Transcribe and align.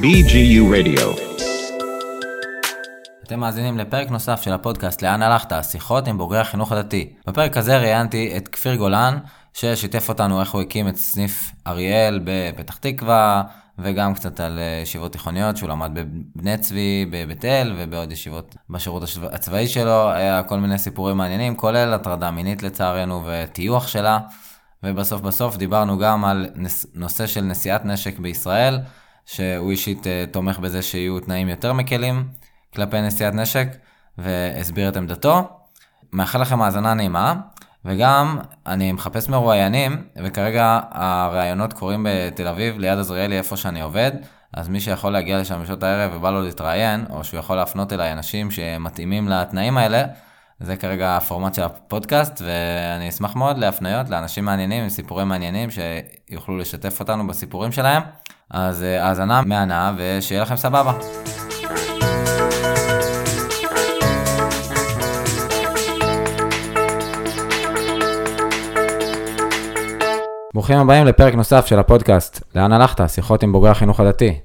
BGU 0.00 0.64
Radio. 0.74 1.06
אתם 3.22 3.40
מאזינים 3.40 3.78
לפרק 3.78 4.10
נוסף 4.10 4.42
של 4.42 4.52
הפודקאסט 4.52 5.02
לאן 5.02 5.22
הלכת? 5.22 5.52
שיחות 5.62 6.08
עם 6.08 6.18
בוגרי 6.18 6.38
החינוך 6.38 6.72
הדתי. 6.72 7.12
בפרק 7.26 7.56
הזה 7.56 7.78
ראיינתי 7.78 8.36
את 8.36 8.48
כפיר 8.48 8.74
גולן, 8.74 9.18
ששיתף 9.54 10.08
אותנו 10.08 10.40
איך 10.40 10.50
הוא 10.50 10.60
הקים 10.60 10.88
את 10.88 10.96
סניף 10.96 11.52
אריאל 11.66 12.20
בפתח 12.24 12.76
תקווה, 12.76 13.42
וגם 13.78 14.14
קצת 14.14 14.40
על 14.40 14.58
אה, 14.58 14.80
ישיבות 14.82 15.12
תיכוניות 15.12 15.56
שהוא 15.56 15.68
למד 15.68 15.90
בבני 15.94 16.58
צבי, 16.58 17.06
בבית 17.10 17.44
אל, 17.44 17.74
ובעוד 17.76 18.12
ישיבות 18.12 18.56
בשירות 18.70 19.02
הצבאי 19.32 19.66
שלו. 19.66 20.10
היה 20.10 20.42
כל 20.42 20.58
מיני 20.58 20.78
סיפורים 20.78 21.16
מעניינים, 21.16 21.56
כולל 21.56 21.94
הטרדה 21.94 22.30
מינית 22.30 22.62
לצערנו 22.62 23.22
וטיוח 23.26 23.88
שלה. 23.88 24.18
ובסוף 24.86 25.20
בסוף 25.20 25.56
דיברנו 25.56 25.98
גם 25.98 26.24
על 26.24 26.46
נושא 26.94 27.26
של 27.26 27.40
נשיאת 27.40 27.84
נשק 27.84 28.18
בישראל, 28.18 28.78
שהוא 29.26 29.70
אישית 29.70 30.06
אה, 30.06 30.24
תומך 30.30 30.58
בזה 30.58 30.82
שיהיו 30.82 31.20
תנאים 31.20 31.48
יותר 31.48 31.72
מקלים 31.72 32.28
כלפי 32.74 33.00
נשיאת 33.00 33.34
נשק, 33.34 33.68
והסביר 34.18 34.88
את 34.88 34.96
עמדתו. 34.96 35.48
מאחל 36.12 36.40
לכם 36.40 36.62
האזנה 36.62 36.94
נעימה, 36.94 37.34
וגם 37.84 38.38
אני 38.66 38.92
מחפש 38.92 39.28
מרואיינים, 39.28 40.04
וכרגע 40.24 40.80
הראיונות 40.90 41.72
קורים 41.72 42.06
בתל 42.08 42.48
אביב, 42.48 42.78
ליד 42.78 42.98
עזריאלי, 42.98 43.38
איפה 43.38 43.56
שאני 43.56 43.80
עובד, 43.80 44.12
אז 44.52 44.68
מי 44.68 44.80
שיכול 44.80 45.12
להגיע 45.12 45.40
לשם 45.40 45.62
בשעות 45.62 45.82
הערב 45.82 46.12
ובא 46.14 46.30
לו 46.30 46.42
להתראיין, 46.42 47.04
או 47.10 47.24
שהוא 47.24 47.40
יכול 47.40 47.56
להפנות 47.56 47.92
אליי 47.92 48.12
אנשים 48.12 48.50
שמתאימים 48.50 49.28
לתנאים 49.28 49.76
האלה, 49.76 50.04
זה 50.60 50.76
כרגע 50.76 51.16
הפורמט 51.16 51.54
של 51.54 51.62
הפודקאסט, 51.62 52.42
ואני 52.46 53.08
אשמח 53.08 53.36
מאוד 53.36 53.58
להפניות 53.58 54.08
לאנשים 54.08 54.44
מעניינים 54.44 54.82
עם 54.82 54.88
סיפורים 54.88 55.28
מעניינים 55.28 55.68
שיוכלו 55.70 56.58
לשתף 56.58 57.00
אותנו 57.00 57.26
בסיפורים 57.26 57.72
שלהם. 57.72 58.02
אז 58.50 58.82
אה, 58.82 59.08
האזנה 59.08 59.42
מהנה 59.42 59.94
ושיהיה 59.96 60.42
לכם 60.42 60.56
סבבה. 60.56 60.92
ברוכים 70.54 70.78
הבאים 70.78 71.06
לפרק 71.06 71.34
נוסף 71.34 71.66
של 71.66 71.78
הפודקאסט, 71.78 72.42
לאן 72.54 72.72
הלכת? 72.72 73.10
שיחות 73.10 73.42
עם 73.42 73.52
בוגרי 73.52 73.70
החינוך 73.70 74.00
הדתי. 74.00 74.38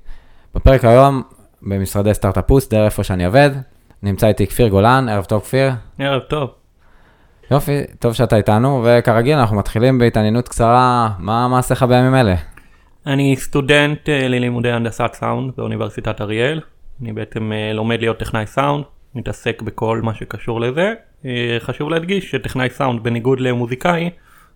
בפרק 0.55 0.85
היום, 0.85 1.23
במשרדי 1.61 2.13
סטארט-אפוס, 2.13 2.69
דרך 2.69 2.85
איפה 2.85 3.03
שאני 3.03 3.25
עובד, 3.25 3.49
נמצא 4.03 4.27
איתי 4.27 4.47
כפיר 4.47 4.67
גולן, 4.67 5.09
ערב 5.09 5.23
טוב 5.23 5.41
כפיר. 5.41 5.71
ערב 5.99 6.21
טוב. 6.21 6.49
יופי, 7.51 7.81
טוב 7.99 8.13
שאתה 8.13 8.37
איתנו, 8.37 8.85
וכרגיל 8.85 9.37
אנחנו 9.37 9.55
מתחילים 9.57 9.99
בהתעניינות 9.99 10.47
קצרה, 10.47 11.09
מה 11.19 11.47
מעשיך 11.47 11.83
בימים 11.83 12.15
אלה? 12.15 12.35
אני 13.05 13.35
סטודנט 13.35 14.05
אה, 14.05 14.11
ללימודי 14.11 14.71
הנדסת 14.71 15.13
סאונד 15.13 15.53
באוניברסיטת 15.57 16.21
אריאל, 16.21 16.61
אני 17.01 17.13
בעצם 17.13 17.51
אה, 17.51 17.75
לומד 17.75 17.99
להיות 17.99 18.19
טכנאי 18.19 18.47
סאונד, 18.47 18.83
מתעסק 19.15 19.61
בכל 19.61 20.01
מה 20.03 20.13
שקשור 20.13 20.61
לזה. 20.61 20.93
אה, 21.21 21.25
חשוב 21.59 21.89
להדגיש 21.89 22.31
שטכנאי 22.31 22.69
סאונד 22.69 23.03
בניגוד 23.03 23.39
למוזיקאי, 23.39 24.09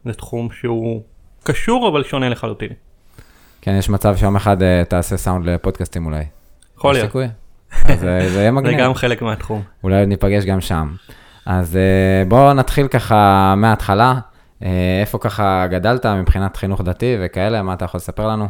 זה 0.05 0.13
תחום 0.13 0.49
שהוא 0.51 1.01
קשור 1.43 1.89
אבל 1.89 2.03
שונה 2.03 2.29
לחלוטין. 2.29 2.69
כן, 3.61 3.75
יש 3.79 3.89
מצב 3.89 4.15
שיום 4.15 4.35
אחד 4.35 4.83
תעשה 4.83 5.17
סאונד 5.17 5.49
לפודקאסטים 5.49 6.05
אולי. 6.05 6.23
יכול 6.77 6.93
להיות. 6.93 7.11
אז 7.71 8.03
uh, 8.03 8.05
זה 8.05 8.39
יהיה 8.39 8.51
מגניב. 8.51 8.77
זה 8.77 8.83
גם 8.83 8.93
חלק 8.93 9.21
מהתחום. 9.21 9.61
אולי 9.83 10.05
ניפגש 10.05 10.45
גם 10.45 10.61
שם. 10.61 10.93
אז 11.45 11.75
אה, 11.75 12.29
בואו 12.29 12.53
נתחיל 12.53 12.87
ככה 12.87 13.53
מההתחלה. 13.57 14.13
Uh, 14.61 14.65
איפה 15.01 15.17
ככה 15.17 15.67
גדלת 15.67 16.05
מבחינת 16.05 16.57
חינוך 16.57 16.81
דתי 16.81 17.17
וכאלה, 17.19 17.61
מה 17.61 17.73
אתה 17.73 17.85
יכול 17.85 17.97
לספר 17.97 18.27
לנו? 18.27 18.47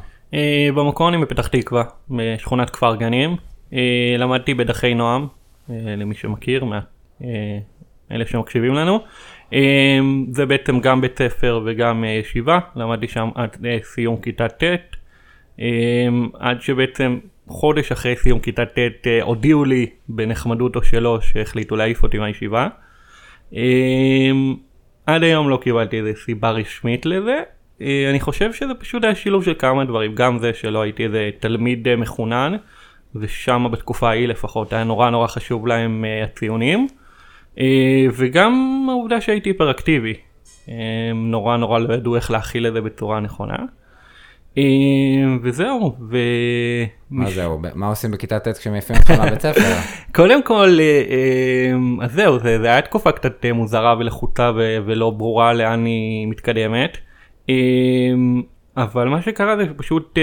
במקום 0.75 1.07
אני 1.07 1.17
בפתח 1.17 1.47
תקווה, 1.47 1.83
בשכונת 2.09 2.69
כפר 2.69 2.95
גנים. 2.95 3.35
למדתי 4.17 4.53
בדרכי 4.53 4.93
נועם, 4.93 5.27
למי 5.69 6.15
שמכיר, 6.15 6.65
אלה 8.11 8.25
שמקשיבים 8.25 8.73
לנו. 8.73 8.99
זה 10.31 10.45
בעצם 10.45 10.79
גם 10.79 11.01
בית 11.01 11.17
ספר 11.17 11.61
וגם 11.65 12.03
אה, 12.03 12.09
ישיבה, 12.09 12.59
למדתי 12.75 13.07
שם 13.07 13.29
עד 13.35 13.57
אה, 13.65 13.77
סיום 13.83 14.17
כיתה 14.21 14.47
ט', 14.47 14.63
עד 16.39 16.61
שבעצם 16.61 17.17
חודש 17.47 17.91
אחרי 17.91 18.15
סיום 18.15 18.39
כיתה 18.39 18.65
ט' 18.65 19.07
אה, 19.07 19.23
הודיעו 19.23 19.65
לי 19.65 19.85
בנחמדות 20.09 20.75
או 20.75 20.83
שלא 20.83 21.19
שהחליטו 21.21 21.75
להעיף 21.75 22.03
אותי 22.03 22.17
מהישיבה. 22.17 22.67
אמ, 23.53 24.55
עד 25.05 25.23
היום 25.23 25.49
לא 25.49 25.57
קיבלתי 25.57 25.97
איזה 25.99 26.11
סיבה 26.25 26.51
רשמית 26.51 27.05
לזה. 27.05 27.41
אני 27.81 28.19
חושב 28.19 28.53
שזה 28.53 28.73
פשוט 28.73 29.03
היה 29.03 29.15
שילוב 29.15 29.43
של 29.43 29.53
כמה 29.59 29.85
דברים, 29.85 30.15
גם 30.15 30.39
זה 30.39 30.53
שלא 30.53 30.81
הייתי 30.81 31.05
איזה 31.05 31.29
תלמיד 31.39 31.95
מחונן, 31.95 32.55
ושם 33.15 33.67
בתקופה 33.71 34.09
ההיא 34.09 34.27
לפחות 34.27 34.73
היה 34.73 34.83
נורא 34.83 35.09
נורא 35.09 35.27
חשוב 35.27 35.67
להם 35.67 36.05
הציונים. 36.23 36.87
אה, 37.59 38.05
וגם 38.13 38.85
העובדה 38.89 39.21
שהייתי 39.21 39.49
היפראקטיבי. 39.49 40.13
נורא 41.15 41.57
נורא 41.57 41.79
לא 41.79 41.93
ידעו 41.93 42.15
איך 42.15 42.31
להכיל 42.31 42.67
את 42.67 42.73
זה 42.73 42.81
בצורה 42.81 43.19
נכונה. 43.19 43.57
אה, 44.57 44.63
וזהו. 45.43 45.95
ו... 46.11 46.17
מה 47.11 47.29
זהו? 47.29 47.61
מה 47.75 47.87
עושים 47.87 48.11
בכיתה 48.11 48.39
ט' 48.39 48.57
כשמעיפים 48.57 48.95
אותך 48.95 49.11
מהבית 49.11 49.41
ספר? 49.41 49.75
קודם 50.15 50.43
כל, 50.43 50.77
אה, 50.79 52.05
אז 52.05 52.11
זהו, 52.11 52.39
זה, 52.39 52.59
זה 52.59 52.67
היה 52.67 52.81
תקופה 52.81 53.11
קצת 53.11 53.45
מוזרה 53.53 53.95
ולחוצה 53.99 54.51
ולא 54.55 55.09
ברורה 55.09 55.53
לאן 55.53 55.85
היא 55.85 56.27
מתקדמת. 56.27 56.97
אבל 58.77 59.07
מה 59.07 59.21
שקרה 59.21 59.57
זה 59.57 59.65
שפשוט 59.65 60.19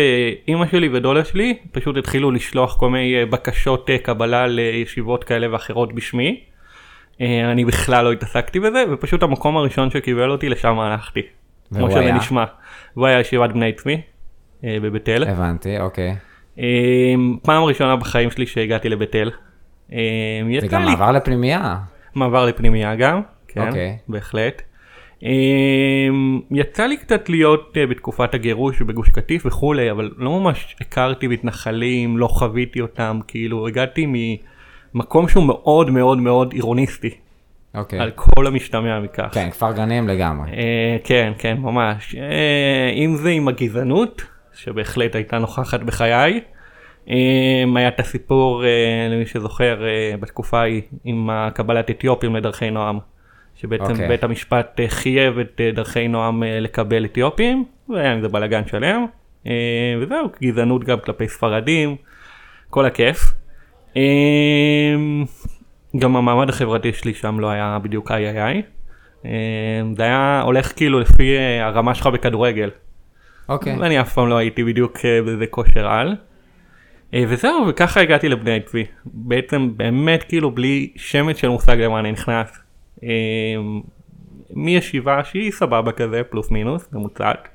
אימא 0.48 0.66
שלי 0.66 0.88
ודודה 0.92 1.24
שלי 1.24 1.58
פשוט 1.72 1.96
התחילו 1.96 2.30
לשלוח 2.30 2.76
כל 2.76 2.90
מיני 2.90 3.24
בקשות 3.24 3.90
קבלה 4.02 4.46
לישיבות 4.46 5.24
כאלה 5.24 5.52
ואחרות 5.52 5.94
בשמי. 5.94 6.40
אה, 7.20 7.52
אני 7.52 7.64
בכלל 7.64 8.04
לא 8.04 8.12
התעסקתי 8.12 8.60
בזה 8.60 8.84
ופשוט 8.90 9.22
המקום 9.22 9.56
הראשון 9.56 9.90
שקיבל 9.90 10.30
אותי 10.30 10.48
לשם 10.48 10.78
הלכתי. 10.78 11.22
כמו 11.74 11.90
שזה? 11.90 12.12
נשמע. 12.12 12.44
והוא 12.96 13.06
היה 13.06 13.20
ישיבת 13.20 13.50
בני 13.50 13.72
צבי 13.72 13.92
אה, 13.94 14.00
בבית 14.64 15.08
אל. 15.08 15.28
הבנתי 15.28 15.80
אוקיי. 15.80 16.16
אה, 16.58 17.14
פעם 17.42 17.62
ראשונה 17.62 17.96
בחיים 17.96 18.30
שלי 18.30 18.46
שהגעתי 18.46 18.88
לבית 18.88 19.16
אל. 19.16 19.30
זה 20.60 20.66
גם 20.70 20.84
לי... 20.84 20.90
מעבר 20.90 21.12
לפנימייה. 21.12 21.76
מעבר 22.14 22.46
לפנימייה 22.46 22.94
גם, 22.94 23.20
כן, 23.48 23.68
אוקיי. 23.68 23.96
בהחלט. 24.08 24.62
יצא 26.50 26.86
לי 26.86 26.96
קצת 26.96 27.28
להיות 27.28 27.76
בתקופת 27.90 28.34
הגירוש 28.34 28.82
בגוש 28.82 29.08
קטיף 29.08 29.46
וכולי 29.46 29.90
אבל 29.90 30.10
לא 30.16 30.40
ממש 30.40 30.76
הכרתי 30.80 31.26
מתנחלים 31.26 32.18
לא 32.18 32.26
חוויתי 32.26 32.80
אותם 32.80 33.20
כאילו 33.28 33.68
הגעתי 33.68 34.06
מ... 34.06 34.14
מקום 34.94 35.28
שהוא 35.28 35.44
מאוד 35.44 35.90
מאוד 35.90 36.18
מאוד 36.18 36.52
עירוניסטי. 36.52 37.10
אוקיי. 37.74 38.00
על 38.00 38.10
כל 38.10 38.46
המשתמע 38.46 39.00
מכך. 39.00 39.28
כן, 39.32 39.50
כפר 39.50 39.72
גנים 39.72 40.08
לגמרי. 40.08 40.50
אה, 40.50 40.96
כן, 41.04 41.32
כן, 41.38 41.56
ממש. 41.58 42.14
אה, 42.14 42.90
אם 42.94 43.16
זה 43.16 43.30
עם 43.30 43.48
הגזענות, 43.48 44.22
שבהחלט 44.54 45.14
הייתה 45.14 45.38
נוכחת 45.38 45.80
בחיי. 45.80 46.40
אה, 47.08 47.64
היה 47.76 47.88
את 47.88 48.00
הסיפור, 48.00 48.64
אה, 48.64 49.08
למי 49.10 49.26
שזוכר, 49.26 49.84
אה, 49.86 50.14
בתקופה 50.20 50.60
ההיא, 50.60 50.82
עם 51.04 51.30
קבלת 51.54 51.90
אתיופים 51.90 52.36
לדרכי 52.36 52.70
נועם. 52.70 52.98
שבעצם 53.56 53.84
okay. 53.84 53.90
אוקיי. 53.90 54.08
בית 54.08 54.24
המשפט 54.24 54.80
אה, 54.80 54.88
חייב 54.88 55.38
את 55.38 55.60
דרכי 55.74 56.08
נועם 56.08 56.42
לקבל 56.46 57.04
אתיופים, 57.04 57.64
והיה 57.88 58.12
עם 58.12 58.20
זה 58.20 58.28
בלאגן 58.28 58.62
שלם. 58.66 59.06
וזהו, 60.00 60.28
גזענות 60.42 60.84
גם 60.84 60.98
כלפי 61.00 61.28
ספרדים, 61.28 61.96
כל 62.70 62.84
הכיף. 62.84 63.34
אמ, 63.96 65.24
גם 65.96 66.16
המעמד 66.16 66.48
החברתי 66.48 66.92
שלי 66.92 67.14
שם 67.14 67.40
לא 67.40 67.50
היה 67.50 67.78
בדיוק 67.82 68.10
איי 68.10 68.28
איי 68.28 68.42
איי. 68.42 68.62
אמ, 69.24 69.30
זה 69.96 70.02
היה 70.02 70.42
הולך 70.44 70.72
כאילו 70.76 71.00
לפי 71.00 71.38
הרמה 71.60 71.94
שלך 71.94 72.06
בכדורגל. 72.06 72.70
אוקיי. 73.52 73.78
ואני 73.78 74.00
אף 74.00 74.12
פעם 74.12 74.28
לא 74.28 74.36
הייתי 74.36 74.64
בדיוק 74.64 74.98
אה, 75.04 75.22
באיזה 75.22 75.46
כושר 75.46 75.86
על. 75.86 76.16
אה, 77.14 77.24
וזהו 77.28 77.66
וככה 77.68 78.00
הגעתי 78.00 78.28
לבני 78.28 78.60
צבי. 78.60 78.84
בעצם 79.04 79.70
באמת 79.76 80.22
כאילו 80.22 80.50
בלי 80.50 80.92
שמץ 80.96 81.36
של 81.36 81.48
מושג 81.48 81.76
למה 81.76 82.00
אני 82.00 82.12
נכנס. 82.12 82.58
אמ, 83.02 83.08
מישיבה 84.50 85.24
שהיא 85.24 85.52
סבבה 85.52 85.92
כזה 85.92 86.22
פלוס 86.30 86.50
מינוס 86.50 86.88
ממוצעת 86.92 87.48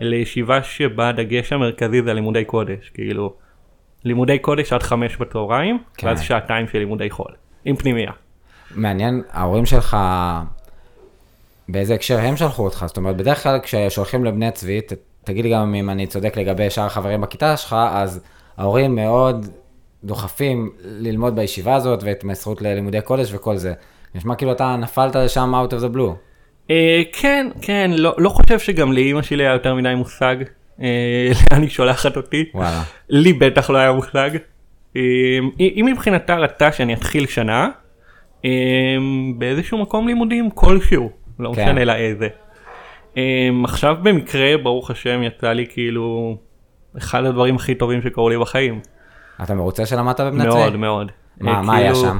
לישיבה 0.00 0.62
שבה 0.62 1.08
הדגש 1.08 1.52
המרכזי 1.52 2.02
זה 2.02 2.14
לימודי 2.14 2.44
קודש 2.44 2.90
כאילו 2.94 3.34
לימודי 4.04 4.38
קודש 4.38 4.72
עד 4.72 4.82
חמש 4.82 5.16
בצהריים, 5.16 5.78
כן. 5.96 6.06
ואז 6.06 6.20
שעתיים 6.20 6.68
של 6.68 6.78
לימודי 6.78 7.10
חול, 7.10 7.34
עם 7.64 7.76
פנימייה. 7.76 8.12
מעניין, 8.74 9.22
ההורים 9.30 9.66
שלך, 9.66 9.96
באיזה 11.68 11.94
הקשר 11.94 12.18
הם 12.18 12.36
שלחו 12.36 12.64
אותך? 12.64 12.84
זאת 12.86 12.96
אומרת, 12.96 13.16
בדרך 13.16 13.42
כלל 13.42 13.58
כששולחים 13.62 14.24
לבני 14.24 14.50
צבי, 14.50 14.80
ת, 14.80 14.92
תגיד 15.24 15.44
לי 15.44 15.50
גם 15.50 15.74
אם 15.74 15.90
אני 15.90 16.06
צודק 16.06 16.36
לגבי 16.36 16.70
שאר 16.70 16.84
החברים 16.84 17.20
בכיתה 17.20 17.56
שלך, 17.56 17.76
אז 17.90 18.20
ההורים 18.56 18.96
מאוד 18.96 19.46
דוחפים 20.04 20.70
ללמוד 20.84 21.36
בישיבה 21.36 21.74
הזאת 21.74 22.02
והתמסרות 22.02 22.62
ללימודי 22.62 23.00
קודש 23.00 23.34
וכל 23.34 23.56
זה. 23.56 23.72
נשמע 24.14 24.34
כאילו 24.34 24.52
אתה 24.52 24.76
נפלת 24.76 25.16
לשם 25.16 25.54
out 25.54 25.72
of 25.72 25.76
the 25.76 25.96
blue. 25.96 26.12
Uh, 26.68 26.70
כן, 27.12 27.46
כן, 27.62 27.90
לא, 27.94 28.14
לא 28.18 28.28
חושב 28.28 28.58
שגם 28.58 28.92
לאימא 28.92 29.22
שלי 29.22 29.42
היה 29.44 29.52
יותר 29.52 29.74
מדי 29.74 29.94
מושג. 29.94 30.36
אה, 30.80 31.30
לאן 31.50 31.62
היא 31.62 31.70
שולחת 31.70 32.16
אותי. 32.16 32.44
וואלה. 32.54 32.82
לי 33.08 33.32
בטח 33.32 33.70
לא 33.70 33.78
היה 33.78 33.92
מושג. 33.92 34.30
אה, 34.96 35.00
היא 35.58 35.72
היא 35.74 35.84
מבחינתה 35.84 36.36
רצתה 36.36 36.72
שאני 36.72 36.94
אתחיל 36.94 37.26
שנה 37.26 37.68
אה, 38.44 38.50
באיזשהו 39.38 39.78
מקום 39.78 40.08
לימודים 40.08 40.50
כלשהו, 40.50 41.10
לא 41.38 41.52
כן. 41.54 41.62
משנה 41.62 41.84
לה 41.84 41.96
איזה. 41.96 42.24
אה, 42.24 42.51
עכשיו 43.64 43.96
במקרה 44.02 44.56
ברוך 44.62 44.90
השם 44.90 45.22
יצא 45.22 45.52
לי 45.52 45.66
כאילו 45.66 46.36
אחד 46.98 47.24
הדברים 47.24 47.56
הכי 47.56 47.74
טובים 47.74 48.02
שקרו 48.02 48.28
לי 48.28 48.38
בחיים. 48.38 48.80
אתה 49.42 49.54
מרוצה 49.54 49.86
שלמדת 49.86 50.20
בבני 50.20 50.38
צבי? 50.42 50.48
מאוד 50.48 50.76
מאוד. 50.76 51.10
מה- 51.40 51.50
אה, 51.56 51.62
מה 51.62 51.76
היה 51.76 51.92
כאילו, 51.92 52.06
שם? 52.06 52.18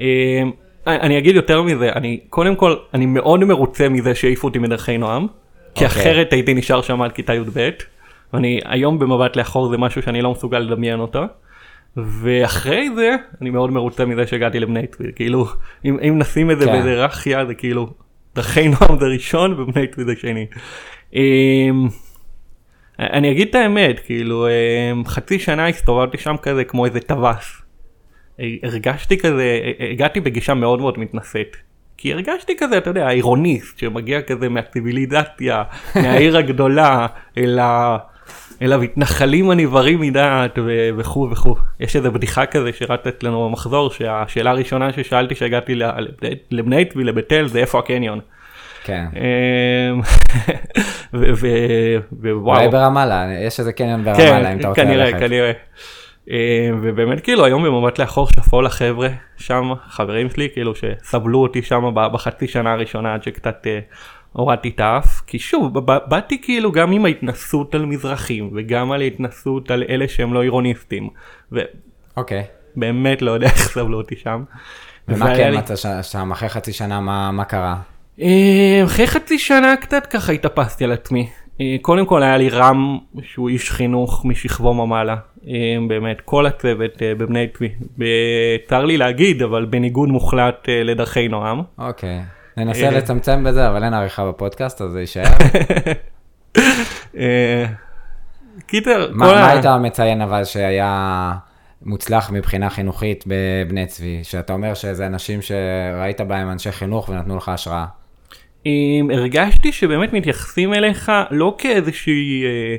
אה, 0.00 0.42
אני 0.86 1.18
אגיד 1.18 1.36
יותר 1.36 1.62
מזה, 1.62 1.90
אני 1.92 2.20
קודם 2.30 2.56
כל, 2.56 2.76
אני 2.94 3.06
מאוד 3.06 3.44
מרוצה 3.44 3.88
מזה 3.88 4.14
שהעיפו 4.14 4.48
אותי 4.48 4.58
מדרכי 4.58 4.98
נועם, 4.98 5.26
כי 5.74 5.84
אוקיי. 5.84 6.02
אחרת 6.02 6.32
הייתי 6.32 6.54
נשאר 6.54 6.82
שם 6.82 7.02
עד 7.02 7.12
כיתה 7.12 7.34
י"ב, 7.34 7.68
ואני 8.32 8.60
היום 8.64 8.98
במבט 8.98 9.36
לאחור 9.36 9.68
זה 9.68 9.78
משהו 9.78 10.02
שאני 10.02 10.22
לא 10.22 10.30
מסוגל 10.32 10.58
לדמיין 10.58 11.00
אותו. 11.00 11.22
ואחרי 11.96 12.90
זה 12.94 13.16
אני 13.40 13.50
מאוד 13.50 13.70
מרוצה 13.70 14.04
מזה 14.04 14.26
שהגעתי 14.26 14.60
לבני 14.60 14.86
צבי, 14.86 15.12
כאילו 15.16 15.46
אם, 15.84 15.98
אם 16.08 16.18
נשים 16.18 16.50
את 16.50 16.58
זה 16.58 16.66
כן. 16.66 16.72
בהיררכיה 16.72 17.46
זה 17.46 17.54
כאילו 17.54 17.90
דרכי 18.34 18.68
נועם 18.68 18.98
זה 19.00 19.06
ראשון 19.06 19.52
ובני 19.52 19.86
צבי 19.86 20.04
זה 20.04 20.16
שני. 20.16 20.46
אמ, 21.14 21.88
אני 22.98 23.30
אגיד 23.30 23.48
את 23.48 23.54
האמת 23.54 24.00
כאילו 24.00 24.46
אמ, 24.48 25.04
חצי 25.04 25.38
שנה 25.38 25.68
הסתובבתי 25.68 26.18
שם 26.18 26.36
כזה 26.42 26.64
כמו 26.64 26.86
איזה 26.86 27.00
טווס. 27.00 27.62
הרגשתי 28.62 29.18
כזה 29.18 29.60
הגעתי 29.90 30.20
בגישה 30.20 30.54
מאוד 30.54 30.80
מאוד 30.80 30.98
מתנשאת. 30.98 31.56
כי 31.96 32.12
הרגשתי 32.12 32.56
כזה 32.58 32.78
אתה 32.78 32.90
יודע 32.90 33.06
העירוניסט 33.06 33.78
שמגיע 33.78 34.22
כזה 34.22 34.48
מהציוויליזציה 34.48 35.62
מהעיר 36.02 36.36
הגדולה 36.36 37.06
אל, 37.38 37.58
ה... 37.58 37.98
אל 38.62 38.72
המתנחלים 38.72 39.50
הנבערים 39.50 40.00
מדעת 40.00 40.58
וכו' 40.98 41.28
וכו'. 41.30 41.56
יש 41.80 41.96
איזה 41.96 42.10
בדיחה 42.10 42.46
כזה 42.46 42.70
שרצת 42.72 43.06
אצלנו 43.06 43.48
במחזור 43.48 43.90
שהשאלה 43.90 44.50
הראשונה 44.50 44.92
ששאלתי 44.92 45.34
שהגעתי 45.34 45.74
ל- 45.74 45.84
לבני 46.50 46.84
צבי 46.84 47.04
לבית 47.04 47.32
אל 47.32 47.48
זה 47.48 47.58
איפה 47.58 47.78
הקניון. 47.78 48.20
כן. 48.84 49.04
אמ, 49.16 50.00
ווואו. 52.22 52.56
אולי 52.56 52.68
ברמאללה, 52.68 53.26
יש 53.46 53.60
איזה 53.60 53.72
קניון 53.72 54.04
כן, 54.04 54.12
ברמאללה 54.12 54.52
אם 54.52 54.58
אתה 54.60 54.68
רוצה 54.68 54.82
כנראה, 54.84 55.04
ללכת. 55.04 55.18
כנראה. 55.18 55.52
אה, 56.30 56.70
ובאמת 56.82 57.20
כאילו 57.20 57.44
היום 57.44 57.64
במבט 57.64 57.98
לאחור 57.98 58.28
שאפו 58.28 58.62
לחבר'ה 58.62 59.08
שם, 59.36 59.72
חברים 59.88 60.30
שלי 60.30 60.48
כאילו 60.52 60.72
שסבלו 60.74 61.42
אותי 61.42 61.62
שם 61.62 61.82
בחצי 61.94 62.48
שנה 62.48 62.72
הראשונה 62.72 63.14
עד 63.14 63.22
שקצת 63.22 63.66
אה, 63.66 63.78
הורדתי 64.36 64.68
את 64.68 64.80
האף, 64.80 65.20
כי 65.26 65.38
שוב 65.38 65.78
באתי 66.08 66.38
כאילו 66.42 66.72
גם 66.72 66.92
עם 66.92 67.04
ההתנסות 67.04 67.74
על 67.74 67.86
מזרחים 67.86 68.50
וגם 68.54 68.92
על 68.92 69.00
ההתנסות 69.00 69.70
על 69.70 69.84
אלה 69.88 70.08
שהם 70.08 70.34
לא 70.34 70.42
עירוניסטים, 70.42 71.08
אוקיי. 72.16 72.42
ובאמת 72.76 73.22
לא 73.22 73.30
יודע 73.30 73.46
איך 73.52 73.56
סבלו 73.56 73.96
אותי 73.98 74.16
שם. 74.16 74.44
ומה 75.08 75.36
כן 75.36 75.50
לי- 75.50 75.56
מצא 75.58 75.76
ש- 75.76 75.86
שם 76.12 76.32
אחרי 76.32 76.48
חצי 76.48 76.72
שנה, 76.72 77.00
מה 77.00 77.30
מה 77.30 77.44
קרה? 77.44 77.76
אה, 78.20 78.80
אחרי 78.84 79.06
חצי 79.06 79.38
שנה 79.38 79.74
קצת 79.80 80.06
ככה 80.06 80.32
התאפסתי 80.32 80.84
על 80.84 80.92
עצמי. 80.92 81.28
אה, 81.60 81.76
קודם 81.82 82.06
כל 82.06 82.22
היה 82.22 82.36
לי 82.36 82.48
רם 82.48 82.98
שהוא 83.22 83.48
איש 83.48 83.70
חינוך 83.70 84.24
משכבו 84.24 84.68
ומעלה. 84.68 85.16
אה, 85.48 85.52
באמת 85.88 86.20
כל 86.24 86.46
הצוות 86.46 86.90
בבני 87.18 87.46
צבי. 87.48 87.68
צר 88.68 88.84
לי 88.84 88.96
להגיד 88.96 89.42
אבל 89.42 89.64
בניגוד 89.64 90.08
מוחלט 90.08 90.68
לדרכי 90.84 91.28
נועם. 91.28 91.62
אוקיי. 91.78 92.20
ננסה 92.56 92.86
אה. 92.86 92.90
לצמצם 92.90 93.44
בזה, 93.44 93.68
אבל 93.68 93.84
אין 93.84 93.94
עריכה 93.94 94.28
בפודקאסט, 94.28 94.82
אז 94.82 94.90
זה 94.90 95.00
יישאר. 95.00 95.24
אה, 97.16 97.66
קיצר, 98.66 99.10
מה 99.12 99.50
היית 99.50 99.66
מציין 99.66 100.20
אבל 100.20 100.44
שהיה 100.44 101.32
מוצלח 101.82 102.30
מבחינה 102.30 102.70
חינוכית 102.70 103.24
בבני 103.26 103.86
צבי? 103.86 104.20
שאתה 104.22 104.52
אומר 104.52 104.74
שזה 104.74 105.06
אנשים 105.06 105.42
שראית 105.42 106.20
בהם 106.20 106.50
אנשי 106.50 106.72
חינוך 106.72 107.08
ונתנו 107.08 107.36
לך 107.36 107.48
השראה. 107.48 107.84
אם 108.66 109.10
הרגשתי 109.12 109.72
שבאמת 109.72 110.12
מתייחסים 110.12 110.74
אליך 110.74 111.12
לא 111.30 111.54
כאיזושהי 111.58 112.44
אה, 112.44 112.76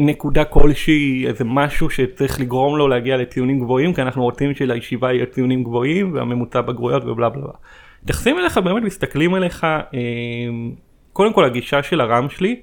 נקודה 0.00 0.44
כלשהי 0.44 1.26
איזה 1.26 1.44
משהו 1.44 1.90
שצריך 1.90 2.40
לגרום 2.40 2.76
לו 2.76 2.88
להגיע 2.88 3.16
לציונים 3.16 3.60
גבוהים 3.60 3.94
כי 3.94 4.02
אנחנו 4.02 4.22
רוצים 4.22 4.54
שלישיבה 4.54 5.12
יהיה 5.12 5.26
ציונים 5.26 5.64
גבוהים 5.64 6.14
והממוצע 6.14 6.60
בגרויות 6.60 7.04
ובלה 7.04 7.28
בלה 7.28 7.42
בלה. 7.42 7.52
מתייחסים 8.02 8.38
אליך 8.38 8.58
באמת 8.58 8.82
מסתכלים 8.82 9.34
עליך 9.34 9.64
אה, 9.64 9.78
קודם 11.12 11.32
כל 11.32 11.44
הגישה 11.44 11.82
של 11.82 12.00
הרם 12.00 12.30
שלי 12.30 12.60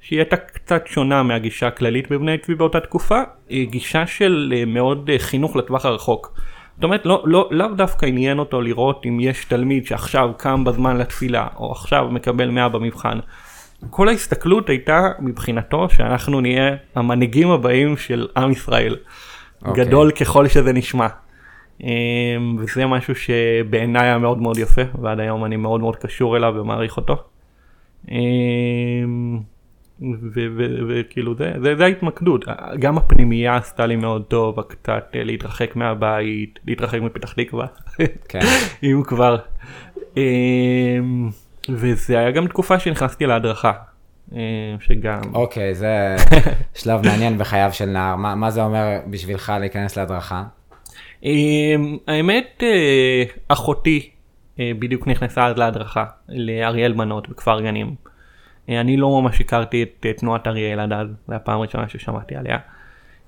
שהיא 0.00 0.18
הייתה 0.18 0.36
קצת 0.36 0.86
שונה 0.86 1.22
מהגישה 1.22 1.66
הכללית 1.66 2.12
בבני 2.12 2.38
צבי 2.38 2.54
באותה 2.54 2.80
תקופה 2.80 3.20
היא 3.48 3.68
גישה 3.68 4.06
של 4.06 4.54
אה, 4.56 4.64
מאוד 4.64 5.10
אה, 5.12 5.18
חינוך 5.18 5.56
לטווח 5.56 5.84
הרחוק. 5.86 6.32
זאת 6.74 6.84
אומרת 6.84 7.06
לא, 7.06 7.22
לא, 7.26 7.48
לאו 7.50 7.68
דווקא 7.68 8.06
עניין 8.06 8.38
אותו 8.38 8.60
לראות 8.60 9.06
אם 9.06 9.20
יש 9.20 9.44
תלמיד 9.44 9.86
שעכשיו 9.86 10.30
קם 10.36 10.64
בזמן 10.64 10.96
לתפילה 10.96 11.46
או 11.56 11.72
עכשיו 11.72 12.08
מקבל 12.10 12.50
100 12.50 12.68
במבחן. 12.68 13.18
כל 13.90 14.08
ההסתכלות 14.08 14.68
הייתה 14.68 15.08
מבחינתו 15.18 15.88
שאנחנו 15.90 16.40
נהיה 16.40 16.76
המנהיגים 16.94 17.50
הבאים 17.50 17.96
של 17.96 18.26
עם 18.36 18.50
ישראל. 18.50 18.96
אוקיי. 19.64 19.84
גדול 19.84 20.10
ככל 20.10 20.48
שזה 20.48 20.72
נשמע. 20.72 21.06
אמ, 21.80 22.56
וזה 22.58 22.86
משהו 22.86 23.14
שבעיניי 23.14 24.02
היה 24.02 24.18
מאוד 24.18 24.38
מאוד 24.38 24.58
יפה 24.58 24.82
ועד 25.02 25.20
היום 25.20 25.44
אני 25.44 25.56
מאוד 25.56 25.80
מאוד 25.80 25.96
קשור 25.96 26.36
אליו 26.36 26.54
ומעריך 26.56 26.96
אותו. 26.96 27.16
אמ, 28.10 29.38
וכאילו 30.88 31.34
זה, 31.34 31.52
זה, 31.62 31.76
זה 31.76 31.84
ההתמקדות, 31.84 32.44
גם 32.78 32.98
הפנימייה 32.98 33.56
עשתה 33.56 33.86
לי 33.86 33.96
מאוד 33.96 34.24
טוב, 34.24 34.60
קצת 34.60 35.10
אה, 35.14 35.24
להתרחק 35.24 35.76
מהבית, 35.76 36.58
להתרחק 36.66 37.00
מפתח 37.00 37.32
תקווה, 37.32 37.66
כן. 38.28 38.40
אם 38.82 39.02
כבר. 39.04 39.36
אמ, 40.16 41.30
וזה 41.68 42.18
היה 42.18 42.30
גם 42.30 42.46
תקופה 42.46 42.78
שנכנסתי 42.78 43.26
להדרכה, 43.26 43.72
שגם, 44.80 45.20
אוקיי, 45.34 45.74
זה 45.74 46.16
שלב 46.74 47.06
מעניין 47.06 47.38
בחייו 47.38 47.70
של 47.72 47.86
נער. 47.86 48.16
מה 48.16 48.34
מה 48.34 48.50
זה 48.50 48.62
אומר 48.62 48.98
בשבילך 49.10 49.52
להיכנס 49.60 49.96
להדרכה? 49.96 50.44
אמ, 51.22 51.96
האמת 52.06 52.62
אה, 52.62 53.24
אחותי 53.48 54.10
אה, 54.60 54.72
בדיוק 54.78 55.06
נכנסה 55.06 55.46
אז 55.46 55.56
להדרכה 55.56 56.04
לאריאל 56.28 56.92
מנות 56.92 57.28
בכפר 57.28 57.60
גנים. 57.60 57.94
אה, 58.68 58.80
אני 58.80 58.96
לא 58.96 59.20
ממש 59.22 59.40
הכרתי 59.40 59.82
את 59.82 60.06
תנועת 60.16 60.46
אריאל 60.46 60.80
עד 60.80 60.92
אז, 60.92 61.08
זו 61.28 61.34
הפעם 61.34 61.58
הראשונה 61.58 61.88
ששמעתי 61.88 62.36
עליה. 62.36 62.58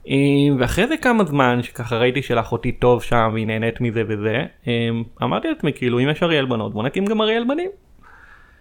אמ, 0.06 0.56
ואחרי 0.58 0.86
זה 0.86 0.96
כמה 0.96 1.24
זמן 1.24 1.62
שככה 1.62 1.96
ראיתי 1.96 2.22
שלאחותי 2.22 2.72
טוב 2.72 3.02
שם 3.02 3.30
והיא 3.32 3.46
נהנית 3.46 3.80
מזה 3.80 4.02
וזה, 4.08 4.44
אמ, 4.66 5.02
אמרתי 5.22 5.48
לעצמי 5.48 5.72
כאילו 5.72 6.00
אם 6.00 6.08
יש 6.08 6.22
אריאל 6.22 6.46
בנות 6.46 6.72
בוא 6.72 6.82
נקים 6.82 7.04
גם 7.04 7.20
אריאל 7.20 7.44
בנים. 7.48 7.70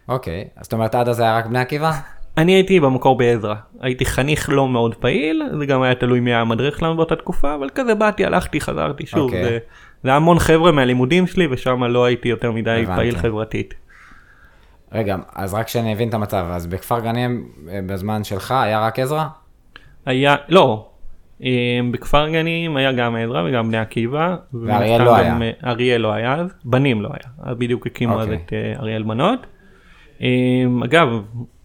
אוקיי, 0.10 0.48
אז 0.56 0.64
זאת 0.64 0.74
אומרת 0.74 0.96
עד 0.96 1.10
אז 1.10 1.20
היה 1.20 1.38
רק 1.38 1.46
בני 1.46 1.60
עקיבא? 1.60 1.92
אני 2.38 2.52
הייתי 2.52 2.80
במקור 2.80 3.18
בעזרא, 3.18 3.56
הייתי 3.80 4.06
חניך 4.06 4.50
לא 4.50 4.68
מאוד 4.68 4.96
פעיל, 4.96 5.42
זה 5.60 5.66
גם 5.66 5.82
היה 5.82 5.96
תלוי 5.96 6.20
מי 6.20 6.30
היה 6.30 6.42
המדריך 6.42 6.80
שלנו 6.80 6.96
באותה 6.96 7.16
תקופה, 7.16 7.56
אבל 7.56 7.70
כזה 7.76 7.96
באתי, 7.96 8.26
הלכתי, 8.26 8.62
חזרתי 8.62 9.06
שוב, 9.06 9.20
אוקיי. 9.20 9.44
זה, 9.44 9.58
זה 10.04 10.14
המון 10.14 10.40
חבר'ה 10.40 10.72
מהלימודים 10.72 11.28
שלי 11.28 11.48
ושם 11.52 11.84
לא 11.84 12.06
הייתי 12.06 12.30
יותר 12.30 12.52
מדי 12.52 12.72
הבנתי. 12.84 12.96
פעיל 12.96 13.18
חברתית. 13.18 13.74
רגע, 14.92 15.16
אז 15.36 15.54
רק 15.54 15.68
שאני 15.68 15.94
אבין 15.94 16.10
את 16.10 16.14
המצב, 16.14 16.46
אז 16.50 16.68
בכפר 16.68 17.00
גנים 17.00 17.50
אה, 17.70 17.80
בזמן 17.86 18.24
שלך 18.24 18.52
היה 18.52 18.82
רק 18.82 19.00
עזרא? 19.00 19.26
היה, 20.06 20.36
לא, 20.50 20.90
אה, 21.44 21.80
בכפר 21.92 22.30
גנים 22.30 22.78
היה 22.78 22.92
גם 22.92 23.16
עזרא 23.16 23.44
וגם 23.50 23.68
בני 23.68 23.78
עקיבא. 23.78 24.36
ואריאל 24.54 25.02
לא 25.02 25.16
הסתם 25.16 25.26
היה. 25.26 25.34
גם, 25.34 25.42
אה, 25.42 25.52
אריאל 25.66 26.02
לא 26.02 26.14
היה 26.14 26.36
אז, 26.36 26.48
בנים 26.66 27.02
לא 27.02 27.10
היה, 27.10 27.54
בדיוק 27.54 27.88
הקימו 27.88 28.22
אז 28.22 28.28
אוקיי. 28.28 28.38
את 28.46 28.80
אריאל 28.80 29.04
בנות. 29.04 29.48
אה, 30.22 30.86
אגב, 30.86 31.08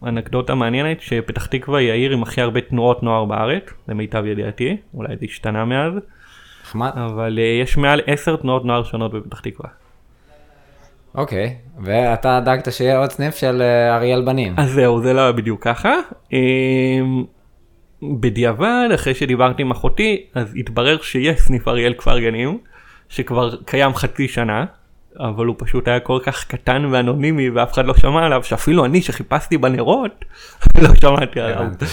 אנקדוטה 0.07 0.55
מעניינת 0.55 1.01
שפתח 1.01 1.47
תקווה 1.47 1.79
היא 1.79 1.91
העיר 1.91 2.13
עם 2.13 2.23
הכי 2.23 2.41
הרבה 2.41 2.61
תנועות 2.61 3.03
נוער 3.03 3.25
בארץ, 3.25 3.65
למיטב 3.89 4.27
ידיעתי, 4.27 4.77
אולי 4.95 5.17
זה 5.17 5.27
השתנה 5.27 5.65
מאז. 5.65 5.93
נחמד. 6.63 6.91
אבל 6.97 7.39
אה, 7.39 7.45
יש 7.63 7.77
מעל 7.77 8.01
עשר 8.07 8.37
תנועות 8.37 8.65
נוער 8.65 8.83
שונות 8.85 9.13
בפתח 9.13 9.41
תקווה. 9.41 9.69
אוקיי, 11.15 11.57
ואתה 11.83 12.41
דאגת 12.45 12.73
שיהיה 12.73 12.99
עוד 12.99 13.11
סניף 13.11 13.37
של 13.37 13.63
אה, 13.63 13.97
אריאל 13.97 14.25
בנים. 14.25 14.55
אז 14.57 14.71
זהו, 14.71 15.03
זה 15.03 15.13
לא 15.13 15.33
בדיוק 15.33 15.65
ככה. 15.65 15.95
אמ, 16.33 17.25
בדיעבד, 18.03 18.89
אחרי 18.95 19.15
שדיברתי 19.15 19.63
עם 19.63 19.71
אחותי, 19.71 20.27
אז 20.35 20.55
התברר 20.57 21.01
שיש 21.03 21.41
סניף 21.41 21.69
אריאל 21.69 21.95
כפר 21.95 22.19
גנים, 22.19 22.59
שכבר 23.09 23.57
קיים 23.65 23.95
חצי 23.95 24.29
שנה, 24.29 24.65
אבל 25.19 25.47
הוא 25.47 25.57
פשוט 25.59 25.89
היה 25.89 26.01
כל 26.01 26.19
כך 26.23 26.45
קטן 26.45 26.85
ואנונימי 26.91 27.51
ואף 27.51 27.73
אחד 27.73 27.87
לא 27.87 27.95
שמע 27.95 28.27
עליו, 28.27 28.45
שאפילו 28.45 28.85
אני 28.85 29.03
שחיפשתי 29.03 29.59
בנרות, 29.59 30.25
לא 30.83 30.95
שמעתי 30.95 31.41
עליו. 31.41 31.63
הבנתי. 31.63 31.85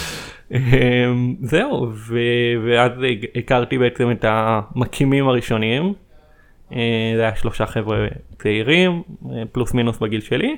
אמ, 0.51 1.35
זהו, 1.41 1.91
ו- 1.93 2.17
ואז 2.65 2.91
הכרתי 3.35 3.77
בעצם 3.77 4.11
את 4.11 4.25
המקימים 4.27 5.27
הראשונים. 5.27 5.93
אה, 6.73 7.13
זה 7.15 7.21
היה 7.21 7.35
שלושה 7.35 7.65
חבר'ה 7.65 8.07
צעירים, 8.41 9.03
אה, 9.31 9.43
פלוס 9.51 9.73
מינוס 9.73 9.97
בגיל 9.97 10.21
שלי. 10.21 10.57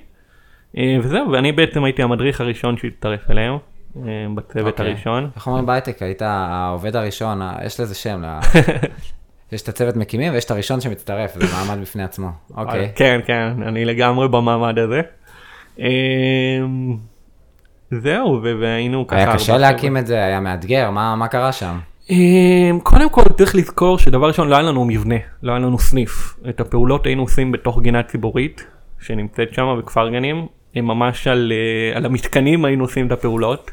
אה, 0.77 0.98
וזהו, 1.03 1.32
ואני 1.32 1.51
בעצם 1.51 1.84
הייתי 1.84 2.03
המדריך 2.03 2.41
הראשון 2.41 2.77
שהצטרף 2.77 3.32
אליהם. 3.32 3.58
בצוות 4.36 4.68
אוקיי. 4.68 4.88
הראשון. 4.88 5.30
איך 5.36 5.48
אומרים 5.48 5.65
בהייטק? 5.65 6.01
היית 6.01 6.22
העובד 6.22 6.96
הראשון, 6.96 7.41
יש 7.65 7.80
לזה 7.80 7.96
שם. 7.96 8.24
יש 9.51 9.62
את 9.62 9.70
הצוות 9.70 9.96
מקימים 9.96 10.34
ויש 10.34 10.46
את 10.46 10.51
הראשון 10.51 10.81
שמצטרף, 10.81 11.34
זה 11.36 11.46
מעמד 11.55 11.81
בפני 11.81 12.03
עצמו. 12.03 12.29
אוקיי. 12.58 12.91
כן, 12.96 13.20
כן, 13.25 13.53
אני 13.67 13.86
לגמרי 13.86 14.27
במעמד 14.27 14.79
הזה. 14.79 15.01
אה, 15.79 15.88
זהו, 17.91 18.41
והיינו 18.43 19.08
ככה... 19.08 19.17
היה 19.17 19.34
קשה. 19.34 19.58
להקים 19.58 19.98
את 19.98 20.08
זה, 20.08 20.24
היה 20.24 20.39
מאתגר, 20.39 20.89
מה 20.89 21.15
מה 21.15 21.27
קרה 21.27 21.51
שם? 21.51 21.79
אמ, 22.10 22.79
קודם 22.84 23.10
כל 23.10 23.24
צריך 23.38 23.55
לזכור 23.55 24.00
שדבר 24.00 24.27
ראשון 24.27 24.50
לא 24.50 24.55
היה 24.55 24.63
לנו 24.63 24.86
מבנה, 24.86 25.15
לא 25.43 25.51
היה 25.51 25.60
לנו 25.60 25.79
סניף. 25.79 26.39
את 26.50 26.60
הפעולות 26.60 27.05
היינו 27.05 27.22
עושים 27.22 27.51
בתוך 27.51 27.81
גינה 27.81 28.03
ציבורית 28.03 28.65
שנמצאת 29.00 29.53
שם 29.53 29.75
בכפר 29.79 30.10
גנים. 30.10 30.48
ממש 30.75 31.27
על, 31.27 31.53
אה, 31.55 31.98
על 31.98 32.05
המתקנים 32.05 32.65
היינו 32.65 32.84
עושים 32.84 33.08
את 33.08 33.12
הפעולות. 33.12 33.72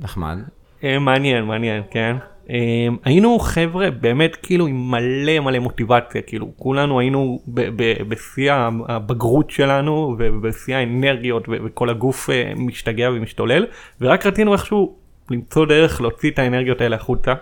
נחמד. 0.00 0.38
אה, 0.84 0.98
מעניין, 0.98 1.44
מעניין, 1.44 1.82
כן. 1.90 2.16
אמ, 2.50 2.96
היינו 3.04 3.38
חבר'ה 3.38 3.90
באמת 3.90 4.36
כאילו 4.36 4.66
עם 4.66 4.90
מלא 4.90 5.40
מלא 5.40 5.58
מוטיבציה, 5.58 6.22
כאילו 6.22 6.52
כולנו 6.56 7.00
היינו 7.00 7.38
ב- 7.48 7.82
ב- 7.82 8.02
בשיא 8.08 8.52
הבגרות 8.88 9.50
שלנו 9.50 10.16
ובשיא 10.18 10.76
האנרגיות 10.76 11.48
וכל 11.48 11.90
הגוף 11.90 12.30
אה, 12.30 12.52
משתגע 12.56 13.10
ומשתולל, 13.10 13.66
ורק 14.00 14.26
רצינו 14.26 14.52
איכשהו 14.52 14.94
למצוא 15.30 15.66
דרך 15.66 16.00
להוציא 16.00 16.30
את 16.30 16.38
האנרגיות 16.38 16.80
האלה 16.80 16.96
החוצה. 16.96 17.34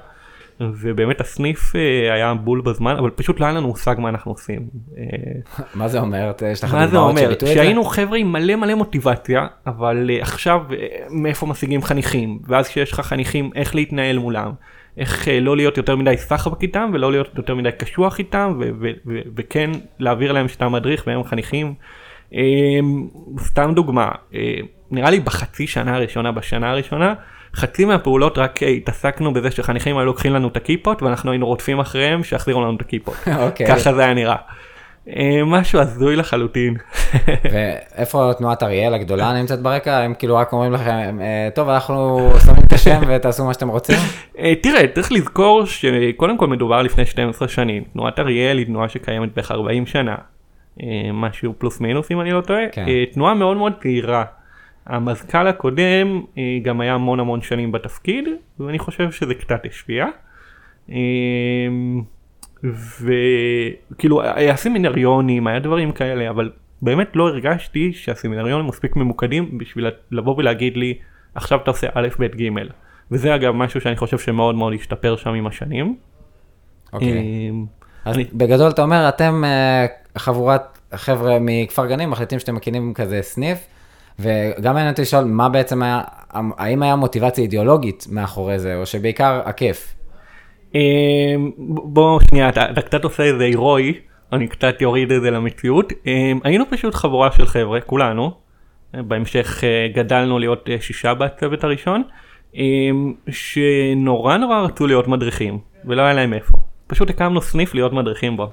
ובאמת 0.61 1.21
הסניף 1.21 1.77
אה, 1.77 2.15
היה 2.15 2.35
בול 2.35 2.61
בזמן 2.61 2.97
אבל 2.97 3.11
פשוט 3.11 3.41
לא 3.41 3.47
היה 3.47 3.55
לנו 3.55 3.69
מושג 3.69 3.95
מה 3.99 4.09
אנחנו 4.09 4.33
עושים. 4.33 4.69
אה, 4.99 5.05
מה 5.75 5.89
זה 5.89 5.99
אומר? 6.01 6.33
מה 6.73 6.87
זה 6.87 6.97
אומר? 6.97 7.33
שהיינו 7.47 7.85
חבר'ה 7.85 8.19
עם 8.19 8.33
מלא 8.33 8.57
מלא 8.57 8.75
מוטיבציה, 8.75 9.47
אבל 9.67 10.11
עכשיו 10.21 10.61
מאיפה 11.11 11.47
משיגים 11.47 11.83
חניכים, 11.83 12.39
ואז 12.49 12.69
כשיש 12.69 12.93
לך 12.93 13.01
חניכים 13.01 13.51
איך 13.55 13.75
להתנהל 13.75 14.19
מולם, 14.19 14.53
איך 14.99 15.25
uh, 15.25 15.31
לא 15.41 15.57
להיות 15.57 15.77
יותר 15.77 15.97
מדי 15.97 16.17
סחבק 16.17 16.63
איתם 16.63 16.91
ולא 16.95 17.13
להיות 17.13 17.29
יותר 17.37 17.55
מדי 17.55 17.73
קשוח 17.73 18.19
איתם, 18.19 18.61
וכן 19.37 19.71
להעביר 19.99 20.33
להם 20.33 20.49
שאתה 20.49 20.69
מדריך 20.69 21.05
והם 21.07 21.25
חניכים. 21.25 21.75
Um, 22.33 22.35
סתם 23.41 23.73
דוגמה, 23.75 24.09
uh, 24.09 24.35
נראה 24.91 25.11
לי 25.11 25.21
בחצי 25.21 25.67
שנה 25.67 25.97
הראשונה, 25.97 26.33
בשנה 26.33 26.71
הראשונה, 26.71 27.15
חצי 27.55 27.85
מהפעולות 27.85 28.39
רק 28.39 28.63
uh, 28.63 28.67
התעסקנו 28.67 29.33
בזה 29.33 29.51
שחניכים 29.51 29.99
היו 29.99 30.07
לוקחים 30.07 30.35
לנו 30.35 30.49
את 30.49 30.57
הכיפות 30.57 31.03
ואנחנו 31.03 31.31
היינו 31.31 31.47
רודפים 31.47 31.81
אחריהם 31.81 32.25
שיחזירו 32.25 32.63
לנו 32.63 32.77
את 32.77 32.81
הכיפות. 32.81 33.15
אוקיי. 33.47 33.67
ככה 33.67 33.93
זה 33.93 34.05
היה 34.05 34.15
נראה. 34.15 34.37
אה, 35.17 35.45
משהו 35.47 35.81
הזוי 35.81 36.17
לחלוטין. 36.17 36.75
ואיפה 37.53 38.33
תנועת 38.39 38.63
אריאל 38.63 38.95
הגדולה 38.95 39.41
נמצאת 39.41 39.63
ברקע? 39.63 39.99
הם 39.99 40.15
כאילו 40.15 40.37
רק 40.37 40.53
אומרים 40.53 40.73
לכם, 40.73 41.19
אה, 41.21 41.49
טוב, 41.55 41.69
אנחנו 41.69 42.31
שמים 42.45 42.65
את 42.67 42.73
השם 42.73 43.01
ותעשו 43.09 43.45
מה 43.45 43.55
שאתם 43.55 43.69
רוצים? 43.69 43.97
אה, 44.39 44.55
תראה, 44.63 44.89
צריך 44.95 45.13
לזכור 45.13 45.65
שקודם 45.67 46.39
כל 46.39 46.47
מדובר 46.47 46.83
לפני 46.83 47.07
12 47.07 47.49
שנים. 47.49 47.85
תנועת 47.93 48.19
אריאל 48.19 48.59
היא 48.59 48.67
תנועה 48.67 48.89
שקיימת 48.89 49.35
בערך 49.35 49.51
40 49.51 49.87
שנה. 49.87 50.15
משהו 51.13 51.55
פלוס 51.59 51.81
מינוס 51.81 52.11
אם 52.11 52.21
אני 52.21 52.33
לא 52.33 52.41
טועה. 52.41 52.69
כן. 52.73 52.87
תנועה 53.13 53.35
מאוד 53.35 53.57
מאוד 53.57 53.73
צעירה. 53.83 54.25
המזכ"ל 54.87 55.47
הקודם 55.47 56.23
גם 56.63 56.81
היה 56.81 56.95
המון 56.95 57.21
המון 57.21 57.43
שנים 57.43 57.73
בתפקיד, 57.73 58.29
ואני 58.61 58.79
חושב 58.79 59.11
שזה 59.11 59.35
קצת 59.35 59.67
השפיע. 59.67 60.07
וכאילו 62.65 64.23
היה 64.23 64.57
סמינריונים, 64.57 65.47
היה 65.47 65.59
דברים 65.59 65.93
כאלה, 65.93 66.31
אבל 66.31 66.51
באמת 66.83 67.17
לא 67.17 67.29
הרגשתי 67.29 67.93
שהסמינריונים 67.93 68.67
מספיק 68.67 68.97
ממוקדים 68.97 69.59
בשביל 69.59 69.87
לבוא 70.11 70.35
ולהגיד 70.39 70.77
לי 70.77 70.95
עכשיו 71.35 71.59
אתה 71.63 71.71
עושה 71.71 71.87
א' 71.95 72.09
ב' 72.19 72.25
ג'. 72.25 72.49
וזה 73.11 73.35
אגב 73.35 73.53
משהו 73.55 73.81
שאני 73.81 73.97
חושב 73.97 74.19
שמאוד 74.19 74.55
מאוד 74.55 74.73
השתפר 74.73 75.17
שם 75.17 75.31
עם 75.31 75.47
השנים. 75.47 75.97
אוקיי. 76.93 77.09
אה, 77.13 77.51
אז 78.05 78.17
אני- 78.17 78.27
בגדול 78.33 78.71
אתה 78.71 78.83
אומר, 78.83 79.09
אתם 79.09 79.43
אה, 79.45 79.87
חבורת 80.19 80.79
חבר'ה 80.95 81.39
מכפר 81.41 81.87
גנים, 81.87 82.11
מחליטים 82.11 82.39
שאתם 82.39 82.55
מקימים 82.55 82.95
כזה 82.95 83.19
סניף, 83.23 83.59
וגם 84.19 84.75
מעניין 84.75 84.91
אותי 84.91 85.03
לשאול, 85.03 85.25
מה 85.25 85.49
בעצם 85.49 85.83
היה, 85.83 86.01
האם 86.33 86.83
היה 86.83 86.97
מוטיבציה 86.97 87.43
אידיאולוגית 87.45 88.07
מאחורי 88.11 88.59
זה, 88.59 88.77
או 88.77 88.87
שבעיקר 88.87 89.41
הכיף? 89.45 89.95
אה, 90.75 90.81
בוא 91.59 92.21
שנייה 92.31 92.49
אתה, 92.49 92.71
אתה 92.71 92.83
קצת 92.83 93.05
עושה 93.05 93.23
איזה 93.23 93.45
הירואי 93.45 93.95
אני 94.33 94.49
קצת 94.49 94.81
יוריד 94.81 95.13
את 95.13 95.23
זה 95.23 95.31
למציאות. 95.31 95.93
אה, 96.07 96.33
היינו 96.45 96.65
פשוט 96.71 96.95
חבורה 96.95 97.33
של 97.33 97.47
חבר'ה 97.47 97.81
כולנו. 97.81 98.33
בהמשך 98.95 99.65
אה, 99.65 99.89
גדלנו 99.95 100.39
להיות 100.39 100.69
אה, 100.69 100.81
שישה 100.81 101.15
בצוות 101.15 101.65
הראשון. 101.65 102.03
אה, 102.57 102.63
שנורא 103.31 104.37
נורא 104.37 104.61
רצו 104.61 104.87
להיות 104.87 105.09
מדריכים 105.09 105.59
ולא 105.85 106.03
היה 106.03 106.13
להם 106.13 106.33
איפה. 106.33 106.59
פשוט 106.87 107.11
הקמנו 107.11 107.41
סניף 107.41 107.75
להיות 107.75 107.93
מדריכים 107.93 108.37
בו. 108.37 108.51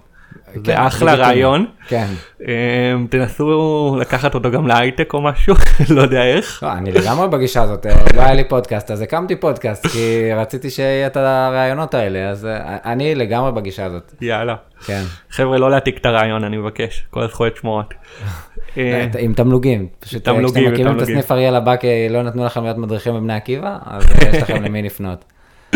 זה 0.55 0.61
כן, 0.63 0.77
אחלה 0.77 1.13
לגיטימי. 1.13 1.33
רעיון 1.33 1.65
כן. 1.87 2.07
אה, 2.47 2.93
תנסו 3.09 3.97
לקחת 3.99 4.35
אותו 4.35 4.51
גם 4.51 4.67
להייטק 4.67 5.13
או 5.13 5.21
משהו 5.21 5.55
לא 5.95 6.01
יודע 6.01 6.23
איך. 6.23 6.63
לא, 6.63 6.71
אני 6.71 6.91
לגמרי 6.91 7.27
בגישה 7.27 7.61
הזאת, 7.61 7.85
אה, 7.85 7.95
לא 8.15 8.21
היה 8.21 8.33
לי 8.33 8.43
פודקאסט, 8.43 8.91
אז 8.91 9.01
הקמתי 9.01 9.35
פודקאסט, 9.35 9.87
כי 9.87 10.33
רציתי 10.33 10.69
שיהיה 10.69 11.07
את 11.07 11.17
הרעיונות 11.17 11.93
האלה, 11.93 12.29
אז 12.29 12.45
אה, 12.45 12.77
אני 12.85 13.15
לגמרי 13.15 13.51
בגישה 13.51 13.85
הזאת, 13.85 14.13
יאללה. 14.21 14.55
כן. 14.85 15.01
חבר'ה 15.31 15.57
לא 15.57 15.71
להעתיק 15.71 15.97
את 15.97 16.05
הרעיון 16.05 16.43
אני 16.43 16.57
מבקש 16.57 17.05
כל 17.09 17.23
הזכויות 17.23 17.57
שמורות. 17.57 17.93
אה, 18.77 19.07
עם 19.19 19.33
תמלוגים, 19.33 19.87
פשוט 19.99 20.21
כשאתם 20.21 20.45
מקימים 20.45 20.97
את. 20.97 21.01
הסניף 21.01 21.31
אריאל 21.31 21.55
הבא, 21.55 21.75
כי 21.75 21.87
לא 22.09 22.23
נתנו 22.23 22.45
לכם 22.45 22.63
להיות 22.63 22.77
מדריכים 22.77 23.13
בבני 23.13 23.33
עקיבא, 23.33 23.77
אז 23.85 24.03
יש 24.27 24.41
לכם 24.41 24.63
למי 24.63 24.81
לפנות. 24.81 25.25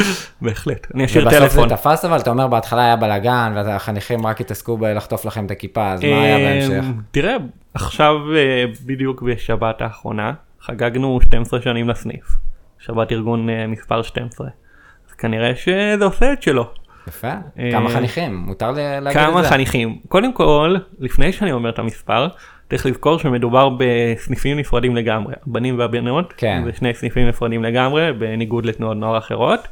בהחלט. 0.41 0.87
אני 0.95 1.05
אשאיר 1.05 1.27
ובסוף 1.27 1.39
טלפון. 1.39 1.69
זה 1.69 1.75
תפס 1.75 2.05
אבל, 2.05 2.19
אתה 2.19 2.29
אומר 2.29 2.47
בהתחלה 2.47 2.85
היה 2.85 2.95
בלאגן, 2.95 3.53
והחניכים 3.55 4.25
רק 4.25 4.41
התעסקו 4.41 4.77
בלחטוף 4.77 5.25
לכם 5.25 5.45
את 5.45 5.51
הכיפה, 5.51 5.91
אז 5.91 6.03
מה 6.03 6.21
היה 6.21 6.37
בהמשך? 6.37 6.83
אמ, 6.83 6.93
תראה, 7.11 7.35
עכשיו 7.73 8.15
אה, 8.35 8.65
בדיוק 8.85 9.21
בשבת 9.21 9.81
האחרונה 9.81 10.33
חגגנו 10.61 11.19
12 11.21 11.61
שנים 11.61 11.89
לסניף. 11.89 12.37
שבת 12.79 13.11
ארגון 13.11 13.49
אה, 13.49 13.67
מספר 13.67 14.01
12. 14.01 14.47
אז 15.09 15.13
כנראה 15.13 15.55
שזה 15.55 16.05
עושה 16.05 16.33
את 16.33 16.41
שלו. 16.41 16.71
יפה, 17.07 17.27
אה, 17.59 17.69
כמה 17.71 17.89
חניכים, 17.89 18.35
מותר 18.35 18.71
להגיד 18.71 19.07
את 19.07 19.13
כמה 19.13 19.43
זה. 19.43 19.49
חניכים. 19.49 19.99
קודם 20.07 20.33
כל, 20.33 20.75
לפני 20.99 21.31
שאני 21.31 21.51
אומר 21.51 21.69
את 21.69 21.79
המספר, 21.79 22.27
צריך 22.69 22.85
לזכור 22.85 23.19
שמדובר 23.19 23.69
בסניפים 23.77 24.57
נפרדים 24.57 24.95
לגמרי. 24.95 25.33
הבנים 25.47 25.79
והבנות, 25.79 26.33
כן. 26.37 26.61
זה 26.65 26.73
שני 26.73 26.93
סניפים 26.93 27.27
נפרדים 27.27 27.63
לגמרי, 27.63 28.13
בניגוד 28.13 28.65
לתנועות 28.65 28.97
נוער 28.97 29.17
אחרות. 29.17 29.67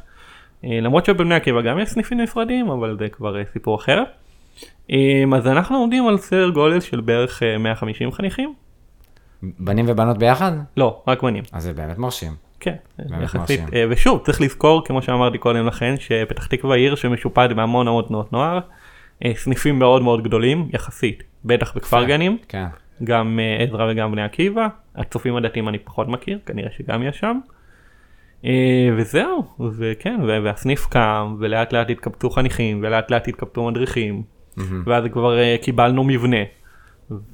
אה, 0.64 0.80
למרות 0.80 1.04
שבבני 1.04 1.34
עקיבא 1.34 1.60
גם 1.60 1.78
יש 1.78 1.88
סניפים 1.88 2.20
נפרדים, 2.20 2.70
אבל 2.70 2.96
זה 2.98 3.08
כבר 3.08 3.38
אה, 3.38 3.42
סיפור 3.52 3.76
אחר. 3.76 4.02
אה, 4.90 5.24
אז 5.36 5.46
אנחנו 5.46 5.76
עומדים 5.78 6.08
על 6.08 6.18
סדר 6.18 6.50
גודל 6.50 6.80
של 6.80 7.00
בערך 7.00 7.42
אה, 7.42 7.58
150 7.58 8.12
חניכים. 8.12 8.54
בנים 9.42 9.84
ובנות 9.88 10.18
ביחד? 10.18 10.52
לא, 10.76 11.02
רק 11.06 11.22
בנים. 11.22 11.44
אז 11.52 11.62
זה 11.62 11.72
באמת 11.72 11.98
מרשים. 11.98 12.32
כן, 12.60 12.74
יחסית. 13.22 13.60
ושוב, 13.90 14.22
צריך 14.24 14.40
לזכור, 14.40 14.84
כמו 14.84 15.02
שאמרתי 15.02 15.38
קודם 15.38 15.66
לכן, 15.66 15.94
שפתח 15.98 16.46
תקווה 16.46 16.76
עיר 16.76 16.94
שמשופעת 16.94 17.52
בהמון 17.52 17.88
המון 17.88 18.04
תנועות 18.08 18.32
נוער, 18.32 18.60
סניפים 19.34 19.78
מאוד 19.78 20.02
מאוד 20.02 20.22
גדולים, 20.22 20.68
יחסית, 20.72 21.22
בטח 21.44 21.76
בכפר 21.76 22.04
גנים, 22.04 22.38
כן. 22.48 22.66
גם 23.04 23.40
עזרא 23.58 23.92
וגם 23.92 24.12
בני 24.12 24.22
עקיבא, 24.22 24.68
הצופים 24.96 25.36
הדתיים 25.36 25.68
אני 25.68 25.78
פחות 25.78 26.08
מכיר, 26.08 26.38
כנראה 26.46 26.70
שגם 26.76 27.02
יש 27.02 27.18
שם. 27.18 27.38
אה, 28.44 28.88
וזהו, 28.96 29.44
וכן, 29.78 30.20
והסניף 30.44 30.86
קם, 30.86 31.36
ולאט 31.38 31.72
לאט 31.72 31.90
התקבצו 31.90 32.30
חניכים, 32.30 32.80
ולאט 32.82 33.10
לאט 33.10 33.28
התקבצו 33.28 33.70
מדריכים, 33.70 34.22
ואז 34.86 35.04
כבר 35.12 35.38
אה, 35.38 35.56
קיבלנו 35.62 36.04
מבנה, 36.04 36.36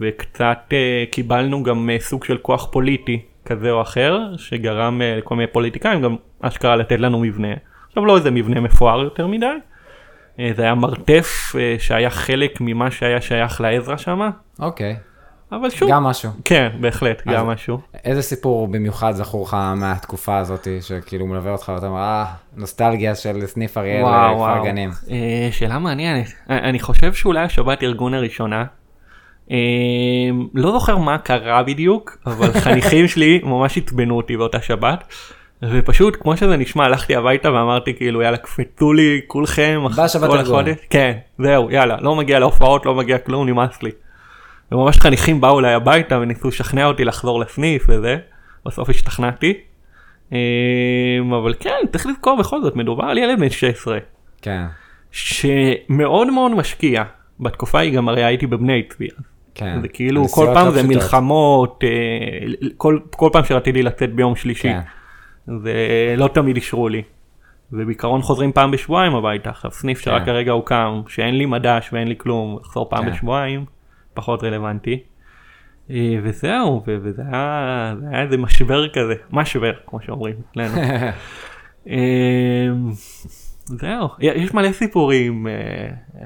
וקצת 0.00 0.58
אה, 0.72 1.04
קיבלנו 1.10 1.62
גם 1.62 1.90
סוג 1.98 2.24
של 2.24 2.38
כוח 2.38 2.68
פוליטי 2.72 3.22
כזה 3.44 3.70
או 3.70 3.82
אחר, 3.82 4.36
שגרם 4.36 5.00
לכל 5.04 5.36
מיני 5.36 5.46
פוליטיקאים 5.52 6.02
גם 6.02 6.16
אשכרה 6.40 6.76
לתת 6.76 7.00
לנו 7.00 7.20
מבנה. 7.20 7.54
עכשיו 7.88 8.06
לא 8.06 8.16
איזה 8.16 8.30
מבנה 8.30 8.60
מפואר 8.60 9.02
יותר 9.02 9.26
מדי, 9.26 9.46
זה 10.56 10.62
היה 10.62 10.74
מרתף 10.74 11.52
שהיה 11.78 12.10
חלק 12.10 12.60
ממה 12.60 12.90
שהיה 12.90 13.20
שייך 13.20 13.60
לעזרא 13.60 13.96
שמה, 13.96 14.30
אוקיי, 14.58 14.96
אבל 15.56 15.70
שוב, 15.70 15.90
גם 15.90 16.04
משהו. 16.04 16.30
כן, 16.44 16.68
בהחלט, 16.80 17.22
גם 17.26 17.46
משהו. 17.46 17.78
איזה 18.04 18.22
סיפור 18.22 18.68
במיוחד 18.68 19.12
זכור 19.12 19.44
לך 19.44 19.56
מהתקופה 19.76 20.38
הזאת, 20.38 20.68
שכאילו 20.80 21.26
מלווה 21.26 21.52
אותך 21.52 21.72
ואתה 21.74 21.86
אומר, 21.86 21.98
אה, 21.98 22.24
נוסטלגיה 22.56 23.14
של 23.14 23.46
סניף 23.46 23.78
אריאל 23.78 24.02
וואו. 24.02 24.64
גנים. 24.64 24.90
אה, 25.10 25.48
שאלה 25.50 25.78
מעניינת. 25.78 26.26
אה, 26.50 26.58
אני 26.58 26.80
חושב 26.80 27.14
שאולי 27.14 27.40
השבת 27.40 27.82
ארגון 27.82 28.14
הראשונה. 28.14 28.64
אה, 29.50 29.56
לא 30.54 30.72
זוכר 30.72 30.96
מה 30.96 31.18
קרה 31.18 31.62
בדיוק, 31.62 32.18
אבל 32.26 32.52
חניכים 32.64 33.08
שלי 33.08 33.40
ממש 33.44 33.78
עצבנו 33.78 34.16
אותי 34.16 34.36
באותה 34.36 34.60
שבת. 34.60 35.04
ופשוט 35.70 36.16
כמו 36.20 36.36
שזה 36.36 36.56
נשמע 36.56 36.84
הלכתי 36.84 37.16
הביתה 37.16 37.52
ואמרתי 37.52 37.94
כאילו 37.94 38.22
יאללה 38.22 38.36
קפצו 38.36 38.92
לי 38.92 39.20
כולכם 39.26 39.82
בשבת 39.98 40.30
כל 40.30 40.38
ארגון. 40.38 40.64
כן 40.90 41.12
זהו 41.38 41.70
יאללה 41.70 41.96
לא 42.00 42.14
מגיע 42.14 42.38
להופעות 42.38 42.86
לא 42.86 42.94
מגיע 42.94 43.18
כלום 43.18 43.48
נמאס 43.48 43.82
לי. 43.82 43.90
וממש 44.74 44.98
חניכים 44.98 45.40
באו 45.40 45.60
אליי 45.60 45.74
הביתה 45.74 46.18
וניסו 46.18 46.48
לשכנע 46.48 46.86
אותי 46.86 47.04
לחזור 47.04 47.40
לסניף 47.40 47.86
וזה 47.88 48.16
בסוף 48.66 48.90
השתכנעתי. 48.90 49.54
אה, 50.32 50.38
אבל 51.42 51.54
כן, 51.60 51.76
צריך 51.92 52.06
לזכור 52.06 52.38
בכל 52.38 52.62
זאת, 52.62 52.76
מדובר 52.76 53.04
על 53.04 53.18
ילד 53.18 53.40
בן 53.40 53.50
16, 53.50 53.98
כן, 54.42 54.64
שמאוד 55.10 56.30
מאוד 56.30 56.54
משקיע. 56.54 57.04
בתקופה 57.40 57.78
היא 57.78 57.92
גם 57.92 58.08
הרי 58.08 58.24
הייתי 58.24 58.46
בבני 58.46 58.82
צבי. 58.82 59.08
כן. 59.54 59.80
זה 59.82 59.88
כאילו 59.88 60.28
כל 60.28 60.46
פעם 60.54 60.66
לא 60.66 60.72
זה 60.72 60.78
פשוטות. 60.78 60.96
מלחמות, 60.96 61.84
אה, 61.84 62.68
כל, 62.76 62.98
כל 63.10 63.28
פעם 63.32 63.44
שרציתי 63.44 63.82
לצאת 63.82 64.14
ביום 64.14 64.36
שלישי, 64.36 64.72
כן. 64.72 64.80
ולא 65.48 66.28
תמיד 66.28 66.56
אישרו 66.56 66.88
לי. 66.88 67.02
ובעיקרון 67.72 68.22
חוזרים 68.22 68.52
פעם 68.52 68.70
בשבועיים 68.70 69.14
הביתה, 69.14 69.50
עכשיו 69.50 69.70
סניף 69.70 70.00
שרק 70.00 70.20
כן. 70.20 70.26
כרגע 70.26 70.52
הוקם, 70.52 71.02
שאין 71.08 71.38
לי 71.38 71.46
מדש 71.46 71.90
ואין 71.92 72.08
לי 72.08 72.14
כלום, 72.18 72.58
לחזור 72.60 72.90
פעם 72.90 73.04
כן. 73.04 73.10
בשבועיים, 73.10 73.64
פחות 74.14 74.44
רלוונטי. 74.44 75.02
אה, 75.90 76.16
וזהו, 76.22 76.82
וזה 76.86 77.22
היה, 77.32 77.94
זה 78.00 78.06
היה 78.10 78.22
איזה 78.22 78.36
משבר 78.36 78.88
כזה, 78.88 79.14
משבר, 79.30 79.72
כמו 79.86 80.00
שאומרים 80.00 80.34
אצלנו. 80.50 80.74
אמ, 81.86 82.90
זהו, 83.64 84.08
יש 84.18 84.54
מלא 84.54 84.72
סיפורים, 84.72 85.46
אה, 85.46 85.52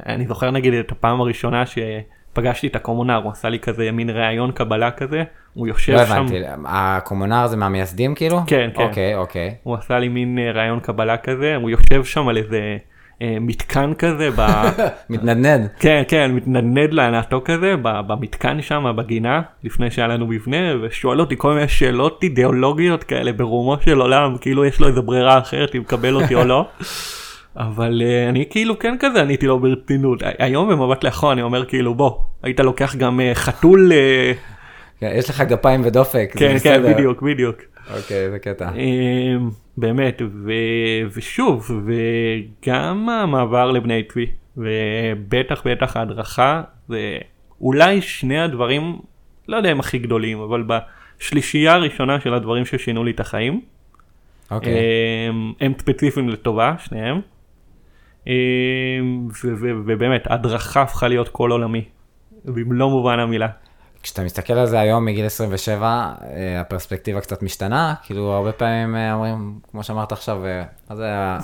אני 0.07 0.27
זוכר 0.27 0.51
נגיד 0.51 0.75
את 0.75 0.93
הפעם 0.93 1.21
הראשונה 1.21 1.65
שפגשתי 1.67 2.67
את 2.67 2.77
הקומונר, 2.77 3.21
הוא 3.25 3.33
עשה 3.33 3.49
לי 3.49 3.59
כזה 3.59 3.93
מין 3.93 4.11
ראיון 4.11 4.53
קבלה 4.53 4.91
כזה, 4.91 5.23
הוא 5.55 5.69
יושב 5.69 5.93
לא 5.93 6.07
שם, 6.07 6.13
הבנתי, 6.13 6.43
הקומונר 6.65 7.47
זה 7.47 7.57
מהמייסדים 7.57 8.15
כאילו? 8.15 8.41
כן, 8.47 8.71
כן. 8.75 8.83
אוקיי, 8.83 9.15
אוקיי. 9.15 9.55
הוא 9.63 9.75
עשה 9.75 9.99
לי 9.99 10.09
מין 10.09 10.39
אה, 10.39 10.53
ראיון 10.53 10.81
קבלה 10.81 11.17
כזה, 11.17 11.57
הוא 11.57 11.71
יושב 11.71 12.05
שם 12.05 12.29
על 12.29 12.37
איזה 12.37 12.57
אה, 12.57 12.77
מתקן 13.21 13.95
כזה, 13.95 14.31
ב... 14.37 14.41
מתנדנד. 15.11 15.69
כן, 15.81 16.03
כן, 16.09 16.31
מתנדנד 16.33 16.93
לענתו 16.93 17.43
כזה, 17.45 17.75
במתקן 17.83 18.63
שם, 18.63 18.93
בגינה, 18.97 19.43
לפני 19.65 19.91
שהיה 19.91 20.09
לנו 20.09 20.27
מבנה, 20.27 20.57
ושואל 20.83 21.21
אותי 21.21 21.35
כל 21.39 21.55
מיני 21.55 21.69
שאלות 21.69 22.23
אידיאולוגיות 22.23 23.05
כאלה 23.05 23.33
ברומו 23.33 23.77
של 23.81 24.01
עולם, 24.01 24.37
כאילו 24.41 24.65
יש 24.65 24.81
לו 24.81 24.89
איזה 24.89 25.01
ברירה 25.01 25.39
אחרת 25.39 25.75
אם 25.75 25.81
מקבל 25.81 26.15
אותי 26.15 26.35
או 26.35 26.45
לא. 26.45 26.69
אבל 27.57 28.03
uh, 28.05 28.31
אני 28.31 28.45
כאילו 28.51 28.79
כן 28.79 28.97
כזה 29.01 29.23
עניתי 29.23 29.47
לו 29.47 29.59
ברצינות. 29.59 30.23
היום 30.39 30.69
במבט 30.69 31.05
לאחור 31.05 31.33
אני 31.33 31.43
אומר 31.43 31.65
כאילו 31.65 31.95
בוא, 31.95 32.13
היית 32.43 32.61
לוקח 32.61 32.97
גם 32.97 33.21
uh, 33.21 33.35
חתול, 33.35 33.93
uh, 33.93 35.05
יש 35.07 35.31
לך 35.31 35.41
גפיים 35.41 35.81
ודופק, 35.85 36.31
כן, 36.37 36.57
כן. 36.63 36.83
בדיוק, 36.83 37.23
בדיוק. 37.23 37.57
אוקיי, 37.97 38.31
זה 38.31 38.39
קטע. 38.39 38.71
אמ, 38.75 39.51
באמת, 39.77 40.23
ו... 40.45 40.53
ושוב, 41.13 41.71
וגם 41.87 43.09
המעבר 43.09 43.71
לבני 43.71 44.03
צבי, 44.13 44.27
ובטח 44.57 45.63
בטח 45.67 45.97
ההדרכה, 45.97 46.63
זה 46.89 47.19
אולי 47.61 48.03
שני 48.03 48.41
הדברים, 48.41 48.99
לא 49.49 49.57
יודע 49.57 49.73
אם 49.73 49.81
הכי 49.81 49.99
גדולים, 49.99 50.41
אבל 50.41 50.65
בשלישייה 50.67 51.75
הראשונה 51.75 52.21
של 52.21 52.35
הדברים 52.35 52.65
ששינו 52.65 53.05
לי 53.05 53.11
את 53.11 53.21
החיים, 53.21 53.61
אוקיי. 54.51 54.75
אמ, 55.31 55.53
הם 55.61 55.73
ספציפיים 55.79 56.29
לטובה, 56.29 56.75
שניהם. 56.79 57.21
אמ, 58.27 59.29
ובאמת, 59.87 60.27
הדרכה 60.31 60.83
הפכה 60.83 61.09
להיות 61.09 61.29
כל 61.29 61.51
עולמי, 61.51 61.85
במלוא 62.45 62.91
מובן 62.91 63.19
המילה. 63.19 63.49
כשאתה 64.03 64.25
מסתכל 64.25 64.53
על 64.53 64.67
זה 64.67 64.81
היום 64.81 65.05
מגיל 65.05 65.27
27, 65.27 65.87
אה, 65.87 66.61
הפרספקטיבה 66.61 67.21
קצת 67.21 67.43
משתנה, 67.43 67.95
כאילו 68.07 68.33
הרבה 68.33 68.53
פעמים 68.53 68.97
אה, 68.97 69.13
אומרים, 69.15 69.59
כמו 69.71 69.83
שאמרת 69.83 70.13
עכשיו, 70.13 70.47
אה, 70.47 70.63
מה 70.91 70.97
זה 70.97 71.05
היה... 71.05 71.39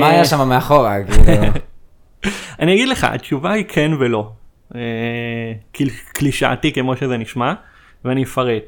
מה- 0.00 0.08
היה 0.08 0.24
שם 0.24 0.48
מאחורה, 0.48 0.96
כאילו? 1.04 1.42
אני 2.60 2.74
אגיד 2.74 2.88
לך, 2.88 3.04
התשובה 3.04 3.52
היא 3.52 3.64
כן 3.68 3.90
ולא. 4.00 4.30
קל- 5.72 5.88
קלישאתי 6.12 6.72
כמו 6.72 6.96
שזה 6.96 7.16
נשמע, 7.16 7.52
ואני 8.04 8.22
אפרט. 8.22 8.62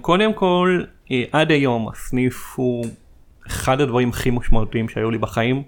קודם 0.00 0.32
כל, 0.34 0.82
עד 1.32 1.50
היום 1.50 1.88
הסניף 1.88 2.52
הוא 2.56 2.86
אחד 3.46 3.80
הדברים 3.80 4.08
הכי 4.08 4.30
משמעותיים 4.30 4.88
שהיו 4.88 5.10
לי 5.10 5.18
בחיים. 5.18 5.62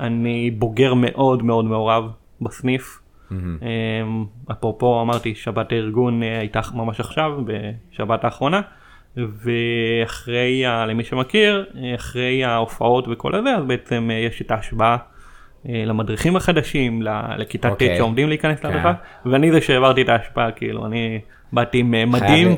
אני 0.00 0.50
בוגר 0.50 0.94
מאוד 0.94 1.42
מאוד 1.42 1.64
מעורב 1.64 2.04
בסניף. 2.40 2.98
מהמם. 3.30 3.58
אה, 3.62 3.68
אפרופו 4.52 5.00
אמרתי 5.02 5.34
שבת 5.34 5.72
הארגון 5.72 6.22
אה, 6.22 6.38
הייתה 6.38 6.60
ממש 6.74 7.00
עכשיו 7.00 7.30
בשבת 7.46 8.24
האחרונה 8.24 8.60
ואחרי 9.16 10.66
ה- 10.66 10.86
למי 10.86 11.04
שמכיר 11.04 11.66
אה, 11.76 11.94
אחרי 11.94 12.44
ההופעות 12.44 13.04
וכל 13.10 13.34
הזה 13.34 13.54
אז 13.56 13.64
בעצם 13.64 14.08
אה, 14.12 14.16
יש 14.16 14.42
את 14.42 14.50
ההשבעה 14.50 14.96
אה, 15.68 15.82
למדריכים 15.86 16.36
החדשים 16.36 17.02
לכיתה 17.38 17.68
ט' 17.68 17.72
אוקיי. 17.72 17.96
שעומדים 17.96 18.28
להיכנס 18.28 18.60
כן. 18.60 18.68
להדרכה 18.68 18.92
ואני 19.26 19.52
זה 19.52 19.60
שהעברתי 19.60 20.02
את 20.02 20.08
ההשפעה 20.08 20.50
כאילו 20.50 20.86
אני 20.86 21.20
באתי 21.52 21.78
עם 21.78 21.94
אה, 21.94 22.06
מדים. 22.06 22.56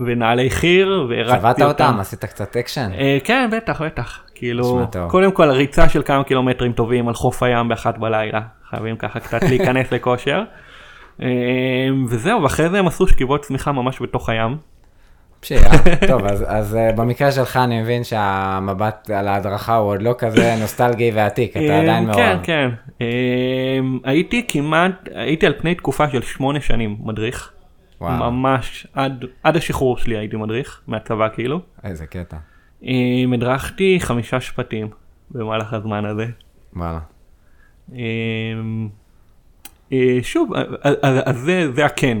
ונעלי 0.00 0.50
חי"ר 0.50 1.06
והרצת 1.08 1.38
קצת 1.38 1.62
אותם, 1.62 1.96
עשית 2.00 2.24
קצת 2.24 2.56
אקשן? 2.56 2.90
אה, 2.98 3.18
כן 3.24 3.50
בטח 3.52 3.82
בטח 3.82 4.22
כאילו. 4.34 4.86
קודם 5.08 5.32
כל 5.32 5.50
ריצה 5.50 5.88
של 5.88 6.02
כמה 6.02 6.24
קילומטרים 6.24 6.72
טובים 6.72 7.08
על 7.08 7.14
חוף 7.14 7.42
הים 7.42 7.68
באחת 7.68 7.98
בלילה 7.98 8.40
חייבים 8.70 8.96
ככה 8.96 9.20
קצת 9.20 9.42
להיכנס 9.42 9.92
לכושר. 9.92 10.42
אה, 11.22 11.26
וזהו 12.08 12.42
ואחרי 12.42 12.68
זה 12.70 12.78
הם 12.78 12.86
עשו 12.86 13.06
שכיבות 13.08 13.42
סמיכה 13.42 13.72
ממש 13.72 14.02
בתוך 14.02 14.28
הים. 14.28 14.56
פשיעה. 15.40 15.70
טוב, 16.08 16.24
אז- 16.24 16.44
אז 16.48 16.76
אה, 16.76 16.92
במקרה 16.92 17.32
שלך 17.32 17.56
אני 17.56 17.82
מבין 17.82 18.04
שהמבט 18.04 19.10
על 19.10 19.28
ההדרכה 19.28 19.74
הוא 19.76 19.90
עוד 19.90 20.02
לא 20.02 20.14
כזה 20.18 20.54
נוסטלגי 20.60 21.10
ועתיק, 21.14 21.50
אתה 21.50 21.58
אה, 21.60 21.80
עדיין 21.80 22.12
כן 22.14 22.20
מעורב. 22.20 22.40
כן 22.42 22.70
אה, 23.00 23.06
הייתי 24.04 24.44
כמעט 24.48 25.08
הייתי 25.14 25.46
על 25.46 25.54
פני 25.58 25.74
תקופה 25.74 26.10
של 26.10 26.22
שמונה 26.22 26.60
שנים 26.60 26.96
מדריך. 27.00 27.50
וואו, 28.00 28.30
ממש 28.32 28.86
עד 28.94 29.24
עד 29.42 29.56
השחרור 29.56 29.98
שלי 29.98 30.16
הייתי 30.18 30.36
מדריך 30.36 30.80
מהצבא 30.86 31.28
כאילו. 31.34 31.60
איזה 31.84 32.06
קטע. 32.06 32.36
הדרכתי 33.34 33.96
חמישה 34.00 34.40
שפטים 34.40 34.88
במהלך 35.30 35.72
הזמן 35.72 36.04
הזה. 36.04 36.26
וואלה. 36.76 36.98
אמ, 37.92 38.88
אה, 39.92 40.18
שוב, 40.22 40.54
אז- 40.54 40.96
אז 41.02 41.16
אז 41.26 41.36
זה, 41.38 41.72
זה 41.72 41.84
הכן. 41.84 42.18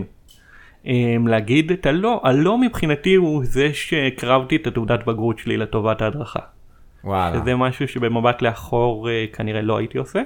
אמ, 0.86 1.26
להגיד 1.26 1.72
את 1.72 1.86
הלא, 1.86 2.20
הלא 2.24 2.58
מבחינתי 2.58 3.14
הוא 3.14 3.44
זה 3.44 3.74
שהקרבתי 3.74 4.56
את 4.56 4.66
התעודת 4.66 5.04
בגרות 5.06 5.38
שלי 5.38 5.56
לטובת 5.56 6.02
ההדרכה. 6.02 6.40
וואלה. 7.04 7.40
שזה 7.40 7.56
משהו 7.56 7.88
שבמבט 7.88 8.42
לאחור 8.42 9.10
אה, 9.10 9.24
כנראה 9.32 9.62
לא 9.62 9.76
הייתי 9.78 9.98
עושה. 9.98 10.22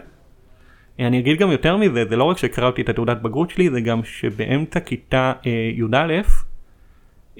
אה, 1.00 1.06
אני 1.06 1.18
אגיד 1.18 1.38
גם 1.38 1.50
יותר 1.50 1.76
מזה, 1.76 2.04
זה 2.08 2.16
לא 2.16 2.24
רק 2.24 2.38
שהקרבתי 2.38 2.82
את 2.82 2.88
התעודת 2.88 3.16
בגרות 3.22 3.50
שלי, 3.50 3.70
זה 3.70 3.80
גם 3.80 4.04
שבאמצע 4.04 4.80
כיתה 4.80 5.32
אה, 5.46 5.50
י"א, 5.74 6.20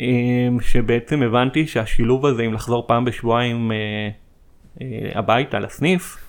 אה, 0.00 0.06
שבעצם 0.60 1.22
הבנתי 1.22 1.66
שהשילוב 1.66 2.26
הזה 2.26 2.42
עם 2.42 2.52
לחזור 2.54 2.84
פעם 2.86 3.04
בשבועיים 3.04 3.72
אה, 3.72 3.76
אה, 4.80 5.10
הביתה 5.14 5.58
לסניף, 5.58 6.16
אה, 6.16 6.27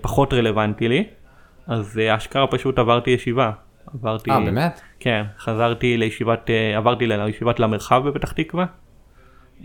פחות 0.00 0.32
רלוונטי 0.32 0.88
לי, 0.88 1.04
אז 1.66 1.98
אה, 1.98 2.16
אשכרה 2.16 2.46
פשוט 2.46 2.78
עברתי 2.78 3.10
ישיבה. 3.10 3.50
עברתי, 3.94 4.30
אה, 4.30 4.40
באמת? 4.40 4.80
כן, 5.00 5.24
חזרתי 5.38 5.96
לישיבת, 5.96 6.50
אה, 6.50 6.76
עברתי 6.76 7.06
לישיבת 7.06 7.60
למרחב 7.60 8.08
בפתח 8.08 8.32
תקווה, 8.32 8.66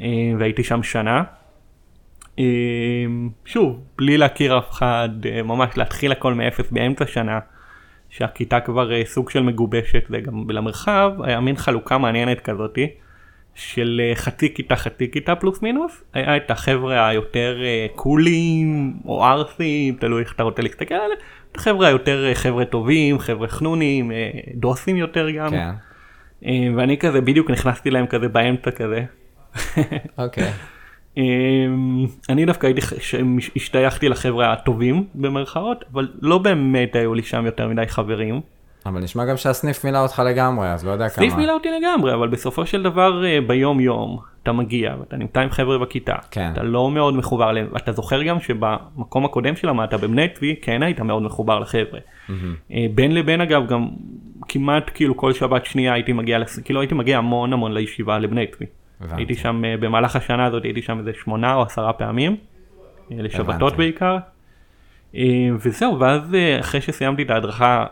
אה, 0.02 0.08
והייתי 0.40 0.64
שם 0.64 0.84
שנה. 0.84 1.24
אה, 2.40 2.44
שוב, 3.46 3.84
בלי 3.98 4.18
להכיר 4.18 4.58
אף 4.58 4.72
אחד, 4.72 5.10
אה, 5.26 5.44
ממש 5.44 5.78
להתחיל 5.78 6.12
הכל 6.12 6.34
מאפס 6.34 6.72
באמצע 6.72 7.08
שנה, 7.08 7.40
שהכיתה 8.10 8.60
כבר 8.60 8.94
אה, 8.94 9.06
סוג 9.06 9.30
של 9.30 9.44
מגובשת, 9.44 10.04
וגם 10.10 10.50
למרחב 10.50 11.12
היה 11.24 11.40
מין 11.40 11.56
חלוקה 11.56 11.98
מעניינת 11.98 12.40
כזאתי, 12.42 12.88
של 13.56 14.02
אה, 14.04 14.16
חצי 14.16 14.54
כיתה 14.54 14.76
חצי 14.76 15.12
כיתה 15.12 15.36
פלוס 15.36 15.62
מינוס, 15.62 16.04
היה 16.14 16.38
את 16.38 16.52
החבר'ה 16.52 17.08
היותר 17.08 17.58
אה, 17.64 17.88
קולים 17.96 18.94
או 19.06 19.24
ערסים, 19.24 19.96
תלוי 19.96 20.22
איך 20.24 20.34
אתה 20.34 20.44
רוצה 20.44 20.62
להסתכל 20.62 20.96
עליהם, 20.96 21.20
את 21.52 21.58
החבר'ה 21.58 21.88
היותר 21.88 22.26
אה, 22.26 22.36
חבר'ה 22.36 22.66
טובים, 22.66 23.20
חבר'ה 23.20 23.48
חנונים, 23.48 24.12
דוסים 24.56 24.98
יותר 24.98 25.30
גם, 25.30 25.50
כן. 25.50 25.72
ואני 26.76 26.98
כזה 26.98 27.22
בדיוק 27.22 27.52
נכנסתי 27.52 27.90
להם 27.90 28.08
כזה 28.08 28.28
באמצע 28.28 28.72
כזה. 28.72 29.04
אוקיי. 30.18 30.52
אמ, 31.18 32.06
אני 32.30 32.46
דווקא 32.46 32.68
הייתי, 32.68 32.82
השתייכתי 33.56 34.10
לחבר'ה 34.10 34.54
הטובים 34.54 35.08
במרכאות, 35.16 35.86
אבל 35.94 36.12
לא 36.22 36.38
באמת 36.38 36.96
היו 36.96 37.14
לי 37.14 37.24
שם 37.24 37.46
יותר 37.46 37.68
מדי 37.68 37.88
חברים. 37.88 38.42
אבל 38.86 39.02
נשמע 39.02 39.26
גם 39.26 39.38
שהסניף 39.38 39.86
מילא 39.86 39.98
אותך 39.98 40.22
לגמרי, 40.26 40.68
אז 40.74 40.86
לא 40.86 40.92
יודע 40.92 41.10
כמה. 41.10 41.16
סניף 41.16 41.36
מילא 41.36 41.54
אותי 41.54 41.70
לגמרי, 41.82 42.14
אבל 42.14 42.28
בסופו 42.28 42.66
של 42.66 42.84
דבר 42.84 43.26
אה, 43.26 43.40
ביום 43.48 43.80
יום 43.80 44.20
אתה 44.44 44.52
מגיע 44.52 44.96
ואתה 45.00 45.18
נמצא 45.18 45.40
עם 45.40 45.50
חבר'ה 45.50 45.78
בכיתה, 45.78 46.16
כן. 46.32 46.50
אתה 46.54 46.64
לא 46.64 46.92
מאוד 46.92 47.16
מחובר 47.16 47.50
אליהם, 47.50 47.68
אתה 47.78 47.92
זוכר 47.92 48.24
גם 48.24 48.40
שבמקום 48.40 49.26
הקודם 49.26 49.56
שלמדת 49.56 49.94
בבני 49.94 50.30
צבי 50.30 50.56
כן 50.62 50.84
היית 50.84 51.00
מאוד 51.00 51.24
מחובר 51.24 51.60
לחבר'ה. 51.60 52.00
אה, 52.72 52.86
בין 52.96 53.14
לבין 53.16 53.42
אגב 53.42 53.68
גם 53.68 53.88
כמעט 54.48 54.92
כאילו 54.94 55.18
כל 55.18 55.34
שבת 55.34 55.66
שנייה 55.66 55.94
הייתי 55.94 56.14
מגיע, 56.14 56.40
כאילו 56.64 56.82
הייתי 56.82 56.96
מגיע 56.96 57.18
המון 57.18 57.54
המון 57.54 57.74
לישיבה 57.74 58.20
לבני 58.20 58.48
צבי. 58.48 58.66
הבנתי. 59.02 59.22
הייתי 59.22 59.36
שם 59.36 59.66
אה, 59.66 59.76
במהלך 59.80 60.16
השנה 60.16 60.46
הזאת 60.46 60.64
הייתי 60.64 60.82
שם 60.82 61.00
איזה 61.00 61.12
שמונה 61.24 61.56
או 61.56 61.62
עשרה 61.62 61.94
פעמים, 61.94 62.36
לשבתות 63.12 63.74
הבנתי. 63.74 63.78
בעיקר. 63.78 64.18
וזהו, 65.60 66.00
ואז 66.00 66.36
אחרי 66.60 66.82
שסיימתי 66.82 67.24
את 67.24 67.30
ההדרכה 67.30 67.86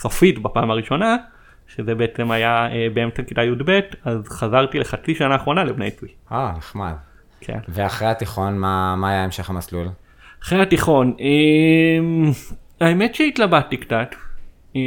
סופית 0.00 0.38
בפעם 0.42 0.70
הראשונה, 0.70 1.16
שזה 1.76 1.94
בעצם 1.94 2.30
היה 2.30 2.68
אה, 2.72 2.86
באמצע 2.94 3.22
כיתה 3.22 3.42
י"ב, 3.42 3.80
אז 4.04 4.28
חזרתי 4.28 4.78
לחצי 4.78 5.14
שנה 5.14 5.32
האחרונה 5.32 5.64
לבני 5.64 5.90
צבי. 5.90 6.08
אה, 6.32 6.52
נחמד. 6.58 6.92
כן. 7.40 7.58
ואחרי 7.68 8.08
התיכון, 8.08 8.58
מה, 8.58 8.96
מה 8.96 9.10
היה 9.10 9.24
המשך 9.24 9.50
המסלול? 9.50 9.88
אחרי 10.42 10.62
התיכון, 10.62 11.14
אמ, 11.20 12.30
האמת 12.80 13.14
שהתלבטתי 13.14 13.76
קצת, 13.76 14.14
אמ, 14.74 14.80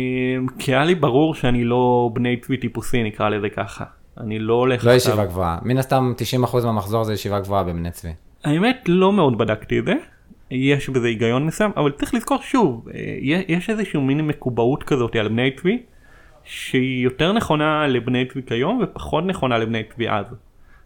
כי 0.59 0.75
היה 0.75 0.85
לי 0.85 0.95
ברור 0.95 1.35
שאני 1.35 1.63
לא 1.63 2.09
בני 2.13 2.37
צבי 2.37 2.57
טיפוסי 2.57 3.03
נקרא 3.03 3.29
לזה 3.29 3.49
ככה. 3.49 3.83
אני 4.19 4.39
לא 4.39 4.53
הולך... 4.53 4.85
לא 4.85 4.91
עכשיו- 4.91 5.11
ישיבה 5.11 5.25
גבוהה. 5.25 5.57
מן 5.61 5.77
הסתם 5.77 6.13
90% 6.17 6.65
מהמחזור 6.65 7.03
זה 7.03 7.13
ישיבה 7.13 7.39
גבוהה 7.39 7.63
בבני 7.63 7.91
צבי. 7.91 8.11
האמת 8.43 8.83
לא 8.87 9.13
מאוד 9.13 9.37
בדקתי 9.37 9.79
את 9.79 9.85
זה, 9.85 9.93
יש 10.51 10.89
בזה 10.89 11.07
היגיון 11.07 11.45
מסוים, 11.45 11.71
אבל 11.77 11.91
צריך 11.91 12.13
לזכור 12.13 12.37
שוב, 12.41 12.87
אה, 12.93 13.17
יש 13.47 13.69
איזשהו 13.69 14.01
מין 14.01 14.27
מקובעות 14.27 14.83
כזאת 14.83 15.15
על 15.15 15.27
בני 15.27 15.51
צבי, 15.51 15.83
שהיא 16.43 17.03
יותר 17.03 17.33
נכונה 17.33 17.87
לבני 17.87 18.25
צבי 18.25 18.41
כיום 18.45 18.79
ופחות 18.83 19.25
נכונה 19.25 19.57
לבני 19.57 19.83
צבי 19.83 20.09
אז. 20.09 20.25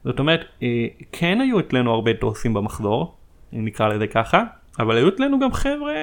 זאת 0.04 0.20
אומרת, 0.20 0.46
אה, 0.64 0.88
כן 1.12 1.42
היו 1.42 1.60
אצלנו 1.60 1.92
הרבה 1.92 2.14
דוסים 2.14 2.54
במחזור, 2.54 3.16
נקרא 3.54 3.88
לזה 3.88 4.08
ככה, 4.08 4.44
אבל 4.80 4.98
היו 4.98 5.10
אצלנו 5.10 5.40
גם 5.40 5.52
חבר'ה, 5.52 5.94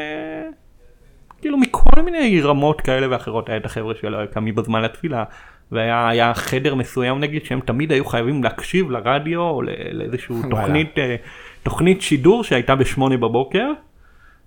כאילו 1.41 1.59
מכל 1.59 2.03
מיני 2.03 2.41
רמות 2.41 2.81
כאלה 2.81 3.07
ואחרות, 3.11 3.49
היה 3.49 3.59
את 3.59 3.65
החבר'ה 3.65 3.95
שלא 4.01 4.17
היו 4.17 4.31
קמים 4.31 4.55
בזמן 4.55 4.83
לתפילה, 4.83 5.25
והיה 5.73 6.09
היה 6.09 6.35
חדר 6.35 6.75
מסוים 6.75 7.21
נגיד 7.21 7.45
שהם 7.45 7.61
תמיד 7.61 7.93
היו 7.93 8.05
חייבים 8.05 8.45
להקשיב 8.45 8.91
לרדיו 8.91 9.41
או 9.41 9.63
לאיזשהו. 9.93 10.43
תוכנית, 10.51 10.99
אה, 10.99 11.17
תוכנית 11.63 12.03
שידור 12.03 12.45
שהייתה 12.45 12.75
בשמונה 12.75 13.17
בבוקר. 13.17 13.73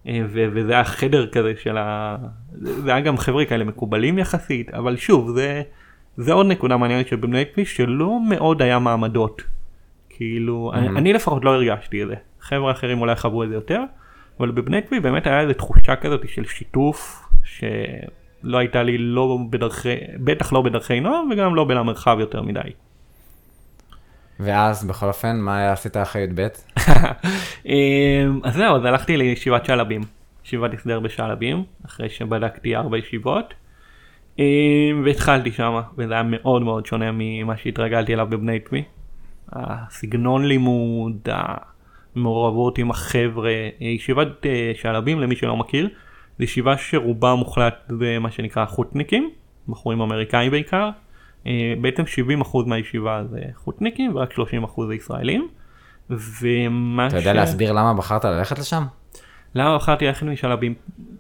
אה, 0.08 0.21
וזה 0.30 0.73
היה 0.73 0.84
חדר 0.84 1.28
כזה 1.28 1.54
של 1.63 1.78
ה... 1.78 2.15
זה 2.62 2.91
היה 2.91 3.01
גם 3.01 3.17
חבר'ה 3.17 3.45
כאלה 3.45 3.63
מקובלים 3.63 4.19
יחסית, 4.19 4.73
אבל 4.73 4.97
שוב, 4.97 5.32
זה, 5.36 5.62
זה 6.17 6.34
עוד 6.34 6.45
נקודה 6.45 6.78
מעניינת 6.78 7.08
של 7.08 7.15
בבני 7.15 7.43
כביש 7.54 7.78
שלא 7.78 8.19
מאוד 8.30 8.62
היה 8.62 8.80
מעמדות. 8.80 9.41
כאילו, 10.10 10.71
אני, 10.73 10.88
אני 10.88 11.13
לפחות 11.13 11.45
לא 11.45 11.56
הרגשתי 11.56 12.04
את 12.04 12.08
זה. 12.08 12.15
חבר'ה 12.39 12.71
אחרים 12.71 13.01
אולי 13.01 13.15
חוו 13.15 13.43
את 13.43 13.49
זה 13.49 13.56
יותר, 13.56 13.82
אבל 14.39 14.51
בבני 14.51 14.84
כביש 14.84 14.99
באמת 14.99 15.28
היה 15.28 15.41
איזו 15.41 15.54
תחושה 15.54 15.95
כזאת 15.95 16.30
של 16.30 16.45
שיתוף, 16.45 17.28
שלא 17.43 18.58
הייתה 18.58 18.84
לי 18.84 18.97
לא 18.97 19.38
בדרכי, 19.49 19.95
בטח 20.19 20.54
לא 20.54 20.62
בדרכי 20.62 20.99
נוער 20.99 21.23
וגם 21.32 21.56
לא 21.56 21.63
בין 21.63 21.78
המרחב 21.78 22.17
יותר 22.19 22.41
מדי. 22.41 22.62
ואז, 24.39 24.87
בכל 24.87 25.05
אופן, 25.05 25.39
מה 25.39 25.71
עשית 25.71 25.97
אחרי 25.97 26.21
י"ב? 26.21 26.47
אמ, 27.65 28.39
אז 28.43 28.53
זהו, 28.53 28.75
אז 28.75 28.85
הלכתי 28.85 29.17
לישיבת 29.17 29.65
שלבים, 29.65 30.01
ישיבת 30.45 30.73
הסדר 30.73 30.99
בשלבים, 30.99 31.63
אחרי 31.85 32.09
שבדקתי 32.09 32.75
ארבע 32.75 32.97
ישיבות, 32.97 33.53
אמ, 34.39 34.43
והתחלתי 35.05 35.51
שמה, 35.51 35.81
וזה 35.97 36.13
היה 36.13 36.23
מאוד 36.23 36.61
מאוד 36.61 36.85
שונה 36.85 37.09
ממה 37.13 37.57
שהתרגלתי 37.57 38.13
אליו 38.13 38.27
בבני 38.29 38.59
צבי. 38.59 38.83
הסגנון 39.53 40.45
לימוד, 40.45 41.27
המעורבות 42.15 42.77
עם 42.77 42.91
החבר'ה, 42.91 43.51
ישיבת 43.79 44.45
אה, 44.45 44.71
שלבים 44.75 45.19
למי 45.19 45.35
שלא 45.35 45.57
מכיר, 45.57 45.89
זו 46.37 46.43
ישיבה 46.43 46.77
שרובה 46.77 47.31
המוחלט 47.31 47.75
זה 47.99 48.19
מה 48.19 48.31
שנקרא 48.31 48.65
חוטניקים, 48.65 49.29
בחורים 49.67 50.01
אמריקאים 50.01 50.51
בעיקר. 50.51 50.89
אה, 51.47 51.51
בעצם 51.81 52.03
70% 52.41 52.58
מהישיבה 52.65 53.23
זה 53.31 53.39
חוטניקים 53.55 54.15
ורק 54.15 54.34
30% 54.34 54.38
זה 54.88 54.95
ישראלים. 54.95 55.47
ומה 56.10 57.08
אתה 57.08 57.17
יודע 57.17 57.34
להסביר 57.34 57.71
למה 57.71 57.93
בחרת 57.93 58.25
ללכת 58.25 58.60
לשם? 58.60 58.84
למה 59.55 59.75
בחרתי 59.75 60.05
ללכת 60.05 60.23
משלבים? 60.25 60.73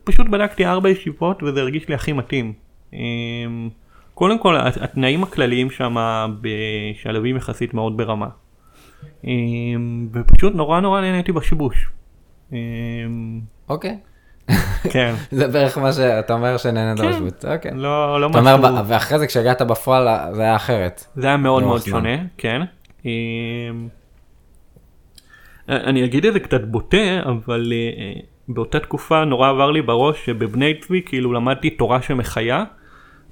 פשוט 0.03 0.27
בדקתי 0.27 0.65
ארבע 0.65 0.89
ישיבות 0.89 1.43
וזה 1.43 1.61
הרגיש 1.61 1.89
לי 1.89 1.95
הכי 1.95 2.13
מתאים. 2.13 2.53
אמ, 2.93 2.99
קודם 4.13 4.39
כל 4.39 4.57
הת- 4.57 4.77
התנאים 4.81 5.23
הכלליים 5.23 5.71
שם 5.71 5.95
בשלבים 6.41 7.35
יחסית 7.37 7.73
מאוד 7.73 7.97
ברמה. 7.97 8.27
אמ, 9.23 10.07
ופשוט 10.13 10.55
נורא 10.55 10.79
נורא 10.79 11.01
נהניתי 11.01 11.31
בשיבוש. 11.31 11.89
אוקיי. 13.69 13.97
כן, 14.93 15.15
זה 15.31 15.47
בערך 15.47 15.77
מה 15.77 15.93
שאתה 15.93 16.33
אומר 16.33 16.57
שנהנית 16.57 17.01
כן. 17.01 17.09
בשיבוץ. 17.09 17.45
אוקיי. 17.45 17.71
לא 17.75 18.21
לא 18.21 18.25
אומר, 18.25 18.57
משהו, 18.57 18.75
ב- 18.75 18.83
ואחרי 18.87 19.19
זה 19.19 19.27
כשהגעת 19.27 19.61
בפועל 19.61 20.07
זה 20.33 20.41
היה 20.41 20.55
אחרת. 20.55 21.05
זה 21.15 21.27
היה 21.27 21.37
מאוד 21.37 21.63
לאורך 21.63 21.71
מאוד 21.71 21.81
זמן. 21.81 21.99
שונה, 21.99 22.23
כן. 22.37 22.61
אמ, 23.05 23.87
אני 25.69 26.05
אגיד 26.05 26.25
את 26.25 26.33
זה 26.33 26.39
קצת 26.39 26.61
בוטה, 26.61 27.19
אבל 27.25 27.73
אה, 27.75 28.21
באותה 28.47 28.79
תקופה 28.79 29.25
נורא 29.25 29.49
עבר 29.49 29.71
לי 29.71 29.81
בראש 29.81 30.25
שבבני 30.25 30.73
צבי 30.79 31.01
כאילו 31.05 31.33
למדתי 31.33 31.69
תורה 31.69 32.01
שמחיה, 32.01 32.63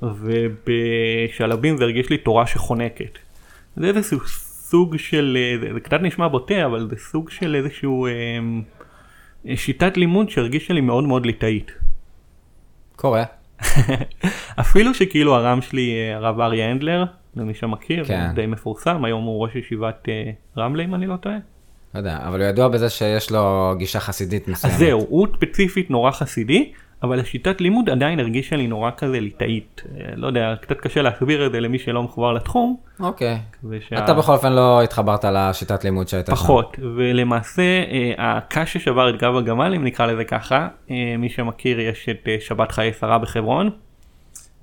ובשלבים 0.04 1.78
זה 1.78 1.84
הרגיש 1.84 2.10
לי 2.10 2.18
תורה 2.18 2.48
שחונקת. 2.48 3.18
זה 3.76 3.88
איזשהו 3.88 4.20
סוג 4.74 4.98
של, 4.98 5.38
אה, 5.64 5.74
זה 5.74 5.80
קצת 5.80 6.02
נשמע 6.02 6.28
בוטה, 6.28 6.66
אבל 6.66 6.88
זה 6.90 6.96
סוג 6.98 7.30
של 7.30 7.56
איזשהו 7.56 8.06
אה, 8.06 8.12
שיטת 9.56 9.98
לימוד 9.98 10.30
שהרגישה 10.30 10.74
לי 10.74 10.82
מאוד 10.82 11.04
מאוד 11.04 11.26
ליטאית. 11.26 11.72
קורה. 12.96 13.24
אפילו 14.62 14.94
שכאילו 14.94 15.36
הרם 15.36 15.62
שלי 15.62 15.92
אה, 15.92 16.16
הרב 16.16 16.40
אריה 16.40 16.70
הנדלר, 16.70 17.06
למי 17.36 17.54
שמכיר, 17.54 18.06
כן. 18.06 18.32
די 18.36 18.46
מפורסם, 18.46 19.06
היום 19.06 19.24
הוא 19.24 19.44
ראש 19.44 19.56
ישיבת 19.56 20.06
אה, 20.10 20.32
רמלה 20.58 20.84
אם 20.84 20.96
אני 20.96 21.08
לא 21.08 21.16
טועה. 21.16 21.36
לא 21.94 22.00
יודע, 22.00 22.18
אבל 22.22 22.42
הוא 22.42 22.50
ידוע 22.50 22.68
בזה 22.68 22.90
שיש 22.90 23.32
לו 23.32 23.74
גישה 23.78 24.00
חסידית 24.00 24.44
אז 24.44 24.50
מסוימת. 24.50 24.78
זהו, 24.78 25.06
הוא 25.10 25.28
ספציפית 25.36 25.90
נורא 25.90 26.12
חסידי, 26.12 26.72
אבל 27.04 27.20
השיטת 27.20 27.62
לימוד 27.62 27.90
עדיין 27.90 28.20
הרגישה 28.20 28.56
לי 28.56 28.68
נורא 28.68 28.92
כזה 28.98 29.20
ליטאית. 29.20 29.82
אה, 29.96 30.06
לא 30.16 30.28
יודע, 30.28 30.56
קצת 30.62 30.80
קשה 30.80 31.02
להסביר 31.02 31.46
את 31.46 31.52
זה 31.52 31.60
למי 31.60 31.80
שלא 31.80 32.04
מחובר 32.04 32.34
לתחום. 32.34 32.78
אוקיי. 33.00 33.40
ושה... 33.64 34.04
אתה 34.04 34.14
בכל 34.14 34.32
אופן 34.32 34.54
לא 34.54 34.82
התחברת 34.84 35.26
לשיטת 35.26 35.84
לימוד 35.84 36.08
שהייתה 36.08 36.32
שם. 36.32 36.42
פחות, 36.42 36.80
ולמעשה 36.96 37.62
אה, 37.62 38.14
הקש 38.18 38.74
ששבר 38.74 39.10
את 39.10 39.18
גב 39.22 39.36
הגמל, 39.36 39.74
אם 39.76 39.84
נקרא 39.84 40.06
לזה 40.06 40.24
ככה, 40.24 40.68
אה, 40.92 41.16
מי 41.18 41.30
שמכיר 41.30 41.80
יש 41.80 42.10
את 42.10 42.28
שבת 42.40 42.72
חיי 42.72 42.94
שרה 42.94 43.18
בחברון, 43.18 43.70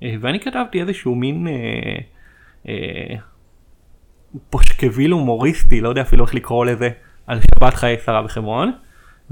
ואני 0.01 0.39
כתבתי 0.39 0.81
איזשהו 0.81 1.15
מין 1.15 1.47
אה, 1.47 1.53
אה, 2.67 3.15
פושקביל 4.49 5.11
הומוריסטי, 5.11 5.81
לא 5.81 5.89
יודע 5.89 6.01
אפילו 6.01 6.25
איך 6.25 6.35
לקרוא 6.35 6.65
לזה, 6.65 6.89
על 7.27 7.39
שבת 7.41 7.73
חיי 7.73 7.97
שרה 8.05 8.21
בחברון, 8.21 8.71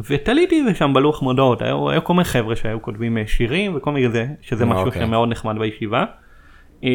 ותליתי 0.09 0.61
את 0.61 0.65
זה 0.65 0.75
שם 0.75 0.93
בלוח 0.93 1.21
מודעות, 1.21 1.61
היו, 1.61 1.89
היו 1.89 2.03
כל 2.03 2.13
מיני 2.13 2.25
חבר'ה 2.25 2.55
שהיו 2.55 2.81
כותבים 2.81 3.17
אה, 3.17 3.23
שירים 3.27 3.75
וכל 3.75 3.91
מיני 3.91 4.09
זה, 4.09 4.27
שזה 4.41 4.63
אה, 4.63 4.69
משהו 4.69 4.85
אוקיי. 4.85 5.01
שמאוד 5.01 5.29
נחמד 5.29 5.55
בישיבה. 5.59 6.05
אה, 6.83 6.89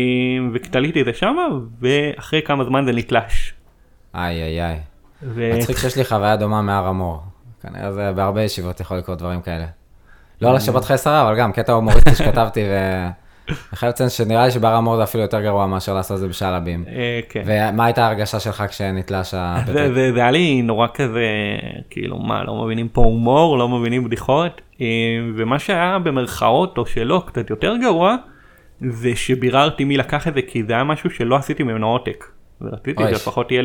ותליתי 0.52 1.00
את 1.00 1.06
זה 1.06 1.14
שמה, 1.14 1.46
ואחרי 1.80 2.42
כמה 2.42 2.64
זמן 2.64 2.84
זה 2.84 2.92
נתלש. 2.92 3.54
איי 4.14 4.42
איי 4.42 4.64
איי. 4.64 4.80
ו... 5.22 5.50
מצחיק 5.56 5.76
שיש 5.76 5.96
לי 5.96 6.04
חוויה 6.04 6.36
דומה 6.36 6.62
מהר 6.62 6.86
המור. 6.86 7.22
כנראה 7.62 7.92
זה 7.92 8.12
בהרבה 8.12 8.42
ישיבות 8.42 8.80
יכול 8.80 8.96
לקרות 8.96 9.18
דברים 9.18 9.40
כאלה. 9.40 9.66
לא 10.40 10.50
על 10.50 10.56
השבת 10.56 10.84
חיי 10.84 10.98
שרה, 10.98 11.22
אבל 11.22 11.38
גם 11.38 11.52
קטע 11.52 11.72
הומוריסטי 11.72 12.14
שכתבתי 12.14 12.62
ו... 12.62 12.74
אני 13.48 13.56
חייב 13.74 13.90
לציין 13.90 14.08
שנראה 14.08 14.44
לי 14.44 14.50
שבהר 14.50 14.74
המור 14.74 14.96
זה 14.96 15.02
אפילו 15.02 15.22
יותר 15.22 15.40
גרוע 15.40 15.66
מאשר 15.66 15.94
לעשות 15.94 16.14
את 16.14 16.20
זה 16.20 16.28
בשלבים. 16.28 16.84
אה, 16.88 17.20
כן. 17.28 17.42
ומה 17.46 17.84
הייתה 17.84 18.04
ההרגשה 18.04 18.40
שלך 18.40 18.64
כשנתלש 18.68 19.34
הפתק? 19.36 19.72
זה, 19.94 20.12
היה 20.14 20.30
לי 20.30 20.62
נורא 20.62 20.86
כזה, 20.94 21.26
כאילו 21.90 22.18
מה, 22.18 22.44
לא 22.44 22.64
מבינים 22.64 22.88
פה 22.88 23.00
הומור, 23.00 23.58
לא 23.58 23.68
מבינים 23.68 24.04
בדיחות, 24.04 24.60
אה, 24.80 24.86
ומה 25.36 25.58
שהיה 25.58 25.98
במרכאות 25.98 26.78
או 26.78 26.86
שלא, 26.86 27.22
קצת 27.26 27.50
יותר 27.50 27.76
גרוע, 27.76 28.16
זה 28.80 29.16
שביררתי 29.16 29.84
מי 29.84 29.96
לקח 29.96 30.28
את 30.28 30.34
זה, 30.34 30.42
כי 30.42 30.64
זה 30.64 30.72
היה 30.72 30.84
משהו 30.84 31.10
שלא 31.10 31.36
עשיתי 31.36 31.62
ממנו 31.62 31.88
עותק. 31.88 32.24
ורציתי. 32.60 33.02
שלפחות 33.10 33.50
לי. 33.50 33.56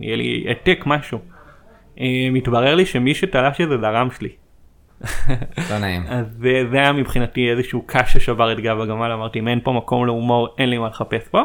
יהיה 0.00 0.16
לי 0.16 0.44
העתק 0.48 0.82
משהו. 0.86 1.18
אה, 2.00 2.28
מתברר 2.32 2.74
לי 2.74 2.86
שמי 2.86 3.14
שתלש 3.14 3.60
את 3.60 3.68
זה 3.68 3.78
זה 3.78 3.88
הרם 3.88 4.08
שלי. 4.18 4.28
לא 5.70 5.78
נעים. 5.78 6.02
אז 6.08 6.26
זה, 6.38 6.64
זה 6.70 6.76
היה 6.76 6.92
מבחינתי 6.92 7.50
איזשהו 7.50 7.82
קש 7.86 8.12
ששבר 8.12 8.52
את 8.52 8.60
גב 8.60 8.80
הגמל, 8.80 9.12
אמרתי 9.12 9.38
אם 9.38 9.48
אין 9.48 9.60
פה 9.62 9.72
מקום 9.72 10.06
להומור 10.06 10.48
אין 10.58 10.70
לי 10.70 10.78
מה 10.78 10.88
לחפש 10.88 11.28
פה. 11.28 11.42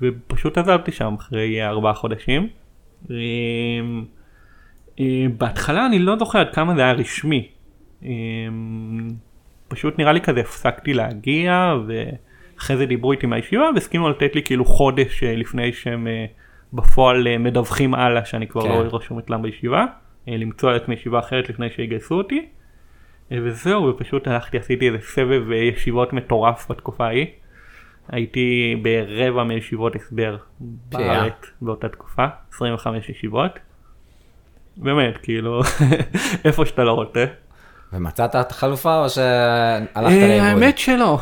ופשוט 0.00 0.58
עזבתי 0.58 0.92
שם 0.92 1.14
אחרי 1.18 1.66
ארבעה 1.66 1.94
חודשים. 1.94 2.48
אה, 3.10 3.16
אה, 5.00 5.26
בהתחלה 5.38 5.86
אני 5.86 5.98
לא 5.98 6.18
זוכר 6.18 6.38
עד 6.38 6.54
כמה 6.54 6.74
זה 6.74 6.80
היה 6.80 6.92
רשמי. 6.92 7.48
אה, 8.04 8.10
פשוט 9.68 9.98
נראה 9.98 10.12
לי 10.12 10.20
כזה 10.20 10.40
הפסקתי 10.40 10.94
להגיע 10.94 11.74
ואחרי 11.86 12.76
זה 12.76 12.86
דיברו 12.86 13.12
איתי 13.12 13.26
מהישיבה 13.26 13.70
והסכימו 13.74 14.08
לתת 14.08 14.34
לי 14.34 14.42
כאילו 14.42 14.64
חודש 14.64 15.22
אה, 15.22 15.36
לפני 15.36 15.72
שהם 15.72 16.06
אה, 16.06 16.26
בפועל 16.72 17.38
מדווחים 17.38 17.94
הלאה 17.94 18.24
שאני 18.24 18.46
כבר 18.46 18.62
כן. 18.62 18.68
לא 18.68 18.96
רשום 18.96 19.18
אצלם 19.18 19.42
בישיבה. 19.42 19.84
למצוא 20.26 20.70
על 20.70 20.76
עצמי 20.76 20.94
ישיבה 20.94 21.18
אחרת 21.18 21.48
לפני 21.48 21.70
שיגייסו 21.70 22.14
אותי. 22.14 22.46
אה, 23.32 23.38
וזהו 23.44 23.88
ופשוט 23.88 24.28
הלכתי 24.28 24.58
עשיתי 24.58 24.86
איזה 24.86 24.98
סבב 25.02 25.50
אה, 25.52 25.56
ישיבות 25.56 26.12
מטורף 26.12 26.70
בתקופה 26.70 27.06
ההיא. 27.06 27.26
הייתי 28.08 28.76
ברבע 28.82 29.44
מישיבות 29.44 29.96
הסבר 29.96 30.36
בארץ 30.60 31.52
באותה 31.62 31.88
תקופה 31.88 32.24
25 32.52 33.08
ישיבות. 33.08 33.58
באמת 34.76 35.18
כאילו 35.22 35.60
איפה 36.44 36.66
שאתה 36.66 36.84
לא 36.84 36.92
רוצה. 36.92 37.24
ומצאת 37.92 38.36
את 38.36 38.50
החלופה 38.50 39.04
או 39.04 39.10
שהלכת 39.10 39.94
אה, 39.96 40.28
לאיבוד? 40.28 40.48
האמת 40.48 40.78
שלא 40.78 41.18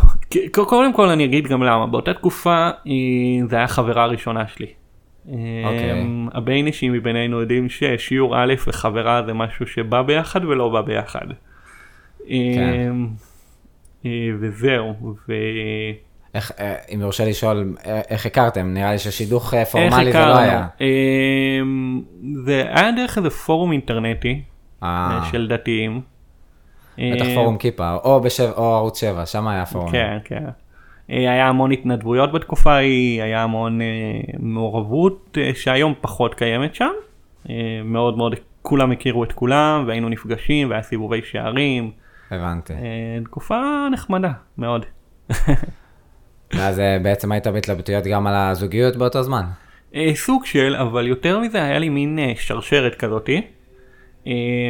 קודם 0.53 0.93
כל 0.93 1.09
אני 1.09 1.25
אגיד 1.25 1.47
גם 1.47 1.63
למה 1.63 1.87
באותה 1.87 2.15
תקופה 2.15 2.71
זה 3.49 3.57
היה 3.57 3.69
חברה 3.69 4.03
הראשונה 4.03 4.47
שלי. 4.47 4.73
אוקיי. 5.65 6.03
אמ, 6.03 6.29
הביינישים 6.33 6.93
מבינינו 6.93 7.41
יודעים 7.41 7.69
ששיעור 7.69 8.43
א' 8.43 8.55
וחברה 8.67 9.23
זה 9.27 9.33
משהו 9.33 9.67
שבא 9.67 10.03
ביחד 10.03 10.45
ולא 10.45 10.69
בא 10.69 10.81
ביחד. 10.81 11.27
אמ, 12.29 13.09
אה, 14.07 14.11
וזהו. 14.41 14.95
ו... 15.29 15.33
איך, 16.35 16.53
אה, 16.61 16.75
אם 16.95 17.01
יורשה 17.01 17.25
לשאול, 17.25 17.75
אה, 17.87 18.01
איך 18.11 18.27
הכרתם? 18.27 18.75
נראה 18.75 18.93
לי 18.93 18.99
ששידוך 18.99 19.55
פורמלי 19.71 20.13
זה 20.13 20.19
לא? 20.19 20.39
היה. 20.39 20.67
אמ, 20.81 22.03
זה 22.45 22.65
היה 22.75 22.93
דרך 22.93 23.19
איזה 23.19 23.31
פורום 23.31 23.73
אינטרנטי 23.73 24.43
אה, 24.83 25.21
של 25.31 25.49
דתיים. 25.49 26.01
בטח 26.99 27.27
פורום 27.35 27.57
כיפה, 27.57 27.95
או 28.05 28.21
בשבע, 28.21 28.53
או 28.57 28.75
ערוץ 28.75 29.01
7, 29.01 29.27
שם 29.27 29.47
היה 29.49 29.67
פורום. 29.67 29.91
כן, 29.91 30.19
כן. 30.25 30.45
היה 31.09 31.49
המון 31.49 31.73
התנדבויות 31.73 32.33
בתקופה 32.33 32.73
ההיא, 32.73 33.23
היה 33.23 33.43
המון 33.43 33.81
אה, 33.81 33.87
מעורבות 34.39 35.39
אה, 35.41 35.51
שהיום 35.55 35.95
פחות 36.01 36.35
קיימת 36.35 36.75
שם. 36.75 36.91
אה, 37.51 37.81
מאוד 37.85 38.17
מאוד, 38.17 38.35
כולם 38.63 38.93
הכירו 38.93 39.25
את 39.25 39.33
כולם 39.33 39.85
והיינו 39.87 40.09
נפגשים 40.09 40.71
והיה 40.71 40.83
סיבובי 40.83 41.21
שערים. 41.31 41.91
הבנתי. 42.33 42.73
אה, 42.73 42.79
תקופה 43.25 43.89
נחמדה 43.93 44.33
מאוד. 44.59 44.87
ואז 46.57 46.83
בעצם 47.03 47.33
היית 47.33 47.47
בהתלבטויות 47.47 48.05
גם 48.05 48.27
על 48.27 48.35
הזוגיות 48.35 48.97
באותו 48.97 49.23
זמן. 49.23 49.43
אה, 49.95 50.11
סוג 50.15 50.45
של, 50.47 50.77
אבל 50.77 51.07
יותר 51.07 51.39
מזה 51.39 51.63
היה 51.63 51.79
לי 51.79 51.89
מין 51.89 52.19
אה, 52.19 52.33
שרשרת 52.37 52.95
כזאתי 52.95 53.43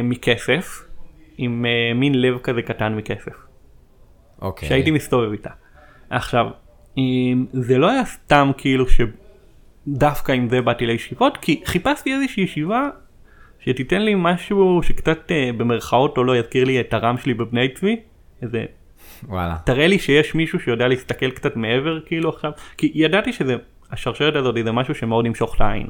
מכסף, 0.03 0.83
עם 1.37 1.65
מין 1.95 2.21
לב 2.21 2.37
כזה 2.37 2.61
קטן 2.61 2.95
מכסף. 2.95 3.33
אוקיי. 4.41 4.69
שהייתי 4.69 4.91
מסתובב 4.91 5.31
איתה. 5.31 5.49
עכשיו, 6.09 6.45
זה 7.53 7.77
לא 7.77 7.89
היה 7.89 8.05
סתם 8.05 8.51
כאילו 8.57 8.85
שדווקא 8.89 10.31
עם 10.31 10.49
זה 10.49 10.61
באתי 10.61 10.85
לישיבות, 10.85 11.37
כי 11.37 11.61
חיפשתי 11.65 12.13
איזושהי 12.13 12.43
ישיבה 12.43 12.89
שתיתן 13.65 14.01
לי 14.01 14.13
משהו 14.17 14.83
שקצת 14.83 15.31
אה, 15.31 15.49
במרכאות 15.57 16.17
או 16.17 16.23
לא 16.23 16.37
יזכיר 16.37 16.63
לי 16.63 16.79
את 16.79 16.93
הרם 16.93 17.17
שלי 17.17 17.33
בבני 17.33 17.69
צבי. 17.69 17.99
איזה, 18.41 18.65
וואלה. 19.23 19.55
תראה 19.65 19.87
לי 19.87 19.99
שיש 19.99 20.35
מישהו 20.35 20.59
שיודע 20.59 20.87
להסתכל 20.87 21.31
קצת 21.31 21.55
מעבר 21.55 21.99
כאילו 21.99 22.29
עכשיו, 22.29 22.51
כי 22.77 22.91
ידעתי 22.95 23.33
שזה, 23.33 23.55
השרשרת 23.91 24.35
הזאת 24.35 24.55
זה 24.63 24.71
משהו 24.71 24.95
שמאוד 24.95 25.25
ימשוך 25.25 25.55
את 25.55 25.61
העין. 25.61 25.87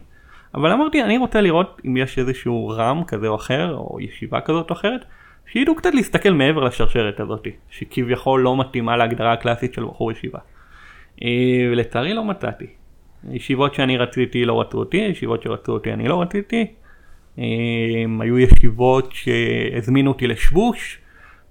אבל 0.56 0.72
אמרתי 0.72 1.04
אני 1.04 1.18
רוצה 1.18 1.42
לראות 1.42 1.82
אם 1.86 1.98
יש 1.98 2.20
איזשהו 2.20 2.68
רם 2.78 3.04
כזה 3.08 3.28
או 3.28 3.36
אחר 3.36 3.76
או 3.76 3.98
ישיבה 4.02 4.42
כזאת 4.42 4.70
או 4.70 4.76
אחרת 4.76 5.06
שידעו 5.52 5.76
קצת 5.76 5.94
להסתכל 5.94 6.30
מעבר 6.30 6.64
לשרשרת 6.64 7.20
הזאת 7.20 7.48
שכביכול 7.70 8.42
לא 8.42 8.58
מתאימה 8.58 8.98
להגדרה 8.98 9.34
הקלאסית 9.34 9.74
של 9.74 9.86
בחור 9.86 10.12
ישיבה. 10.12 10.40
אה, 11.24 11.30
ולצערי 11.72 12.14
לא 12.14 12.24
מצאתי. 12.24 12.68
ישיבות 13.32 13.74
שאני 13.74 13.98
רציתי 13.98 14.46
לא 14.46 14.62
רצו 14.62 14.78
אותי, 14.78 14.98
ישיבות 14.98 15.44
שרצו 15.44 15.72
אותי 15.72 15.94
אני 15.94 16.08
לא 16.08 16.22
רציתי. 16.22 16.68
אה, 17.40 17.44
היו 18.20 18.40
ישיבות 18.40 19.12
שהזמינו 19.14 20.12
אותי 20.12 20.28
לשבוש 20.28 21.00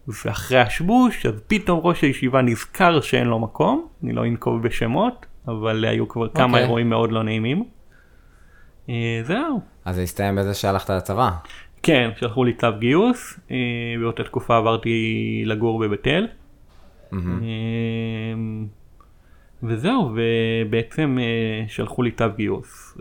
ואחרי 0.08 0.58
השבוש 0.58 1.26
אז 1.26 1.34
פתאום 1.46 1.80
ראש 1.82 2.02
הישיבה 2.02 2.42
נזכר 2.42 3.00
שאין 3.00 3.26
לו 3.26 3.38
מקום, 3.38 3.86
אני 4.04 4.12
לא 4.12 4.26
אנקוב 4.26 4.62
בשמות, 4.62 5.26
אבל 5.48 5.84
היו 5.84 6.08
כבר 6.08 6.28
כמה 6.28 6.44
אוקיי. 6.44 6.62
אירועים 6.62 6.90
מאוד 6.90 7.12
לא 7.12 7.22
נעימים. 7.22 7.64
אה, 8.88 9.20
זהו. 9.24 9.60
אז 9.84 9.94
זה 9.94 10.02
הסתיים 10.02 10.36
בזה 10.36 10.54
שהלכת 10.54 10.90
לצבא. 10.90 11.30
כן, 11.82 12.10
שלחו 12.16 12.44
לי 12.44 12.54
צו 12.54 12.68
גיוס, 12.78 13.40
אה, 13.50 13.56
באותה 14.00 14.24
תקופה 14.24 14.56
עברתי 14.56 15.42
לגור 15.46 15.78
בבית 15.78 16.06
אל. 16.06 16.28
מהמם. 17.10 17.42
אה, 17.42 18.66
וזהו, 19.62 20.14
ובעצם 20.14 21.18
שלחו 21.68 22.02
לי 22.02 22.10
צו 22.10 22.24
גיוס. 22.36 22.98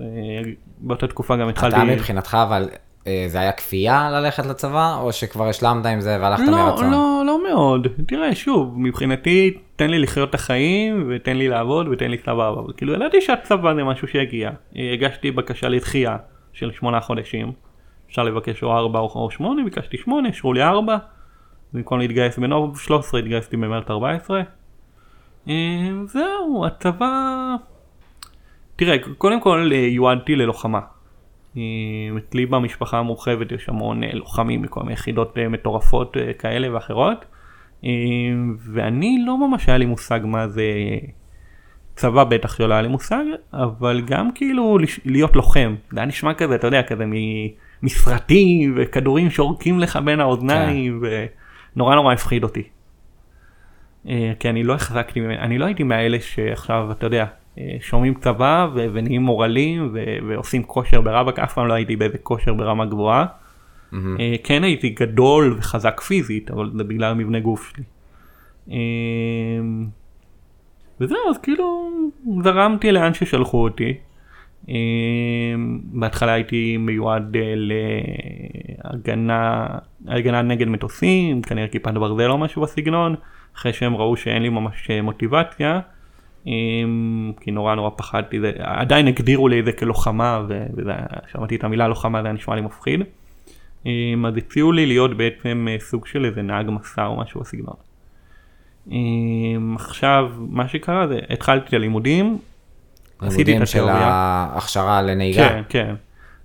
באותה 0.82 1.08
תקופה 1.08 1.36
גם 1.36 1.50
התחלתי... 1.50 1.76
אתה 1.76 1.84
מבחינתך 1.84 2.38
אבל 2.48 2.70
אה, 3.08 3.26
זה 3.28 3.40
היה 3.40 3.52
כפייה 3.52 4.10
ללכת 4.12 4.46
לצבא 4.46 4.98
או 5.02 5.14
שכבר 5.14 5.48
השלמת 5.48 5.86
עם 5.86 6.02
זה 6.02 6.18
והלכת 6.22 6.44
לא, 6.48 6.52
מרצון? 6.52 6.92
לא, 6.92 7.24
לא 7.26 7.44
מאוד. 7.50 7.88
תראה, 8.08 8.36
שוב, 8.36 8.74
מבחינתי, 8.78 9.58
תן 9.76 9.90
לי 9.90 10.00
לחיות 10.00 10.30
את 10.30 10.36
החיים, 10.36 11.10
ותן 11.10 11.38
לי 11.38 11.48
לעבוד, 11.48 11.88
ותן 11.88 12.12
לי 12.12 12.18
סבבה. 12.18 12.50
אבל 12.50 12.74
כאילו, 12.78 12.94
ידעתי 12.94 13.22
שהצבא 13.22 13.76
זה 13.76 13.84
משהו 13.84 14.08
שיגיע. 14.08 14.50
הגשתי 14.94 15.32
בקשה 15.32 15.70
לדחייה 15.70 16.18
של 16.54 16.72
שמונה 16.72 17.02
חודשים. 17.02 17.52
אפשר 18.10 18.24
לבקש 18.24 18.64
או 18.64 18.78
ארבע 18.78 19.00
או 19.00 19.32
שמונה, 19.32 19.64
ביקשתי 19.64 19.98
שמונה, 19.98 20.28
אישרו 20.28 20.54
לי 20.54 20.64
ארבע. 20.64 20.98
במקום 21.74 22.00
להתגייס 22.00 22.40
בנוב 22.40 22.80
13, 22.80 23.20
התגייסתי 23.20 23.58
במרץ 23.58 23.90
14. 23.90 24.42
אה, 25.50 25.54
זהו, 26.06 26.66
הצבא... 26.66 27.56
תראה, 28.82 28.98
קודם 29.18 29.42
כל 29.42 29.70
אה, 29.74 29.78
יועדתי 29.78 30.36
ללוחמה. 30.36 30.80
אה, 31.58 31.62
אצלי 32.18 32.46
במשפחה 32.46 32.98
המורחבת 32.98 33.52
יש 33.52 33.70
המון 33.70 34.04
אה, 34.04 34.10
לוחמים 34.14 34.62
מכל 34.62 34.82
מיני 34.82 34.94
יחידות 34.94 35.38
מטורפות 35.50 36.18
כאלה 36.40 36.74
ואחרות. 36.74 37.26
ואני 38.74 39.24
לא 39.26 39.48
ממש 39.48 39.70
היה 39.70 39.78
לי 39.78 39.86
מושג 39.86 40.20
מה 40.24 40.48
זה 40.48 40.64
צבא 41.96 42.24
בטח 42.24 42.56
שלא 42.56 42.74
היה 42.74 42.82
לי 42.82 42.88
מושג, 42.88 43.24
אבל 43.54 44.02
גם 44.02 44.30
כאילו 44.36 44.78
להיות 45.06 45.36
לוחם. 45.36 45.76
זה 45.92 46.00
היה 46.00 46.08
נשמע 46.08 46.34
כזה, 46.34 46.56
אתה 46.56 46.68
יודע, 46.68 46.84
כזה 46.84 47.06
מסרטים 47.84 48.74
וכדורים 48.78 49.30
שורקים 49.30 49.80
לך 49.80 50.00
בין 50.06 50.20
האוזניים 50.20 51.04
ונורא 51.76 51.96
נורא 51.96 52.14
הפחיד 52.14 52.44
אותי. 52.44 52.64
כי 54.40 54.50
אני 54.50 54.64
לא 54.64 54.74
החזקתי, 54.74 55.20
אני 55.20 55.58
לא 55.58 55.66
הייתי 55.66 55.84
מהאלה 55.84 56.20
שעכשיו, 56.20 56.92
אתה 56.92 57.06
יודע, 57.06 57.26
שומעים 57.80 58.14
צבא 58.14 58.68
ונהיים 58.74 59.22
מורלים 59.22 59.96
ועושים 60.28 60.64
כושר 60.64 61.02
ברבק, 61.02 61.40
אף 61.40 61.54
פעם 61.54 61.68
לא 61.68 61.74
הייתי 61.74 61.96
באיזה 61.96 62.18
כושר 62.18 62.54
ברמה 62.54 62.86
גבוהה. 62.86 63.26
אה, 63.94 64.36
כן 64.44 64.64
הייתי 64.64 64.90
גדול 64.90 65.56
וחזק 65.58 66.02
פיזית, 66.02 66.52
אבל 66.52 66.72
זה 66.78 66.84
בגלל 66.84 67.12
המבנה 67.12 67.40
גוף 67.40 67.74
שלי. 67.74 67.84
אה, 68.72 68.78
וזהו, 71.02 71.30
אז 71.30 71.38
כאילו 71.38 71.90
זרמתי 72.44 72.92
לאן 72.92 73.14
ששלחו 73.14 73.64
אותי. 73.64 73.94
אה, 74.70 74.76
בהתחלה 75.84 76.32
הייתי 76.34 76.78
מיועד 76.78 77.36
אה, 77.38 77.54
להגנה 78.84 79.68
הגנה 80.08 80.42
נגד 80.42 80.68
מטוסים, 80.68 81.42
כנראה 81.42 81.68
כיפת 81.68 81.94
ברזל 81.94 82.32
או 82.32 82.38
משהו 82.38 82.62
בסגנון, 82.62 83.16
אחרי 83.56 83.74
שהם 83.74 83.96
ראו 83.96 84.18
שאין 84.18 84.42
לי 84.42 84.50
ממש 84.50 84.90
אה, 84.90 85.02
מוטיבציה. 85.02 85.80
כי 87.40 87.52
נורא 87.52 87.76
נורא 87.76 87.90
פחדתי, 87.96 88.40
זה, 88.40 88.52
עדיין 88.58 89.08
הגדירו 89.08 89.48
לי 89.48 89.60
את 89.60 89.66
זה 89.66 89.72
כלוחמה, 89.72 90.42
ו- 90.50 90.66
וזה, 90.78 90.92
שמעתי 91.32 91.56
את 91.56 91.64
המילה 91.64 91.88
לוחמה 91.88 92.22
זה 92.22 92.28
היה 92.28 92.34
נשמע 92.34 92.56
לי 92.56 92.62
מפחיד. 92.62 93.02
אז 94.28 94.38
הציעו 94.38 94.72
לי 94.72 94.86
להיות 94.86 95.18
בעצם 95.18 95.68
אה, 95.72 95.76
סוג 95.80 96.06
של 96.06 96.26
איזה 96.26 96.42
נהג 96.42 96.70
מסע 96.70 97.06
או 97.06 97.18
משהו 97.18 97.42
בסגנון. 97.42 97.76
עכשיו 99.76 100.32
מה 100.40 100.68
שקרה 100.68 101.08
זה 101.08 101.20
התחלתי 101.30 101.68
את 101.68 101.74
הלימודים, 101.74 102.38
עשיתי 103.20 103.42
את 103.42 103.48
לימודים 103.48 103.66
של 103.66 103.80
התיאוריה. 103.80 104.08
ההכשרה 104.08 105.02
לנהיגה. 105.02 105.50
כן 105.50 105.62
כן, 105.70 105.96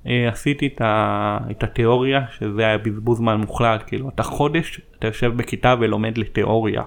אה, 0.07 0.29
עשיתי 0.29 0.67
את, 0.67 0.81
ה, 0.81 1.39
את 1.51 1.63
התיאוריה 1.63 2.21
שזה 2.39 2.67
היה 2.67 2.79
בזבוז 2.79 3.19
זמן 3.19 3.41
מוחלט 3.41 3.83
כאילו 3.87 4.09
אתה 4.09 4.23
חודש 4.23 4.81
אתה 4.99 5.07
יושב 5.07 5.33
בכיתה 5.37 5.75
ולומד 5.81 6.19
לתיאוריה 6.19 6.83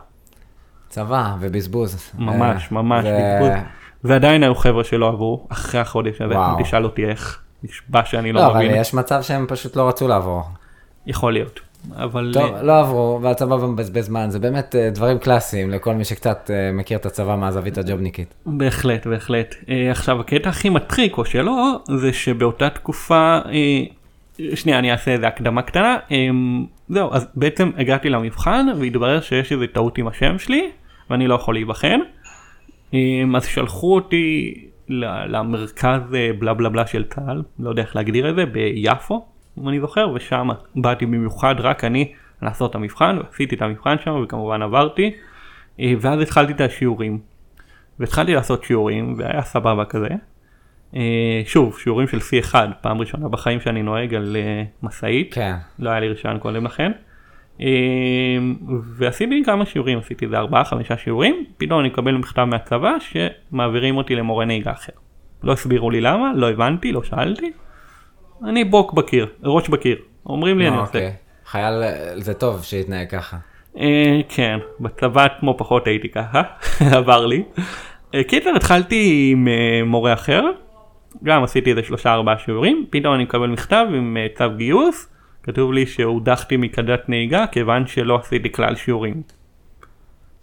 צבא 0.89 1.35
ובזבוז. 1.39 2.11
ממש 2.19 2.63
אה, 2.63 2.67
ממש 2.71 3.03
זה- 3.05 3.39
בזבוז. 3.41 3.57
ועדיין 4.03 4.43
היו 4.43 4.55
חבר'ה 4.55 4.83
שלא 4.83 5.07
עברו 5.07 5.47
אחרי 5.49 5.81
החודש 5.81 6.21
הזה 6.21 6.33
וואו. 6.35 6.63
תשאל 6.63 6.83
אותי 6.83 7.05
איך 7.05 7.39
נשבע 7.63 8.05
שאני 8.05 8.31
לא 8.31 8.41
לא, 8.41 8.47
אבל 8.47 8.55
מבין 8.65 8.75
יש 8.75 8.93
מצב 8.93 9.21
שהם 9.21 9.45
פשוט 9.49 9.75
לא 9.75 9.87
רצו 9.89 10.07
לעבור. 10.07 10.41
יכול 11.07 11.33
להיות 11.33 11.59
אבל 11.95 12.31
טוב, 12.33 12.55
אה, 12.55 12.63
לא 12.63 12.79
עברו, 12.79 13.19
והצבא 13.23 13.55
מבזבז 13.55 14.05
זמן, 14.05 14.29
זה 14.29 14.39
באמת 14.39 14.75
אה, 14.75 14.89
דברים 14.89 15.17
קלאסיים 15.19 15.69
לכל 15.69 15.93
מי 15.93 16.05
שקצת 16.05 16.49
מכיר 16.73 16.97
את 16.97 17.05
הצבא 17.05 17.35
מהזווית 17.35 17.77
הג'ובניקית. 17.77 18.33
בהחלט 18.45 19.07
בהחלט 19.07 19.55
עכשיו 19.91 20.19
הקטע 20.19 20.49
הכי 20.49 20.69
מצחיק 20.69 21.17
או 21.17 21.25
שלא 21.25 21.79
זה 21.87 22.13
שבאותה 22.13 22.69
תקופה 22.69 23.39
שנייה 24.55 24.79
אני 24.79 24.91
אעשה 24.91 25.11
איזה 25.11 25.27
הקדמה 25.27 25.61
קטנה 25.61 25.97
זהו 26.89 27.09
אז 27.13 27.27
בעצם 27.35 27.71
הגעתי 27.77 28.09
למבחן 28.09 28.65
והתברר 28.79 29.21
שיש 29.21 29.51
איזה 29.51 29.65
טעות 29.67 29.97
עם 29.97 30.07
השם 30.07 30.39
שלי 30.39 30.69
ואני 31.09 31.27
לא 31.27 31.35
יכול 31.35 31.55
להיבחן 31.55 31.99
אה, 32.93 33.23
אז 33.35 33.45
שלחו 33.45 33.95
אותי 33.95 34.55
למרכז 34.89 36.15
אה, 36.15 36.31
בלה 36.39 36.53
בלה 36.53 36.69
בלה 36.69 36.87
של 36.87 37.03
צה"ל 37.03 37.43
לא 37.59 37.69
יודע 37.69 37.81
איך 37.81 37.95
להגדיר 37.95 38.29
את 38.29 38.35
זה 38.35 38.45
ביפו 38.45 39.25
אם 39.59 39.69
אני 39.69 39.79
זוכר 39.79 40.09
ושם 40.15 40.49
באתי 40.75 41.05
במיוחד 41.05 41.55
רק 41.59 41.83
אני 41.83 42.13
לעשות 42.41 42.69
את 42.69 42.75
המבחן 42.75 43.17
ועשיתי 43.17 43.55
את 43.55 43.61
המבחן 43.61 43.95
שם 44.03 44.21
וכמובן 44.23 44.61
עברתי 44.61 45.11
אה, 45.79 45.93
ואז 45.99 46.21
התחלתי 46.21 46.53
את 46.53 46.61
השיעורים. 46.61 47.19
והתחלתי 47.99 48.33
לעשות 48.33 48.63
שיעורים 48.63 49.13
והיה 49.17 49.41
סבבה 49.41 49.85
כזה. 49.85 50.07
אה, 50.95 51.41
שוב 51.45 51.79
שיעורים 51.79 52.07
של 52.07 52.17
C1 52.17 52.53
פעם 52.81 52.99
ראשונה 52.99 53.27
בחיים 53.27 53.61
שאני 53.61 53.83
נוהג 53.83 54.15
על 54.15 54.37
משאית 54.83 55.33
כן. 55.33 55.55
לא 55.79 55.89
היה 55.89 55.99
לי 55.99 56.07
רישיון 56.07 56.39
קודם 56.39 56.65
לכן. 56.65 56.91
אה, 57.61 57.67
ועשיתי 58.97 59.41
כמה 59.45 59.65
שיעורים, 59.65 59.99
עשיתי 59.99 60.25
איזה 60.25 60.37
ארבעה 60.37 60.63
חמישה 60.63 60.97
שיעורים, 60.97 61.45
פתאום 61.57 61.79
אני 61.79 61.87
מקבל 61.89 62.11
מכתב 62.11 62.43
מהצבא 62.43 62.95
שמעבירים 62.99 63.97
אותי 63.97 64.15
למורה 64.15 64.45
נהיגה 64.45 64.71
אחר. 64.71 64.93
לא 65.43 65.53
הסבירו 65.53 65.91
לי 65.91 66.01
למה, 66.01 66.31
לא 66.35 66.49
הבנתי, 66.49 66.91
לא 66.91 67.03
שאלתי. 67.03 67.51
אני 68.47 68.63
בוק 68.63 68.93
בקיר, 68.93 69.27
ראש 69.43 69.69
בקיר. 69.69 69.97
אומרים 70.25 70.59
לי 70.59 70.67
אני 70.67 70.75
אה, 70.75 70.81
עושה. 70.81 70.97
אוקיי. 70.97 71.13
חייל 71.45 71.83
זה 72.15 72.33
טוב 72.33 72.63
שיתנהג 72.63 73.09
ככה. 73.09 73.37
אה, 73.79 74.21
כן, 74.29 74.59
בצבא 74.79 75.27
כמו 75.39 75.57
פחות 75.57 75.87
הייתי 75.87 76.09
ככה, 76.09 76.41
עבר 76.97 77.25
לי. 77.25 77.43
אה, 78.15 78.23
קיצר 78.23 78.49
התחלתי 78.55 79.29
עם 79.31 79.47
מורה 79.85 80.13
אחר, 80.13 80.43
גם 81.23 81.43
עשיתי 81.43 81.69
איזה 81.69 81.83
שלושה 81.83 82.13
ארבעה 82.13 82.37
שיעורים, 82.37 82.85
פתאום 82.89 83.15
אני 83.15 83.23
מקבל 83.23 83.47
מכתב 83.47 83.85
עם 83.95 84.17
צו 84.37 84.49
גיוס, 84.57 85.09
כתוב 85.43 85.73
לי 85.73 85.85
שהודחתי 85.85 86.57
מקדת 86.57 87.09
נהיגה 87.09 87.47
כיוון 87.47 87.87
שלא 87.87 88.15
עשיתי 88.15 88.51
כלל 88.51 88.75
שיעורים. 88.75 89.21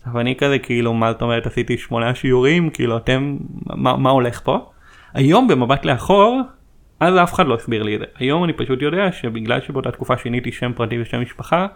עכשיו 0.00 0.20
אני 0.20 0.36
כזה 0.36 0.58
כאילו 0.58 0.94
מה 0.94 1.12
זאת 1.12 1.22
אומרת 1.22 1.46
עשיתי 1.46 1.78
שמונה 1.78 2.14
שיעורים 2.14 2.70
כאילו 2.70 2.96
אתם 2.96 3.36
מה, 3.66 3.96
מה 3.96 4.10
הולך 4.10 4.40
פה. 4.44 4.70
היום 5.14 5.48
במבט 5.48 5.84
לאחור 5.84 6.40
אז 7.00 7.14
אף 7.22 7.34
אחד 7.34 7.46
לא 7.46 7.54
הסביר 7.54 7.82
לי 7.82 7.94
את 7.94 8.00
זה 8.00 8.06
היום 8.16 8.44
אני 8.44 8.52
פשוט 8.52 8.82
יודע 8.82 9.12
שבגלל 9.12 9.60
שבאותה 9.60 9.90
תקופה 9.90 10.18
שיניתי 10.18 10.52
שם 10.52 10.72
פרטי 10.76 11.02
ושם 11.02 11.20
משפחה 11.20 11.66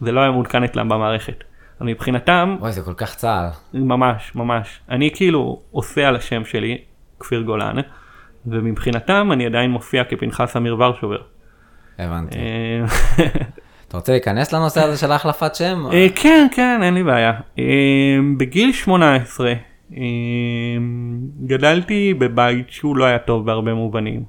זה 0.00 0.12
לא 0.12 0.20
היה 0.20 0.30
מעודכן 0.30 0.64
אצלם 0.64 0.88
במערכת. 0.88 1.44
מבחינתם 1.80 2.56
אוי, 2.60 2.72
זה 2.72 2.82
כל 2.82 2.94
כך 2.94 3.14
צה"ל. 3.14 3.78
ממש 3.80 4.32
ממש 4.34 4.80
אני 4.88 5.10
כאילו 5.14 5.62
עושה 5.70 6.08
על 6.08 6.16
השם 6.16 6.44
שלי 6.44 6.78
כפיר 7.20 7.42
גולן 7.42 7.76
ומבחינתם 8.46 9.32
אני 9.32 9.46
עדיין 9.46 9.70
מופיע 9.70 10.04
כפנחס 10.04 10.56
אמיר 10.56 10.76
ורשובר. 10.78 11.22
הבנתי. 11.98 12.38
אה, 12.38 12.84
אתה 13.94 13.98
רוצה 13.98 14.12
להיכנס 14.12 14.52
לנושא 14.52 14.80
הזה 14.80 14.96
של 14.96 15.12
החלפת 15.12 15.54
שם? 15.54 15.86
אה, 15.92 16.06
כן 16.14 16.46
כן 16.52 16.80
אין 16.82 16.94
לי 16.94 17.02
בעיה. 17.02 17.32
אה, 17.58 17.64
בגיל 18.36 18.72
18 18.72 19.52
אה, 19.96 20.02
גדלתי 21.46 22.14
בבית 22.14 22.70
שהוא 22.70 22.96
לא 22.96 23.04
היה 23.04 23.18
טוב 23.18 23.46
בהרבה 23.46 23.74
מובנים. 23.74 24.22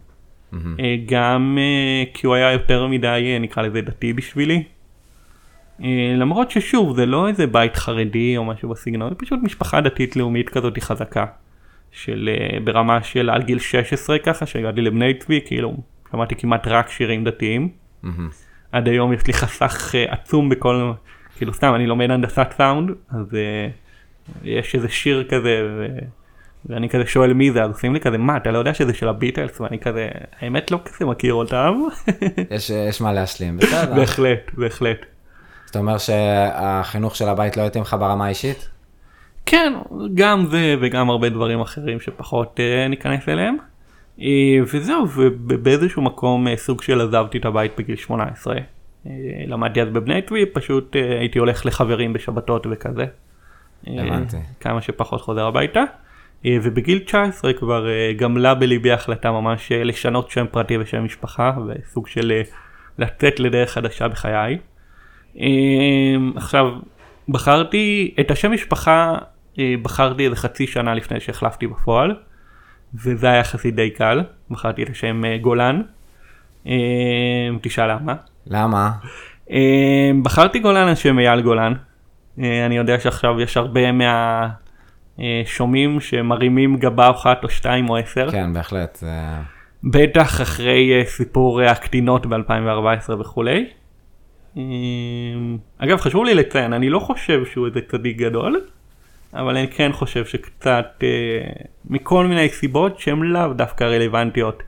גם 1.06 1.58
כי 2.14 2.28
הוא 2.28 2.36
היה 2.36 2.52
יותר 2.52 2.88
מדי 2.88 3.38
נקרא 3.42 3.64
לזה 3.64 3.82
דתי 3.82 4.14
בשבילי. 4.14 4.64
למרות 6.18 6.52
ששוב 6.52 6.96
זה 6.96 7.06
לא 7.06 7.28
איזה 7.28 7.48
בית 7.48 7.76
חרדי 7.76 8.38
או 8.38 8.46
משהו 8.46 8.70
בסגנון 8.70 9.10
זה 9.10 9.16
פשוט 9.16 9.40
משפחה 9.44 9.82
דתית 9.82 10.16
לאומית 10.16 10.50
כזאת 10.50 10.78
חזקה. 10.80 11.26
של 11.92 12.30
ברמה 12.64 13.04
של 13.04 13.30
עד 13.30 13.44
גיל 13.44 13.60
16 13.60 14.20
ככה 14.20 14.46
שהגעתי 14.46 14.82
לבני 14.82 15.14
צבי 15.14 15.40
כאילו 15.46 15.78
שמעתי 16.16 16.36
כמעט 16.36 16.68
רק 16.68 16.90
שירים 16.90 17.24
דתיים. 17.24 17.70
מהמם. 18.04 18.30
עד 18.72 18.88
היום 18.88 19.14
יש 19.14 19.28
לי 19.28 19.34
חסך 19.34 19.96
אה, 19.96 20.14
עצום 20.14 20.50
בכל 20.50 20.92
כאילו 21.38 21.54
סתם 21.54 21.76
אני 21.76 21.88
לומד 21.88 22.12
הנדסת 22.12 22.48
סאונד 22.58 22.92
אז 23.10 23.36
אה, 23.36 23.68
יש 24.44 24.76
איזה 24.76 24.90
שיר 24.90 25.24
כזה 25.30 25.68
ו... 25.78 25.88
ואני 26.66 26.90
כזה 26.90 27.06
שואל 27.06 27.34
מי 27.34 27.52
זה 27.52 27.64
אז 27.64 27.72
עושים 27.72 27.94
לי 27.94 28.00
כזה 28.00 28.18
מה 28.18 28.38
אתה 28.38 28.52
לא 28.52 28.58
יודע 28.58 28.74
שזה 28.74 28.94
של 28.94 29.08
הביטלס 29.08 29.62
ואני 29.62 29.80
כזה 29.80 30.10
האמת 30.40 30.72
לא 30.72 30.80
כזה 30.86 31.06
מכיר 31.06 31.34
אותם 31.34 31.74
יש 32.56 32.70
יש 32.70 33.02
מה 33.02 33.14
להשלים, 33.14 33.58
בסדר. 33.58 33.96
בהחלט 33.96 34.52
בהחלט 34.54 35.06
זאת 35.66 35.76
אומרת 35.76 36.00
שהחינוך 36.00 37.16
של 37.16 37.30
הבית 37.30 37.58
לא 37.58 37.68
התאים 37.68 37.84
לך 37.84 37.96
ברמה 38.00 38.26
האישית? 38.26 38.70
כן 39.46 39.74
גם 40.14 40.46
זה 40.52 40.76
וגם 40.82 41.10
הרבה 41.10 41.30
דברים 41.30 41.62
אחרים 41.62 42.00
שפחות 42.00 42.60
אה, 42.60 42.88
ניכנס 42.88 43.30
אליהם. 43.30 43.58
אה, 44.22 44.58
וזהו 44.74 45.08
ובאיזשהו 45.16 46.02
מקום 46.02 46.48
אה, 46.48 46.58
סוג 46.58 46.82
של 46.82 47.02
עזבתי 47.02 47.38
את 47.38 47.46
הבית 47.46 47.72
בגיל 47.78 47.96
18. 47.96 48.56
אה, 48.56 48.62
למדתי 49.48 49.82
אז 49.82 49.90
בבני 49.90 50.22
צבי 50.22 50.46
פשוט 50.46 50.96
הייתי 51.20 51.40
הולך 51.40 51.66
לחברים 51.66 52.14
בשבתות 52.14 52.68
וכזה. 52.72 53.06
הבנתי. 53.88 54.38
כמה 54.60 54.82
שפחות 54.82 55.22
חוזר 55.22 55.46
הביתה. 55.46 55.84
ובגיל 56.48 57.00
19 57.00 57.54
כבר 57.54 57.88
גמלה 58.18 58.54
בליבי 58.54 58.92
החלטה 58.92 59.32
ממש 59.32 59.72
לשנות 59.72 60.32
שם 60.32 60.46
פרטי 60.52 60.78
ושם 60.78 61.04
משפחה 61.04 61.52
וסוג 61.68 62.08
של 62.08 62.42
לצאת 63.00 63.40
לדרך 63.40 63.72
חדשה 63.72 64.08
בחיי. 64.08 64.58
עכשיו 66.36 66.72
בחרתי 67.30 68.16
את 68.20 68.32
השם 68.32 68.52
משפחה 68.52 69.18
בחרתי 69.82 70.26
איזה 70.26 70.36
חצי 70.36 70.68
שנה 70.68 70.94
לפני 70.94 71.20
שהחלפתי 71.20 71.68
בפועל 71.68 72.16
וזה 73.04 73.28
היה 73.28 73.40
יחסית 73.40 73.76
די 73.76 73.90
קל 73.90 74.24
בחרתי 74.50 74.84
את 74.84 74.90
השם 74.90 75.26
אה, 75.26 75.38
גולן. 75.38 75.82
אה, 76.68 76.74
תשאל 77.62 77.92
למה. 77.92 78.16
למה? 78.48 78.92
אה, 79.52 80.12
בחרתי 80.24 80.60
גולן 80.60 80.88
על 80.88 80.96
שם 80.96 81.20
אייל 81.20 81.42
גולן. 81.42 81.74
אני 82.38 82.78
יודע 82.78 83.00
שעכשיו 83.00 83.42
יש 83.42 83.58
הרבה 83.58 83.82
מהשומעים 85.18 86.00
שמרימים 86.00 86.78
גבה 86.78 87.10
אחת 87.10 87.44
או 87.44 87.50
שתיים 87.50 87.90
או 87.90 87.98
עשר. 87.98 88.32
כן, 88.32 88.54
בהחלט. 88.54 89.04
בטח 89.84 90.42
אחרי 90.42 91.04
סיפור 91.06 91.62
הקטינות 91.62 92.26
ב-2014 92.26 93.12
וכולי. 93.20 93.66
אגב 95.78 95.98
חשוב 95.98 96.26
לי 96.26 96.34
לציין 96.34 96.74
אני 96.74 96.90
לא 96.90 97.00
חושב 97.00 97.46
שהוא 97.46 97.68
איזה 97.68 97.80
צדיק 97.82 98.18
גדול 98.18 98.62
אבל 99.36 99.58
אני 99.58 99.68
כן 99.68 99.92
חושב 99.94 100.26
שקצת 100.26 100.86
אה, 101.04 101.08
מכל 101.86 102.26
מיני 102.26 102.50
סיבות 102.50 103.00
שהן 103.00 103.22
לאו 103.22 103.54
דווקא 103.54 103.84
רלוונטיות. 103.84 104.64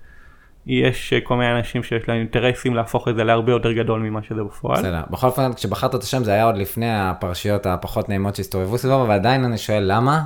יש 0.68 1.14
אה, 1.14 1.22
כל 1.22 1.36
מיני 1.36 1.58
אנשים 1.58 1.84
שיש 1.84 2.10
להם 2.10 2.18
אינטרסים 2.18 2.76
להפוך 2.76 3.08
את 3.08 3.16
זה 3.16 3.24
להרבה 3.24 3.52
יותר 3.52 3.72
גדול 3.72 4.00
ממה 4.00 4.24
שזה 4.24 4.44
בפועל. 4.44 4.80
בסדר. 4.80 5.02
בכל 5.10 5.28
אופן, 5.28 5.54
כשבחרת 5.54 5.96
את 5.96 6.04
השם 6.04 6.24
זה 6.24 6.32
היה 6.32 6.44
עוד 6.44 6.58
לפני 6.58 7.00
הפרשיות 7.00 7.66
הפחות 7.66 8.10
נעימות 8.10 8.36
שהסתובבו 8.36 8.78
סביבו, 8.78 9.02
אבל 9.04 9.16
עדיין 9.16 9.44
אני 9.44 9.58
שואל 9.58 9.84
למה? 9.86 10.22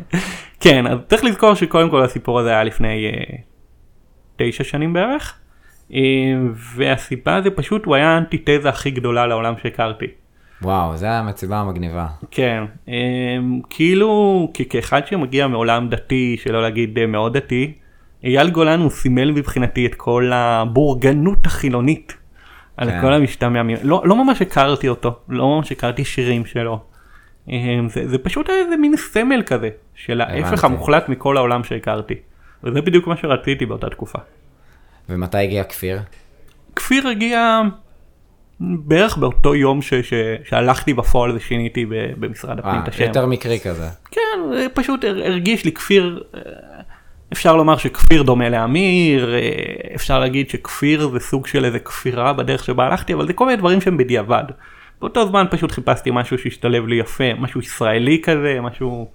כן, 0.60 0.86
אז 0.86 0.98
צריך 1.08 1.24
לזכור 1.24 1.54
שקודם 1.54 1.90
כל 1.90 2.02
הסיפור 2.02 2.40
הזה 2.40 2.50
היה 2.50 2.64
לפני 2.64 3.06
אה, 3.06 3.36
תשע 4.36 4.64
שנים 4.64 4.92
בערך, 4.92 5.38
והסיבה 6.76 7.40
זה 7.42 7.50
פשוט 7.50 7.84
הוא 7.84 7.94
היה 7.94 8.08
האנטיתזה 8.08 8.68
הכי 8.68 8.90
גדולה 8.90 9.26
לעולם 9.26 9.54
שהכרתי. 9.62 10.06
וואו, 10.62 10.96
זה 10.96 11.10
המציבה 11.10 11.56
המגניבה. 11.56 12.06
כן, 12.30 12.64
אה, 12.88 12.94
כאילו 13.70 14.50
כ- 14.54 14.60
כאחד 14.70 15.06
שמגיע 15.06 15.46
מעולם 15.46 15.88
דתי, 15.88 16.36
שלא 16.42 16.62
להגיד 16.62 16.98
אה, 16.98 17.06
מאוד 17.06 17.36
דתי, 17.36 17.72
אייל 18.24 18.50
גולן 18.50 18.80
הוא 18.80 18.90
סימל 18.90 19.30
מבחינתי 19.30 19.86
את 19.86 19.94
כל 19.94 20.30
הבורגנות 20.34 21.46
החילונית. 21.46 22.14
על 22.76 22.90
כן. 22.90 23.00
כל 23.00 23.12
המשתמע. 23.12 23.62
לא, 23.82 24.02
לא 24.04 24.24
ממש 24.24 24.42
הכרתי 24.42 24.88
אותו, 24.88 25.16
לא 25.28 25.46
ממש 25.56 25.72
הכרתי 25.72 26.04
שירים 26.04 26.46
שלו. 26.46 26.80
אה, 27.50 27.56
זה, 27.88 28.08
זה 28.08 28.18
פשוט 28.18 28.50
איזה 28.50 28.76
מין 28.76 28.96
סמל 28.96 29.42
כזה, 29.46 29.68
של 29.94 30.20
ההפך. 30.20 30.64
המוחלט 30.64 31.08
מכל 31.08 31.36
העולם 31.36 31.64
שהכרתי. 31.64 32.14
וזה 32.64 32.82
בדיוק 32.82 33.06
מה 33.06 33.16
שרציתי 33.16 33.66
באותה 33.66 33.90
תקופה. 33.90 34.18
ומתי 35.08 35.38
הגיע 35.38 35.64
כפיר? 35.64 36.00
כפיר 36.76 37.08
הגיע 37.08 37.60
בערך 38.60 39.16
באותו 39.16 39.54
יום 39.54 39.82
ש, 39.82 39.94
ש, 39.94 40.12
שהלכתי 40.44 40.94
בפועל 40.94 41.36
ושיניתי 41.36 41.86
במשרד 42.18 42.58
הפנים 42.58 42.74
אה, 42.74 42.82
את 42.82 42.88
השם. 42.88 43.04
יותר 43.04 43.26
מקרי 43.26 43.60
כזה. 43.60 43.88
כן, 44.10 44.20
זה 44.54 44.66
פשוט 44.74 45.04
הר- 45.04 45.22
הרגיש 45.24 45.64
לי 45.64 45.72
כפיר, 45.72 46.22
אה, 46.34 46.40
אפשר 47.32 47.56
לומר 47.56 47.76
שכפיר 47.76 48.22
דומה 48.22 48.48
לאמיר, 48.48 49.34
אה, 49.34 49.40
אפשר 49.94 50.18
להגיד 50.20 50.50
שכפיר 50.50 51.08
זה 51.08 51.20
סוג 51.20 51.46
של 51.46 51.64
איזה 51.64 51.78
כפירה 51.78 52.32
בדרך 52.32 52.64
שבה 52.64 52.86
הלכתי, 52.86 53.14
אבל 53.14 53.26
זה 53.26 53.32
כל 53.32 53.44
מיני 53.46 53.56
דברים 53.56 53.80
שהם 53.80 53.96
בדיעבד. 53.96 54.44
באותו 55.00 55.26
זמן 55.28 55.46
פשוט 55.50 55.72
חיפשתי 55.72 56.10
משהו 56.12 56.38
שהשתלב 56.38 56.86
לי 56.86 56.96
יפה, 56.96 57.34
משהו 57.38 57.60
ישראלי 57.60 58.20
כזה, 58.24 58.58
משהו 58.60 59.08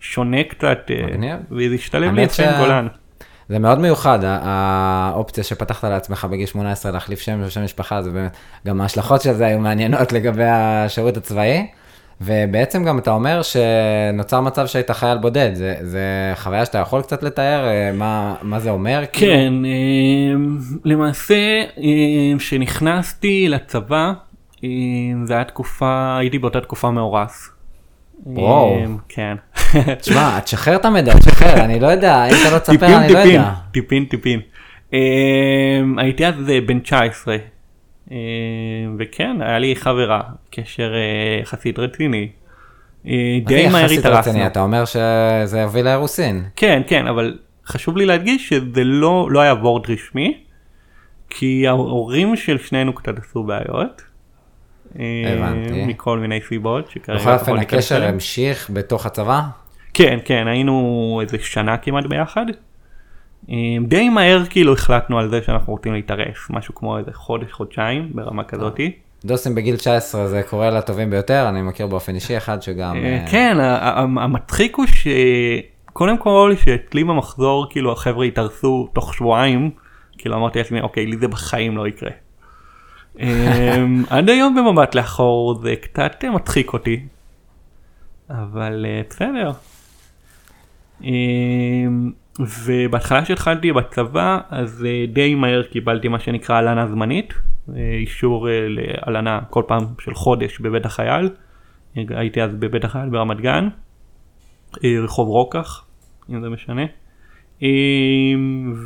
שונה 0.00 0.44
קצת, 0.44 0.90
אה, 0.90 1.06
מגניב. 1.06 1.36
וזה 1.50 1.74
השתלב 1.74 2.12
לי 2.14 2.22
יפה 2.22 2.42
עם 2.42 2.60
גולן. 2.60 2.86
זה 3.48 3.58
מאוד 3.58 3.78
מיוחד, 3.78 4.18
האופציה 4.22 5.44
שפתחת 5.44 5.84
לעצמך 5.84 6.26
בגיל 6.30 6.46
18 6.46 6.92
להחליף 6.92 7.20
שם 7.20 7.42
ושם 7.44 7.64
משפחה, 7.64 8.02
זה 8.02 8.10
באמת, 8.10 8.36
גם 8.66 8.80
ההשלכות 8.80 9.22
של 9.22 9.32
זה 9.32 9.46
היו 9.46 9.58
מעניינות 9.58 10.12
לגבי 10.12 10.44
השירות 10.44 11.16
הצבאי, 11.16 11.66
ובעצם 12.20 12.84
גם 12.84 12.98
אתה 12.98 13.10
אומר 13.10 13.40
שנוצר 13.42 14.40
מצב 14.40 14.66
שהיית 14.66 14.90
חייל 14.90 15.18
בודד, 15.18 15.50
זה, 15.54 15.74
זה 15.80 16.32
חוויה 16.36 16.64
שאתה 16.64 16.78
יכול 16.78 17.02
קצת 17.02 17.22
לתאר, 17.22 17.68
אה, 17.68 17.92
מה, 17.92 18.34
מה 18.42 18.60
זה 18.60 18.70
אומר? 18.70 19.04
כאילו? 19.12 19.32
כן, 19.32 19.64
אה, 19.64 20.56
למעשה 20.84 21.62
אה, 21.78 22.38
כשנכנסתי 22.38 23.48
לצבא, 23.48 24.12
אה, 24.64 24.68
זה 25.24 25.34
היה 25.34 25.44
תקופה, 25.44 26.16
הייתי 26.18 26.38
באותה 26.38 26.60
תקופה 26.60 26.90
מאורס. 26.90 27.55
וואו. 28.26 28.74
אה, 28.74 28.84
כן. 29.08 29.36
תשמע, 30.00 30.40
תשחרר 30.40 30.76
את 30.76 30.84
המידע, 30.84 31.14
תשחרר, 31.18 31.64
אני 31.64 31.80
לא 31.80 31.86
יודע, 31.86 32.24
אם 32.26 32.34
אתה 32.42 32.54
לא 32.54 32.58
תספר, 32.58 32.72
טיפין 32.72 32.92
אני 32.92 33.12
לא 33.12 33.18
טיפין, 33.18 33.34
יודע. 33.34 33.52
טיפין 33.72 34.04
טיפין. 34.04 34.40
אה, 34.94 34.98
הייתי 35.96 36.26
אז 36.26 36.34
אה, 36.50 36.60
בן 36.60 36.78
19, 36.78 37.36
אה, 38.10 38.16
וכן, 38.98 39.36
היה 39.40 39.58
לי 39.58 39.76
חברה, 39.76 40.20
קשר 40.50 40.94
אה, 40.94 41.40
יחסית 41.42 41.78
רציני. 41.78 42.28
אה, 43.06 43.38
די 43.44 43.68
מהר 43.68 43.90
התארסנו. 43.90 44.46
אתה 44.46 44.60
אומר 44.62 44.84
שזה 44.84 45.60
יוביל 45.60 45.84
לאירוסין. 45.84 46.44
כן, 46.56 46.82
כן, 46.86 47.06
אבל 47.06 47.38
חשוב 47.66 47.96
לי 47.96 48.06
להדגיש 48.06 48.48
שזה 48.48 48.84
לא, 48.84 49.28
לא 49.30 49.40
היה 49.40 49.54
וורד 49.54 49.90
רשמי, 49.90 50.38
כי 51.30 51.66
ההורים 51.68 52.36
של 52.36 52.58
שנינו 52.58 52.92
קצת 52.92 53.18
עשו 53.18 53.42
בעיות. 53.42 54.02
אה, 54.98 55.32
הבנתי. 55.32 55.84
מכל 55.86 56.18
מיני 56.18 56.40
סיבות 56.48 56.94
בכל 57.08 57.32
אופן 57.32 57.56
הקשר. 57.56 58.04
המשיך 58.04 58.70
בתוך 58.72 59.06
הצבא? 59.06 59.42
כן, 59.94 60.18
כן, 60.24 60.48
היינו 60.48 61.18
איזה 61.22 61.36
שנה 61.40 61.76
כמעט 61.76 62.06
ביחד. 62.06 62.46
אה, 63.50 63.56
די 63.88 64.08
מהר 64.08 64.42
כאילו 64.50 64.72
החלטנו 64.72 65.18
על 65.18 65.28
זה 65.28 65.42
שאנחנו 65.42 65.72
רוצים 65.72 65.92
להתארס, 65.92 66.36
משהו 66.50 66.74
כמו 66.74 66.98
איזה 66.98 67.10
חודש, 67.12 67.52
חודשיים, 67.52 68.10
ברמה 68.14 68.44
כזאתי. 68.44 68.92
דוסים 69.24 69.54
בגיל 69.54 69.76
19 69.76 70.26
זה 70.26 70.42
קורה 70.42 70.70
לטובים 70.70 71.10
ביותר, 71.10 71.48
אני 71.48 71.62
מכיר 71.62 71.86
באופן 71.86 72.14
אישי 72.14 72.36
אחד 72.36 72.62
שגם... 72.62 72.96
אה, 72.96 73.18
אה, 73.18 73.26
כן, 73.30 73.56
המצחיק 74.20 74.76
הוא 74.76 74.86
שקודם 74.86 76.18
כל 76.18 76.54
שאצלי 76.64 77.04
במחזור 77.04 77.66
כאילו 77.70 77.92
החבר'ה 77.92 78.24
התארסו 78.24 78.88
תוך 78.92 79.14
שבועיים, 79.14 79.70
כאילו 80.18 80.36
אמרתי 80.36 80.58
לעצמי 80.58 80.80
אוקיי 80.80 81.06
לי 81.06 81.16
זה 81.16 81.28
בחיים 81.28 81.76
לא 81.76 81.88
יקרה. 81.88 82.10
אמ, 83.20 84.04
עד 84.10 84.28
היום 84.28 84.54
במבט 84.54 84.94
לאחור 84.94 85.54
זה 85.62 85.74
קצת 85.76 86.24
מצחיק 86.34 86.72
אותי, 86.72 87.06
אבל 88.30 88.86
אה, 88.88 89.02
בסדר. 89.10 89.52
אמ, 91.04 92.10
ובהתחלה 92.40 93.24
שהתחלתי 93.24 93.72
בצבא 93.72 94.38
אז 94.50 94.84
אה, 94.88 95.04
די 95.12 95.34
מהר 95.34 95.62
קיבלתי 95.62 96.08
מה 96.08 96.18
שנקרא 96.18 96.56
הלנה 96.56 96.86
זמנית, 96.86 97.34
אה, 97.76 97.96
אישור 98.00 98.48
להלנה 98.68 99.40
כל 99.50 99.62
פעם 99.66 99.84
של 100.00 100.14
חודש 100.14 100.60
בבית 100.60 100.86
החייל. 100.86 101.30
הייתי 101.94 102.42
אז 102.42 102.50
בבית 102.54 102.84
החייל 102.84 103.08
ברמת 103.08 103.40
גן, 103.40 103.68
רחוב 104.84 105.28
רוקח, 105.28 105.84
אם 106.30 106.40
זה 106.40 106.48
משנה. 106.48 106.82
אה, 107.62 107.68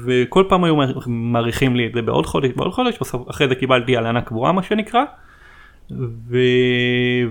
וכל 0.04 0.44
פעם 0.48 0.64
היו 0.64 0.76
מאריכים 1.06 1.76
לי 1.76 1.86
את 1.86 1.92
זה 1.94 2.02
בעוד 2.02 2.26
חודש, 2.26 2.50
בעוד 2.56 2.72
חודש, 2.72 2.98
אחרי 3.30 3.48
זה 3.48 3.54
קיבלתי 3.54 3.96
הלנה 3.96 4.20
קבועה 4.20 4.52
מה 4.52 4.62
שנקרא. 4.62 5.04
ו... 6.28 6.36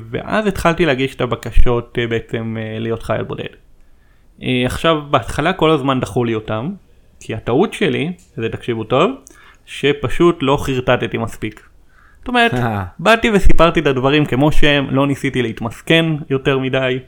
ואז 0.10 0.48
התחלתי 0.48 0.86
להגיש 0.86 1.16
את 1.16 1.22
הבקשות 1.22 1.98
אה, 2.00 2.08
בעצם 2.08 2.58
אה, 2.60 2.80
להיות 2.80 3.04
חייל 3.04 3.24
בודד. 3.24 3.44
אה, 4.44 4.64
עכשיו 4.66 5.02
בהתחלה 5.10 5.54
כל 5.54 5.72
הזמן 5.72 6.00
דחו 6.00 6.24
לי 6.24 6.36
אותם, 6.36 6.70
כי 7.20 7.36
הטעות 7.36 7.74
שלי, 7.74 8.12
וזה 8.38 8.50
תקשיבו 8.50 8.84
טוב, 8.84 9.12
שפשוט 9.66 10.38
לא 10.42 10.58
חרטטתי 10.58 11.18
מספיק. 11.18 11.64
זאת 12.20 12.28
אומרת. 12.28 12.52
באתי 13.00 13.30
וסיפרתי 13.34 13.80
את 13.80 13.88
הדברים 13.88 14.26
כמו 14.26 14.52
שהם, 14.52 14.88
לא 14.90 15.08
ניסיתי 15.08 15.42
להתמסכן 15.42 16.06
יותר 16.30 16.60
מדי, 16.60 17.00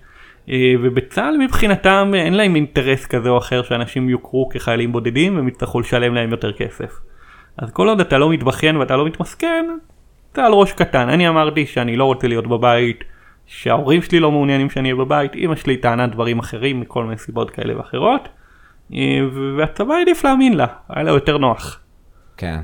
ובצה"ל 0.81 1.37
מבחינתם 1.37 2.11
אין 2.15 2.33
להם 2.33 2.55
אינטרס 2.55 3.05
כזה 3.05 3.29
או 3.29 3.37
אחר 3.37 3.63
שאנשים 3.63 4.09
יוכרו 4.09 4.49
כחיילים 4.49 4.91
בודדים 4.91 5.35
והם 5.35 5.47
יצטרכו 5.47 5.79
לשלם 5.79 6.15
להם 6.15 6.31
יותר 6.31 6.53
כסף. 6.53 6.99
אז 7.57 7.71
כל 7.71 7.89
עוד 7.89 7.99
אתה 7.99 8.17
לא 8.17 8.29
מתבכיין 8.29 8.77
ואתה 8.77 8.97
לא 8.97 9.05
מתמסכן, 9.05 9.65
אתה 10.31 10.45
על 10.45 10.53
ראש 10.53 10.73
קטן. 10.73 11.09
אני 11.09 11.29
אמרתי 11.29 11.65
שאני 11.65 11.95
לא 11.95 12.05
רוצה 12.05 12.27
להיות 12.27 12.47
בבית, 12.47 13.03
שההורים 13.45 14.01
שלי 14.01 14.19
לא 14.19 14.31
מעוניינים 14.31 14.69
שאני 14.69 14.91
אהיה 14.91 15.05
בבית, 15.05 15.35
אמא 15.35 15.55
שלי 15.55 15.77
טענה 15.77 16.07
דברים 16.07 16.39
אחרים 16.39 16.79
מכל 16.79 17.03
מיני 17.03 17.17
סיבות 17.17 17.49
כאלה 17.49 17.77
ואחרות, 17.77 18.29
אה, 18.93 19.19
והצבא 19.57 19.93
העדיף 19.93 20.23
להאמין 20.23 20.53
לה, 20.53 20.65
היה 20.89 21.03
לה 21.03 21.11
יותר 21.11 21.37
נוח. 21.37 21.79
כן. 22.37 22.59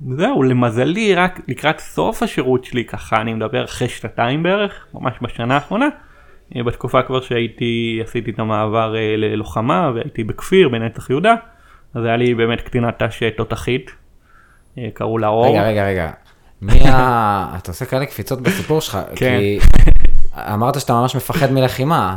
זהו, 0.00 0.42
למזלי 0.42 1.14
רק 1.14 1.40
לקראת 1.48 1.80
סוף 1.80 2.22
השירות 2.22 2.64
שלי 2.64 2.84
ככה, 2.84 3.20
אני 3.20 3.34
מדבר 3.34 3.64
אחרי 3.64 3.88
שנתיים 3.88 4.42
בערך, 4.42 4.86
ממש 4.94 5.14
בשנה 5.22 5.54
האחרונה, 5.54 5.88
אה, 6.56 6.62
בתקופה 6.62 7.02
כבר 7.02 7.20
שהייתי, 7.20 8.00
עשיתי 8.04 8.30
את 8.30 8.38
המעבר 8.38 8.96
אה, 8.96 9.14
ללוחמה 9.16 9.90
והייתי 9.94 10.24
בכפיר 10.24 10.68
בנצח 10.68 11.10
יהודה, 11.10 11.34
אז 11.94 12.04
היה 12.04 12.16
לי 12.16 12.34
באמת 12.34 12.60
קצינת 12.60 13.02
ת"ש 13.02 13.22
תותחית, 13.36 13.90
אה, 14.78 14.88
קראו 14.94 15.18
לה 15.18 15.28
אור. 15.28 15.46
רגע, 15.46 15.66
רגע, 15.66 15.86
רגע. 15.86 16.10
מי 16.62 16.88
ה... 16.88 17.56
אתה 17.56 17.70
עושה 17.70 17.84
כאלה 17.84 18.06
קפיצות 18.06 18.40
בסיפור 18.40 18.80
שלך, 18.80 18.98
כן. 19.16 19.38
כי 19.38 19.58
אמרת 20.36 20.80
שאתה 20.80 20.92
ממש 20.92 21.16
מפחד 21.16 21.52
מלחימה. 21.52 22.16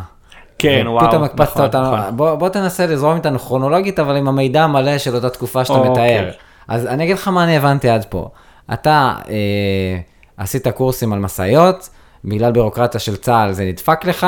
כן, 0.59 0.83
וואו. 0.87 1.07
פתאום 1.07 1.23
הקפצת 1.23 1.51
נכון, 1.51 1.65
אותנו, 1.65 1.97
נכון. 1.97 2.17
בוא, 2.17 2.35
בוא 2.35 2.49
תנסה 2.49 2.85
לזרום 2.85 3.15
איתנו 3.15 3.39
כרונולוגית, 3.39 3.99
אבל 3.99 4.15
עם 4.15 4.27
המידע 4.27 4.63
המלא 4.63 4.97
של 4.97 5.15
אותה 5.15 5.29
תקופה 5.29 5.65
שאתה 5.65 5.77
אוקיי. 5.77 5.91
מתאר. 5.91 6.31
אז 6.67 6.87
אני 6.87 7.03
אגיד 7.03 7.15
לך 7.15 7.27
מה 7.27 7.43
אני 7.43 7.57
הבנתי 7.57 7.89
עד 7.89 8.05
פה. 8.09 8.29
אתה 8.73 9.15
אה, 9.29 9.99
עשית 10.37 10.67
קורסים 10.67 11.13
על 11.13 11.19
משאיות, 11.19 11.89
בגלל 12.25 12.51
בירוקרטיה 12.51 12.99
של 12.99 13.15
צה"ל 13.15 13.51
זה 13.51 13.65
נדפק 13.65 14.05
לך, 14.05 14.27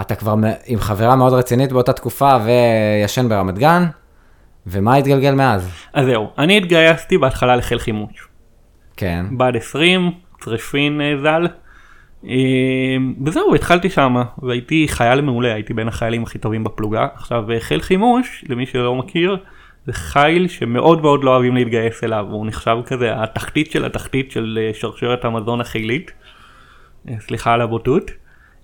אתה 0.00 0.14
כבר 0.14 0.34
עם 0.66 0.78
חברה 0.78 1.16
מאוד 1.16 1.32
רצינית 1.32 1.72
באותה 1.72 1.92
תקופה 1.92 2.36
וישן 2.44 3.28
ברמת 3.28 3.58
גן, 3.58 3.84
ומה 4.66 4.94
התגלגל 4.94 5.34
מאז? 5.34 5.70
אז 5.92 6.06
זהו, 6.06 6.30
אני 6.38 6.56
התגייסתי 6.56 7.18
בהתחלה 7.18 7.56
לחיל 7.56 7.78
חימוש. 7.78 8.28
כן, 8.96 9.26
בעד 9.30 9.56
20, 9.56 10.10
צריפין 10.40 11.00
אה, 11.00 11.14
ז"ל. 11.22 11.46
אה, 12.24 12.96
וזהו, 13.26 13.54
התחלתי 13.54 13.90
שם, 13.90 14.16
והייתי 14.42 14.86
חייל 14.88 15.20
מעולה, 15.20 15.54
הייתי 15.54 15.74
בין 15.74 15.88
החיילים 15.88 16.22
הכי 16.22 16.38
טובים 16.38 16.64
בפלוגה. 16.64 17.06
עכשיו, 17.14 17.52
אה, 17.52 17.60
חיל 17.60 17.80
חימוש, 17.80 18.44
למי 18.48 18.66
שלא 18.66 18.94
מכיר, 18.94 19.36
זה 19.88 19.92
חיל 19.92 20.48
שמאוד 20.48 21.02
מאוד 21.02 21.24
לא 21.24 21.30
אוהבים 21.30 21.54
להתגייס 21.54 22.04
אליו, 22.04 22.26
הוא 22.30 22.46
נחשב 22.46 22.76
כזה 22.86 23.22
התחתית 23.22 23.70
של 23.70 23.84
התחתית 23.84 24.30
של 24.30 24.58
אה, 24.60 24.74
שרשרת 24.74 25.24
המזון 25.24 25.60
החילית. 25.60 26.10
אה, 27.08 27.14
סליחה 27.20 27.52
על 27.52 27.60
הבוטות. 27.60 28.10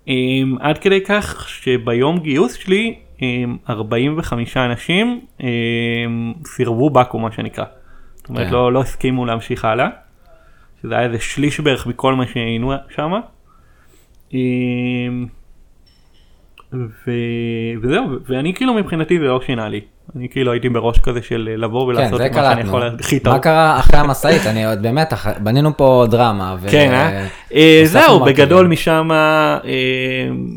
אה, 0.09 0.15
עד 0.61 0.79
כדי 0.79 1.01
כך 1.01 1.49
שביום 1.49 2.19
גיוס 2.19 2.55
שלי, 2.55 2.99
אה, 3.23 3.45
45 3.69 4.57
אנשים 4.57 5.21
אה, 5.43 5.49
סירבו 6.47 6.91
בקו"ם 6.91 7.23
מה 7.23 7.33
שנקרא. 7.33 7.65
זאת 8.15 8.29
אומרת, 8.29 8.47
כן. 8.47 8.53
לא, 8.53 8.73
לא 8.73 8.81
הסכימו 8.81 9.27
להמשיך 9.27 9.65
הלאה. 9.65 9.89
שזה 10.83 10.95
היה 10.95 11.07
איזה 11.07 11.21
שליש 11.21 11.61
בערך 11.61 11.87
מכל 11.87 12.15
מה 12.15 12.27
שהיינו 12.27 12.73
שם. 12.95 13.13
ו... 16.73 17.11
וזהו, 17.83 18.07
ואני 18.27 18.55
כאילו 18.55 18.75
מבחינתי 18.75 19.19
זה 19.19 19.25
לא 19.25 19.41
שינה 19.47 19.69
לי. 19.69 19.81
אני 20.17 20.29
כאילו 20.29 20.53
הייתי 20.53 20.69
בראש 20.69 20.99
כזה 20.99 21.23
של 21.23 21.55
לבוא 21.57 21.81
כן, 21.81 21.87
ולעשות 21.89 22.21
את 22.21 22.37
מה 22.37 22.43
שאני 22.43 22.55
קלטנו. 22.55 22.69
יכול 22.69 22.83
הכי 23.01 23.21
טוב. 23.21 23.33
מה 23.33 23.39
קרה 23.39 23.79
אחרי 23.79 23.99
המשאית? 24.01 24.47
אני 24.47 24.67
עוד 24.67 24.83
באמת, 24.83 25.13
אח- 25.13 25.39
בנינו 25.39 25.77
פה 25.77 26.05
דרמה. 26.11 26.57
ו- 26.61 26.69
כן, 26.71 26.91
אה? 26.93 27.27
אה? 27.55 27.83
זהו. 27.85 28.25
בגדול 28.25 28.67
משם 28.67 29.09
אה, 29.13 29.59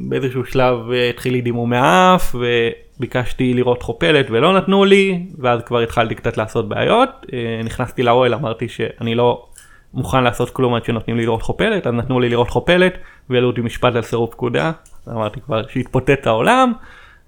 באיזשהו 0.10 0.46
שלב 0.46 0.92
אה, 0.92 1.10
התחיל 1.10 1.34
לי 1.34 1.42
דימום 1.42 1.70
מהאף 1.70 2.36
וביקשתי 2.36 3.54
לראות 3.54 3.84
חופלת 3.84 4.26
ולא 4.30 4.58
נתנו 4.58 4.86
לי 4.86 5.20
ואז 5.40 5.62
כבר 5.66 5.80
התחלתי 5.80 6.16
קצת 6.16 6.38
לעשות 6.38 6.70
בעיות. 6.70 7.10
אה, 7.34 7.38
נכנסתי 7.64 8.04
לאוהל, 8.04 8.34
אמרתי 8.34 8.70
שאני 8.70 9.16
לא 9.16 9.46
מוכן 9.94 10.24
לעשות 10.24 10.50
כלום 10.50 10.74
עד 10.74 10.86
שנותנים 10.86 11.18
לי 11.18 11.24
לראות 11.24 11.42
חופלת, 11.42 11.88
אז 11.88 11.94
נתנו 11.94 12.20
לי 12.20 12.30
לראות 12.30 12.50
חופלת 12.50 12.94
והעלו 13.30 13.48
אותי 13.48 13.62
משפט 13.62 13.96
על 13.96 14.02
סירוב 14.02 14.30
פקודה. 14.32 14.72
אמרתי 15.10 15.40
כבר 15.42 15.62
שהתפוצץ 15.68 16.20
העולם 16.28 16.74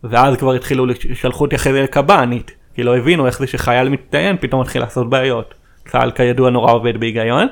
ואז 0.04 0.38
כבר 0.38 0.54
התחילו, 0.54 0.86
שלחו 1.14 1.44
אותי 1.44 1.56
אחרי 1.56 1.74
זה 1.74 1.82
לקב"נית, 1.82 2.52
כי 2.76 2.84
לא 2.84 2.98
הבינו 2.98 3.28
איך 3.28 3.40
זה 3.40 3.48
שחייל 3.48 3.90
מצטיין 3.90 4.38
פתאום 4.38 4.62
מתחיל 4.62 4.82
לעשות 4.82 5.10
בעיות. 5.10 5.54
צה"ל 5.88 6.12
כידוע 6.12 6.50
נורא 6.50 6.72
עובד 6.72 7.00
בהיגיון. 7.00 7.48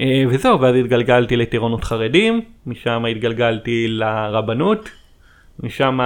אה, 0.00 0.22
וזהו, 0.28 0.60
ואז 0.60 0.76
התגלגלתי 0.76 1.36
לטירונות 1.36 1.84
חרדים, 1.84 2.40
משם 2.66 3.04
התגלגלתי 3.10 3.86
לרבנות, 3.88 4.90
משם 5.62 5.98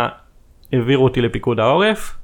העבירו 0.72 1.04
אותי 1.04 1.20
לפיקוד 1.20 1.60
העורף, 1.60 2.16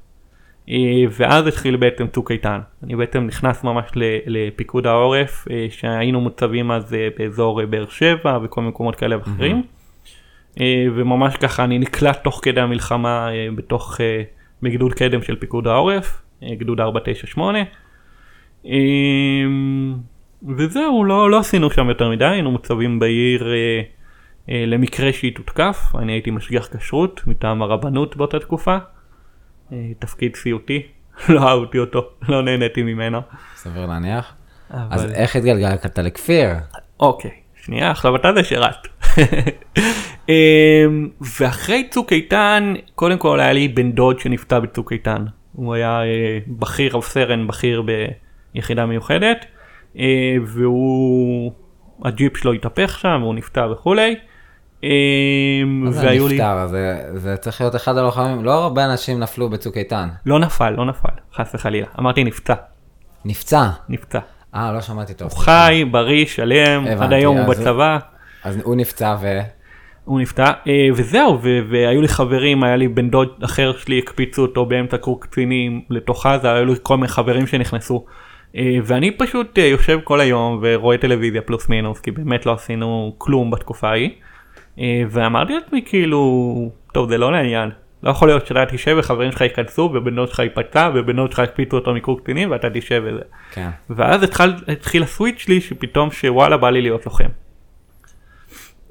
אה, 0.69 0.75
ואז 1.11 1.47
התחיל 1.47 1.75
בעצם 1.75 2.07
צוק 2.07 2.31
איתן. 2.31 2.59
אני 2.83 2.95
בעצם 2.95 3.23
נכנס 3.23 3.63
ממש 3.63 3.85
לפיקוד 4.25 4.87
העורף, 4.87 5.47
אה, 5.51 5.67
שהיינו 5.69 6.21
מוצבים 6.21 6.71
אז 6.71 6.95
באזור 7.17 7.65
באר 7.65 7.85
שבע 7.89 8.39
וכל 8.43 8.61
מיני 8.61 8.69
מקומות 8.71 8.95
כאלה 8.95 9.17
ואחרים. 9.17 9.55
אה, 9.55 9.61
וממש 10.95 11.35
ככה 11.35 11.63
אני 11.63 11.79
נקלט 11.79 12.23
תוך 12.23 12.39
כדי 12.43 12.61
המלחמה 12.61 13.29
אה, 13.31 13.47
בתוך, 13.55 14.01
אה, 14.01 14.23
בגדוד 14.61 14.93
קדם 14.93 15.21
של 15.21 15.35
פיקוד 15.35 15.67
העורף, 15.67 16.21
אה, 16.43 16.55
גדוד 16.55 16.79
498. 16.79 17.59
אמ, 18.65 19.95
וזהו, 20.57 21.03
לא, 21.05 21.31
לא 21.31 21.39
עשינו 21.39 21.71
שם 21.71 21.89
יותר 21.89 22.09
מדי, 22.09 22.25
היינו 22.25 22.51
מוצבים 22.51 22.99
בעיר 22.99 23.53
אה, 23.53 23.81
אה, 24.49 24.63
למקרה 24.67 25.13
שהיא 25.13 25.35
תותקף, 25.35 25.77
אני 25.99 26.11
הייתי 26.11 26.31
משגיח 26.31 26.67
כשרות 26.77 27.21
מטעם 27.27 27.61
הרבנות 27.61 28.17
באותה 28.17 28.39
תקופה, 28.39 28.77
אה, 29.71 29.77
תפקיד 29.99 30.35
סיוטי, 30.35 30.81
לא 31.29 31.47
אהבתי 31.49 31.79
אותו, 31.79 32.09
לא 32.29 32.41
נהניתי 32.43 32.83
ממנו. 32.83 33.21
סביר 33.55 33.85
להניח. 33.85 34.33
אז 34.69 35.05
אבל- 35.05 35.13
איך 35.13 35.35
התגלגלת 35.35 35.99
לכפיר? 35.99 36.49
אוקיי, 36.99 37.31
שנייה, 37.65 37.91
עכשיו 37.91 38.15
אתה 38.15 38.33
זה 38.33 38.43
שירת. 38.43 38.87
אמ, 40.29 41.09
ואחרי 41.39 41.87
צוק 41.89 42.13
איתן, 42.13 42.73
קודם 42.95 43.17
כל 43.17 43.39
היה 43.39 43.53
לי 43.53 43.67
בן 43.67 43.91
דוד 43.91 44.19
שנפצע 44.19 44.59
בצוק 44.59 44.91
איתן. 44.93 45.25
הוא 45.53 45.73
היה 45.73 46.01
אה, 46.03 46.37
בכיר, 46.47 46.95
רב 46.97 47.03
סרן 47.03 47.47
בכיר 47.47 47.83
ביחידה 48.53 48.85
מיוחדת, 48.85 49.45
אה, 49.99 50.03
והוא, 50.45 51.51
הג'יפ 52.05 52.37
שלו 52.37 52.53
התהפך 52.53 52.99
שם, 52.99 53.19
והוא 53.21 53.35
נפצע 53.35 53.67
וכולי. 53.71 54.15
אמ, 54.83 54.89
מה 55.65 55.91
זה 55.91 56.05
והיו 56.07 56.27
לי, 56.27 56.35
נפטר? 56.35 56.67
זה- 56.67 57.03
זה 57.13 57.37
צריך 57.37 57.61
להיות 57.61 57.75
אחד 57.75 57.97
הלוחמים, 57.97 58.45
לא 58.45 58.63
הרבה 58.63 58.85
אנשים 58.85 59.19
נפלו 59.19 59.49
בצוק 59.49 59.77
איתן. 59.77 60.07
לא 60.25 60.39
נפל, 60.39 60.69
לא 60.69 60.85
נפל, 60.85 61.09
חס 61.35 61.55
וחלילה, 61.55 61.87
אמרתי 61.99 62.23
נפצע, 62.23 62.53
נפצע. 63.25 63.69
נפצע. 63.89 64.19
אה, 64.55 64.71
לא 64.71 64.81
שמעתי 64.81 65.13
טוב. 65.13 65.31
הוא 65.31 65.39
חי, 65.39 65.85
בריא, 65.91 66.25
שלם, 66.25 66.85
עד 66.99 67.13
היום 67.13 67.37
הוא 67.37 67.47
בצבא. 67.47 67.97
אז 68.43 68.59
הוא 68.63 68.75
נפצע 68.75 69.15
ו... 69.21 69.39
הוא 70.05 70.21
נפטר 70.21 70.43
אה, 70.67 70.87
וזהו 70.95 71.39
והיו 71.41 72.01
לי 72.01 72.07
חברים 72.07 72.63
היה 72.63 72.75
לי 72.75 72.87
בן 72.87 73.09
דוד 73.09 73.29
אחר 73.43 73.77
שלי 73.77 73.99
הקפיצו 73.99 74.41
אותו 74.41 74.65
באמצע 74.65 74.97
קורס 74.97 75.19
קצינים 75.21 75.81
לתוך 75.89 76.25
עזה 76.25 76.53
היו 76.53 76.65
לי 76.65 76.73
כל 76.83 76.97
מיני 76.97 77.07
חברים 77.07 77.47
שנכנסו. 77.47 78.05
אה, 78.55 78.77
ואני 78.83 79.11
פשוט 79.11 79.59
אה, 79.59 79.63
יושב 79.63 79.99
כל 80.03 80.19
היום 80.19 80.59
ורואה 80.61 80.97
טלוויזיה 80.97 81.41
פלוס 81.41 81.69
מינוס 81.69 81.99
כי 81.99 82.11
באמת 82.11 82.45
לא 82.45 82.53
עשינו 82.53 83.15
כלום 83.17 83.51
בתקופה 83.51 83.89
ההיא. 83.89 84.09
ואמרתי 85.09 85.53
לעצמי 85.53 85.81
כאילו 85.85 86.71
טוב 86.93 87.09
זה 87.09 87.17
לא 87.17 87.31
לעניין 87.31 87.69
לא 88.03 88.11
יכול 88.11 88.27
להיות 88.27 88.47
שאתה 88.47 88.65
תשב 88.65 88.95
וחברים 88.99 89.31
שלך 89.31 89.41
ייכנסו 89.41 89.91
ובן 89.93 90.15
דוד 90.15 90.27
שלך 90.27 90.39
ייפצע 90.39 90.89
ובן 90.95 91.15
דוד 91.15 91.31
שלך 91.31 91.39
יקפיצו 91.39 91.77
אותו 91.77 91.93
מקורס 91.93 92.21
קצינים 92.21 92.51
ואתה 92.51 92.67
תשב 92.73 93.03
וזה. 93.05 93.21
כן. 93.51 93.69
ואז 93.89 94.23
התחל, 94.23 94.53
התחיל 94.67 95.03
הסוויץ' 95.03 95.39
שלי 95.39 95.61
שפתאום 95.61 96.11
שוואלה 96.11 96.57
בא 96.57 96.69
לי 96.69 96.81
להיות 96.81 97.05
לוחם. 97.05 97.29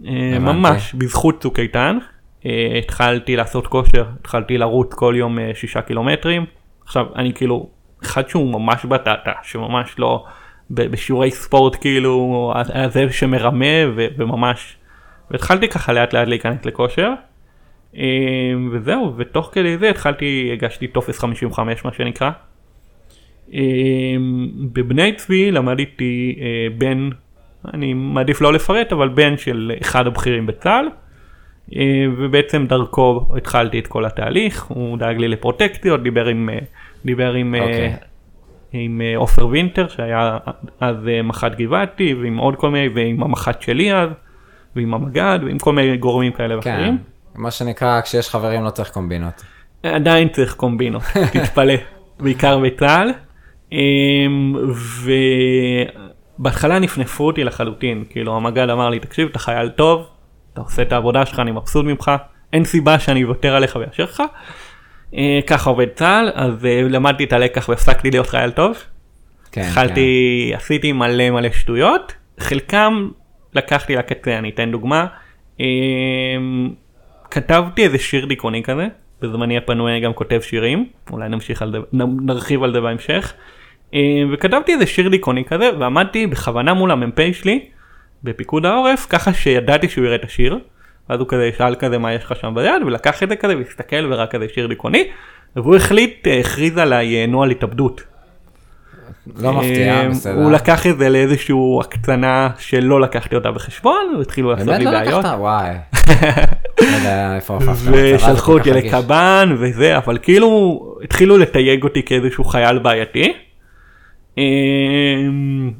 אה, 0.06 0.38
ממש 0.38 0.94
בזכות 0.94 1.40
צוק 1.40 1.58
איתן 1.58 1.98
אה, 2.46 2.78
התחלתי 2.78 3.36
לעשות 3.36 3.66
כושר 3.66 4.04
התחלתי 4.20 4.58
לרוץ 4.58 4.94
כל 4.94 5.14
יום 5.16 5.38
אה, 5.38 5.50
שישה 5.54 5.82
קילומטרים 5.82 6.44
עכשיו 6.84 7.06
אני 7.16 7.32
כאילו 7.34 7.68
אחד 8.02 8.28
שהוא 8.28 8.52
ממש 8.52 8.84
בטטה 8.84 9.32
שממש 9.42 9.94
לא 9.98 10.24
בשיעורי 10.70 11.30
ספורט 11.30 11.76
כאילו 11.80 12.52
זה 12.88 13.12
שמרמה 13.12 13.66
וממש 13.94 14.76
והתחלתי 15.30 15.68
ככה 15.68 15.92
לאט 15.92 16.12
לאט 16.12 16.28
להיכנס 16.28 16.64
לכושר. 16.64 17.12
אה, 17.96 18.02
וזהו 18.72 19.14
ותוך 19.16 19.50
כדי 19.52 19.78
זה 19.78 19.90
התחלתי 19.90 20.50
הגשתי 20.52 20.86
טופס 20.86 21.18
55 21.18 21.84
מה 21.84 21.92
שנקרא. 21.92 22.30
אה, 23.54 23.60
בבני 24.72 25.12
צבי 25.12 25.50
למדתי 25.50 26.38
אה, 26.40 26.66
בן, 26.78 27.08
אני 27.74 27.94
מעדיף 27.94 28.40
לא 28.40 28.52
לפרט, 28.52 28.92
אבל 28.92 29.08
בן 29.08 29.36
של 29.36 29.72
אחד 29.80 30.06
הבכירים 30.06 30.46
בצה"ל, 30.46 30.88
אה, 31.76 32.06
ובעצם 32.16 32.66
דרכו 32.66 33.26
התחלתי 33.36 33.78
את 33.78 33.86
כל 33.86 34.04
התהליך, 34.04 34.62
הוא 34.62 34.98
דאג 34.98 35.16
לי 35.16 35.28
לפרוטקציות, 35.28 36.02
דיבר 36.02 36.26
עם, 36.26 36.48
אה, 36.52 36.58
דיבר 37.04 37.32
עם, 37.32 37.54
אה, 37.54 37.60
אוקיי. 37.60 37.96
עם 38.72 39.00
עופר 39.16 39.46
וינטר 39.46 39.88
שהיה 39.88 40.38
אז 40.80 40.96
מח"ט 41.24 41.52
גבעתי, 41.54 42.14
ועם 42.14 42.36
עוד 42.36 42.56
כל 42.56 42.70
מיני, 42.70 42.88
ועם 42.94 43.22
המח"ט 43.22 43.62
שלי 43.62 43.94
אז, 43.94 44.10
ועם 44.76 44.94
המג"ד, 44.94 45.38
ועם 45.44 45.58
כל 45.58 45.72
מיני 45.72 45.96
גורמים 45.96 46.32
כאלה 46.32 46.62
כן. 46.62 46.70
ואחרים. 46.70 46.98
מה 47.34 47.50
שנקרא, 47.50 48.00
כשיש 48.00 48.28
חברים 48.28 48.64
לא 48.64 48.70
צריך 48.70 48.90
קומבינות. 48.90 49.42
עדיין 49.82 50.28
צריך 50.28 50.54
קומבינות, 50.54 51.02
תתפלא, 51.32 51.74
בעיקר 52.20 52.58
בצה"ל. 52.58 53.10
אמ, 53.72 54.56
ובהתחלה 56.38 56.78
נפנפו 56.78 57.26
אותי 57.26 57.44
לחלוטין, 57.44 58.04
כאילו 58.10 58.36
המג"ד 58.36 58.70
אמר 58.70 58.88
לי, 58.90 58.98
תקשיב, 58.98 59.28
אתה 59.28 59.38
חייל 59.38 59.68
טוב, 59.68 60.06
אתה 60.52 60.60
עושה 60.60 60.82
את 60.82 60.92
העבודה 60.92 61.26
שלך, 61.26 61.38
אני 61.38 61.50
מבסוט 61.50 61.86
ממך, 61.86 62.10
אין 62.52 62.64
סיבה 62.64 62.98
שאני 62.98 63.24
אוותר 63.24 63.54
עליך 63.54 63.76
ואאשר 63.80 64.04
לך. 64.04 64.22
אה, 65.14 65.40
ככה 65.46 65.70
עובד 65.70 65.86
צה"ל, 65.94 66.30
אז 66.34 66.64
אה, 66.64 66.82
למדתי 66.82 67.24
את 67.24 67.32
הלקח 67.32 67.68
והפסקתי 67.68 68.10
להיות 68.10 68.26
חייל 68.26 68.50
טוב. 68.50 68.76
כן, 69.52 69.60
התחלתי, 69.60 70.52
עשיתי 70.56 70.92
מלא 70.92 71.30
מלא 71.30 71.50
שטויות, 71.52 72.14
חלקם 72.40 73.08
לקחתי 73.54 73.96
לקצה, 73.96 74.38
אני 74.38 74.50
אתן 74.50 74.70
דוגמה. 74.70 75.06
כתבתי 77.30 77.84
איזה 77.84 77.98
שיר 77.98 78.26
דיכאוני 78.26 78.62
כזה, 78.62 78.88
בזמני 79.22 79.56
הפנוי 79.56 79.92
אני 79.92 80.00
גם 80.00 80.12
כותב 80.12 80.40
שירים, 80.40 80.86
אולי 81.10 81.28
נמשיך 81.28 81.62
על 81.62 81.72
זה, 81.72 81.78
נרחיב 82.22 82.62
על 82.62 82.72
זה 82.72 82.80
בהמשך. 82.80 83.32
אמ, 83.92 84.30
וכתבתי 84.32 84.72
איזה 84.72 84.86
שיר 84.86 85.08
דיכאוני 85.08 85.44
כזה, 85.44 85.70
ועמדתי 85.78 86.26
בכוונה 86.26 86.74
מול 86.74 86.90
המ"פ 86.90 87.20
שלי, 87.32 87.64
בפיקוד 88.24 88.66
העורף, 88.66 89.06
ככה 89.08 89.32
שידעתי 89.32 89.88
שהוא 89.88 90.04
יראה 90.04 90.14
את 90.14 90.24
השיר. 90.24 90.58
ואז 91.10 91.20
הוא 91.20 91.28
כזה 91.28 91.50
שאל 91.58 91.74
כזה 91.74 91.98
מה 91.98 92.12
יש 92.12 92.24
לך 92.24 92.36
שם 92.40 92.54
ביד, 92.54 92.82
ולקח 92.86 93.22
את 93.22 93.28
זה 93.28 93.36
כזה 93.36 93.56
והסתכל 93.56 94.12
וראה 94.12 94.26
כזה 94.26 94.46
שיר 94.54 94.66
דיכאוני, 94.66 95.04
והוא 95.56 95.76
החליט, 95.76 96.26
אה, 96.26 96.40
הכריז 96.40 96.78
עליי 96.78 97.16
אה, 97.16 97.26
נוהל 97.26 97.50
התאבדות. 97.50 98.02
לא 99.36 99.52
מפתיע, 99.52 100.08
בסדר. 100.08 100.34
הוא 100.34 100.52
לקח 100.52 100.86
את 100.86 100.98
זה 100.98 101.08
לאיזשהו 101.08 101.80
הקצנה 101.84 102.48
שלא 102.58 103.00
לקחתי 103.00 103.34
אותה 103.34 103.50
בחשבון 103.50 104.14
והתחילו 104.18 104.50
לעשות 104.50 104.66
באמת 104.66 104.80
לי 104.80 104.90
בעיות. 104.90 105.24
לקחת? 105.24 105.38
וואי. 105.38 105.70
לא 105.70 106.10
איפה 106.10 106.26
הופכת. 106.26 106.59
ושלחו 107.92 108.52
אותי 108.52 108.70
לקב"ן 108.70 109.56
וזה 109.58 109.96
אבל 109.96 110.18
כאילו 110.22 110.80
התחילו 111.04 111.38
לתייג 111.38 111.84
אותי 111.84 112.02
כאיזשהו 112.02 112.44
חייל 112.44 112.78
בעייתי. 112.78 113.32
אמ, 114.38 115.70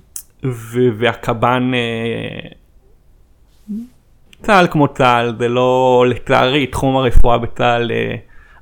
והקב"ן 0.98 1.70
אה, 1.74 2.50
צה"ל 4.42 4.66
כמו 4.70 4.88
צה"ל 4.88 5.36
זה 5.38 5.48
לא 5.48 6.04
לצערי 6.08 6.66
תחום 6.66 6.96
הרפואה 6.96 7.38
בצה"ל 7.38 7.90
אה, 7.92 8.14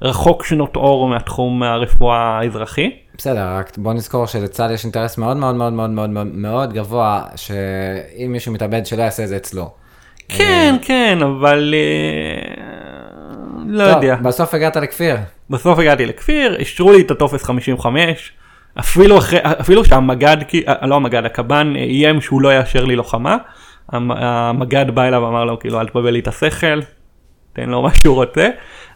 רחוק 0.02 0.44
שנות 0.44 0.76
אור 0.76 1.08
מהתחום 1.08 1.62
הרפואה 1.62 2.38
האזרחי. 2.38 2.90
בסדר, 3.16 3.56
רק 3.56 3.78
בוא 3.78 3.92
נזכור 3.92 4.26
שלצה"ל 4.26 4.70
יש 4.70 4.84
אינטרס 4.84 5.18
מאוד 5.18 5.36
מאוד 5.36 5.54
מאוד 5.54 5.72
מאוד 5.72 5.90
מאוד 5.90 6.26
מאוד 6.34 6.72
גבוה, 6.72 7.22
שאם 7.36 8.32
מישהו 8.32 8.52
מתאבד 8.52 8.86
שלא 8.86 9.02
יעשה 9.02 9.22
את 9.22 9.28
זה 9.28 9.36
אצלו. 9.36 9.70
כן 10.28 10.76
כן 10.82 11.18
אבל 11.22 11.74
אה, 11.76 12.62
לא 13.66 13.82
יודע. 13.82 14.16
בסוף 14.22 14.54
הגעת 14.54 14.76
לכפיר. 14.76 15.16
בסוף 15.50 15.78
הגעתי 15.78 16.06
לכפיר, 16.06 16.56
אישרו 16.56 16.92
לי 16.92 17.00
את 17.00 17.10
הטופס 17.10 17.42
55, 17.44 18.32
אפילו 18.78 19.18
אחרי, 19.18 19.38
אפילו 19.42 19.84
שהמג"ד, 19.84 20.36
כי- 20.48 20.62
אה, 20.68 20.86
לא 20.86 20.94
המג"ד, 20.96 21.24
הקב"ן 21.24 21.72
אה, 21.76 21.80
איים 21.82 22.20
שהוא 22.20 22.42
לא 22.42 22.56
יאשר 22.58 22.84
לי 22.84 22.96
לוחמה, 22.96 23.36
המ- 23.92 24.10
המג"ד 24.12 24.90
בא 24.90 25.04
אליו 25.04 25.22
ואמר 25.22 25.44
לו 25.44 25.58
כאילו 25.58 25.80
אל 25.80 25.86
תבלבל 25.88 26.10
לי 26.10 26.18
את 26.18 26.28
השכל, 26.28 26.80
תן 27.52 27.68
לו 27.70 27.82
מה 27.82 27.94
שהוא 27.94 28.14
רוצה, 28.14 28.48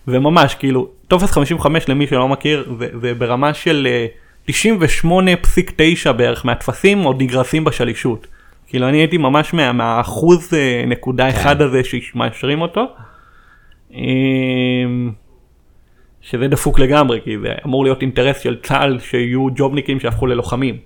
וממש 0.08 0.54
כאילו, 0.54 0.88
טופס 1.08 1.30
55 1.30 1.88
למי 1.88 2.06
שלא 2.06 2.28
מכיר, 2.28 2.72
זה, 2.78 2.86
זה 3.00 3.14
ברמה 3.14 3.54
של 3.54 3.88
אה, 3.90 4.06
98.9 4.50 6.12
בערך 6.12 6.46
מהטפסים 6.46 7.02
עוד 7.02 7.22
נגרסים 7.22 7.64
בשלישות. 7.64 8.26
כאילו 8.72 8.88
אני 8.88 8.96
הייתי 8.98 9.18
ממש 9.18 9.54
מה, 9.54 9.72
מהאחוז 9.72 10.54
אה, 10.54 10.84
נקודה 10.86 11.28
אחד 11.28 11.62
הזה 11.62 11.80
שמאשרים 11.84 12.60
אותו. 12.60 12.86
אמ, 13.92 15.10
שזה 16.20 16.48
דפוק 16.48 16.78
לגמרי 16.78 17.20
כי 17.24 17.38
זה 17.38 17.48
אמור 17.66 17.84
להיות 17.84 18.02
אינטרס 18.02 18.40
של 18.40 18.56
צה"ל 18.62 18.98
שיהיו 18.98 19.46
ג'ובניקים 19.54 20.00
שהפכו 20.00 20.26
ללוחמים. 20.26 20.76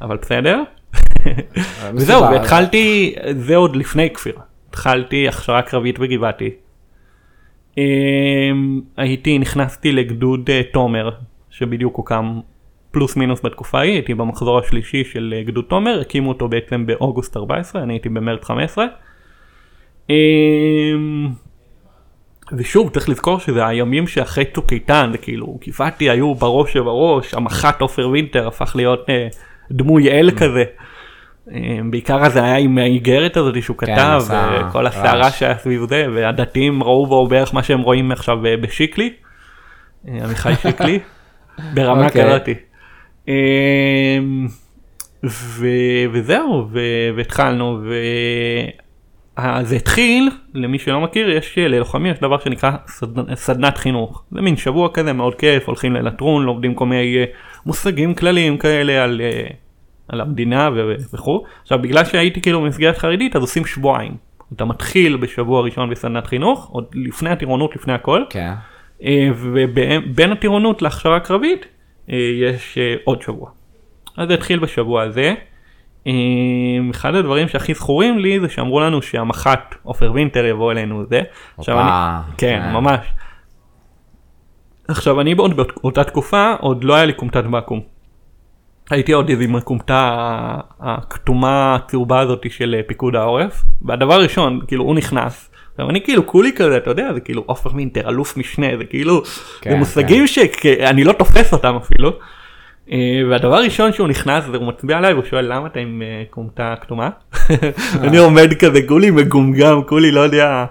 אבל 0.00 0.16
בסדר. 0.16 0.62
וזהו 1.94 2.20
מסיבה- 2.22 2.30
והתחלתי 2.38 3.14
זה 3.38 3.56
עוד 3.56 3.76
לפני 3.76 4.10
כפיר 4.10 4.34
התחלתי 4.68 5.28
הכשרה 5.28 5.62
קרבית 5.62 5.98
בגבעתי. 5.98 6.50
אמ, 7.78 7.82
הייתי 8.96 9.38
נכנסתי 9.38 9.92
לגדוד 9.92 10.50
אה, 10.50 10.60
תומר 10.72 11.10
שבדיוק 11.50 11.96
הוקם 11.96 12.40
פלוס 12.90 13.16
מינוס 13.16 13.40
בתקופה 13.44 13.78
ההיא 13.78 13.92
הייתי 13.92 14.14
במחזור 14.14 14.58
השלישי 14.58 15.04
של 15.04 15.34
אה, 15.36 15.42
גדוד 15.42 15.64
תומר 15.68 16.00
הקימו 16.00 16.28
אותו 16.28 16.48
בעצם 16.48 16.86
באוגוסט 16.86 17.36
14 17.36 17.82
אני 17.82 17.94
הייתי 17.94 18.08
במרץ 18.08 18.44
15. 18.44 18.86
אמ, 20.10 21.28
ושוב 22.52 22.90
צריך 22.90 23.08
לזכור 23.08 23.38
שזה 23.38 23.66
הימים 23.66 24.06
שאחרי 24.06 24.44
צוק 24.44 24.72
איתן 24.72 25.08
זה 25.12 25.18
כאילו 25.18 25.58
גבעתי 25.66 26.10
היו 26.10 26.34
בראש 26.34 26.76
ובראש 26.76 27.34
המח"ט 27.34 27.80
עופר 27.80 28.08
וינטר 28.08 28.48
הפך 28.48 28.76
להיות 28.76 29.10
אה, 29.10 29.28
דמוי 29.70 30.10
אל 30.10 30.30
כזה. 30.30 30.64
אה, 31.52 31.78
בעיקר 31.90 32.28
זה 32.28 32.44
היה 32.44 32.56
עם 32.56 32.78
האיגרת 32.78 33.36
הזאת 33.36 33.62
שהוא 33.62 33.76
כן, 33.76 33.86
כתב 33.96 34.20
וכל 34.68 34.86
הסערה. 34.86 35.30
שהיה 35.30 35.58
סביב 35.58 35.88
זה 35.88 36.06
והדתיים 36.14 36.82
ראו 36.82 37.06
בו 37.06 37.26
בערך 37.26 37.54
מה 37.54 37.62
שהם 37.62 37.80
רואים 37.80 38.12
עכשיו 38.12 38.46
אה, 38.46 38.56
בשיקלי. 38.56 39.12
אה, 40.08 40.24
עמיחי 40.24 40.54
שיקלי. 40.62 40.98
ברמה 41.74 42.06
אוקיי. 42.06 42.24
כזאתי. 42.24 42.54
אה, 43.28 44.18
ו- 45.24 45.66
וזהו 46.12 46.66
ו- 46.72 46.78
והתחלנו 47.16 47.80
וזה 47.82 49.76
התחיל 49.76 50.30
למי 50.54 50.78
שלא 50.78 51.00
מכיר 51.00 51.30
יש 51.30 51.58
אה, 51.58 51.68
ללוחמים 51.68 52.12
יש 52.12 52.18
דבר 52.18 52.38
שנקרא 52.38 52.70
סדנ- 52.86 53.34
סדנת 53.34 53.78
חינוך. 53.78 54.22
זה 54.32 54.40
מין 54.40 54.56
שבוע 54.56 54.88
כזה 54.94 55.12
מאוד 55.12 55.34
כיף 55.34 55.66
הולכים 55.66 55.94
ללטרון 55.94 56.44
לומדים 56.44 56.74
כל 56.74 56.86
מיני 56.86 57.16
אה, 57.18 57.24
מושגים 57.66 58.14
כלליים 58.14 58.58
כאלה 58.58 59.04
על, 59.04 59.20
אה, 59.24 59.46
על 60.08 60.20
המדינה 60.20 60.70
ו- 60.76 60.94
וכו' 61.14 61.44
עכשיו 61.62 61.78
בגלל 61.78 62.04
שהייתי 62.04 62.40
כאילו 62.40 62.60
במסגרת 62.60 62.98
חרדית 62.98 63.36
אז 63.36 63.42
עושים 63.42 63.66
שבועיים. 63.66 64.12
אתה 64.56 64.64
מתחיל 64.64 65.16
בשבוע 65.16 65.62
ראשון 65.62 65.90
בסדנת 65.90 66.26
חינוך 66.26 66.68
עוד 66.72 66.84
לפני 66.94 67.30
הטירונות 67.30 67.76
לפני 67.76 67.92
הכל. 67.92 68.22
כן. 68.30 68.52
ובין 69.36 70.32
הטירונות 70.32 70.82
להכשרה 70.82 71.20
קרבית 71.20 71.66
יש 72.08 72.78
אה, 72.78 72.94
עוד 73.04 73.22
שבוע. 73.22 73.50
אז 74.16 74.28
זה 74.28 74.34
התחיל 74.34 74.58
בשבוע 74.58 75.02
הזה. 75.02 75.34
אה, 76.06 76.12
אחד 76.90 77.14
הדברים 77.14 77.48
שהכי 77.48 77.74
זכורים 77.74 78.18
לי 78.18 78.40
זה 78.40 78.48
שאמרו 78.48 78.80
לנו 78.80 79.02
שהמח"ט 79.02 79.74
עופר 79.82 80.12
וינטר 80.12 80.44
יבוא 80.44 80.72
אלינו 80.72 81.04
זה. 81.10 81.20
עכשיו 81.58 81.80
אני- 81.80 81.88
כן 82.38 82.60
כן. 82.64 82.72
ממש. 82.72 83.06
עכשיו 84.88 85.20
אני 85.20 85.32
עוד 85.38 85.56
באותה 85.56 86.04
תקופה 86.04 86.54
עוד 86.60 86.84
לא 86.84 86.94
היה 86.94 87.04
לי 87.04 87.12
כומתת 87.16 87.44
ואקום. 87.52 87.80
הייתי 88.90 89.12
עוד 89.12 89.28
איזה 89.28 89.44
עם 89.44 89.56
הכומתה 89.56 90.14
הכתומה 90.80 91.74
הצהובה 91.74 92.20
הזאת 92.20 92.50
של 92.50 92.74
אה, 92.78 92.82
פיקוד 92.86 93.16
העורף 93.16 93.64
והדבר 93.82 94.14
הראשון 94.14 94.60
כאילו 94.68 94.84
הוא 94.84 94.94
נכנס. 94.94 95.50
עכשיו 95.78 95.90
אני 95.90 96.00
כאילו 96.00 96.26
כולי 96.26 96.52
כזה 96.52 96.76
אתה 96.76 96.90
יודע 96.90 97.12
זה 97.14 97.20
כאילו 97.20 97.42
עופר 97.46 97.72
מינטר 97.72 98.08
אלוף 98.08 98.36
משנה 98.36 98.66
זה 98.78 98.84
כאילו 98.84 99.22
כן, 99.60 99.70
זה 99.70 99.76
מושגים 99.76 100.26
שאני 100.26 101.04
לא 101.04 101.12
תופס 101.12 101.52
אותם 101.52 101.76
אפילו. 101.76 102.12
אה, 102.92 103.20
והדבר 103.30 103.54
הראשון 103.54 103.92
שהוא 103.92 104.08
נכנס 104.08 104.44
והוא 104.52 104.66
מצביע 104.66 104.98
עליי 104.98 105.12
והוא 105.12 105.24
שואל 105.24 105.52
למה 105.52 105.66
אתה 105.66 105.80
עם 105.80 106.02
אה, 106.02 106.22
כומתה 106.30 106.74
כתומה. 106.80 107.10
אני 108.04 108.18
עומד 108.18 108.54
כזה 108.54 108.78
כולי 108.88 109.10
מגומגם 109.10 109.82
כולי 109.82 110.10
לא 110.10 110.20
יודע 110.20 110.64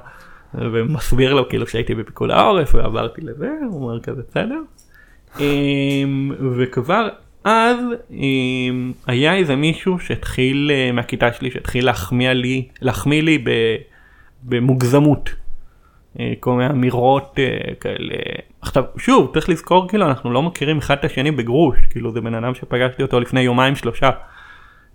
ומסביר 0.53 1.33
לו 1.33 1.49
כאילו 1.49 1.67
שהייתי 1.67 1.95
בפיקוד 1.95 2.31
העורף 2.31 2.75
ועברתי 2.75 3.21
לזה 3.21 3.49
הוא 3.69 3.83
אומר 3.83 3.99
כזה 3.99 4.21
בסדר. 4.29 4.59
אמ, 5.39 6.31
וכבר 6.57 7.07
אז 7.43 7.77
אמ, 8.11 8.91
היה 9.07 9.35
איזה 9.35 9.55
מישהו 9.55 9.99
שהתחיל 9.99 10.71
אה, 10.73 10.91
מהכיתה 10.91 11.33
שלי 11.33 11.51
שהתחיל 11.51 11.85
להחמיא 11.85 12.29
לי 12.29 12.67
להחמיא 12.81 13.21
לי 13.21 13.37
ב- 13.37 13.77
במוגזמות. 14.43 15.29
אה, 16.19 16.33
כל 16.39 16.51
מיני 16.51 16.69
אמירות 16.69 17.39
אה, 17.39 17.75
כאלה. 17.79 18.15
עכשיו 18.61 18.83
שוב 18.97 19.33
צריך 19.33 19.49
לזכור 19.49 19.88
כאילו 19.88 20.05
אנחנו 20.05 20.31
לא 20.31 20.43
מכירים 20.43 20.77
אחד 20.77 20.97
את 20.99 21.05
השני 21.05 21.31
בגרוש 21.31 21.77
כאילו 21.89 22.11
זה 22.11 22.21
בן 22.21 22.33
אדם 22.33 22.55
שפגשתי 22.55 23.03
אותו 23.03 23.19
לפני 23.19 23.41
יומיים 23.41 23.75
שלושה. 23.75 24.09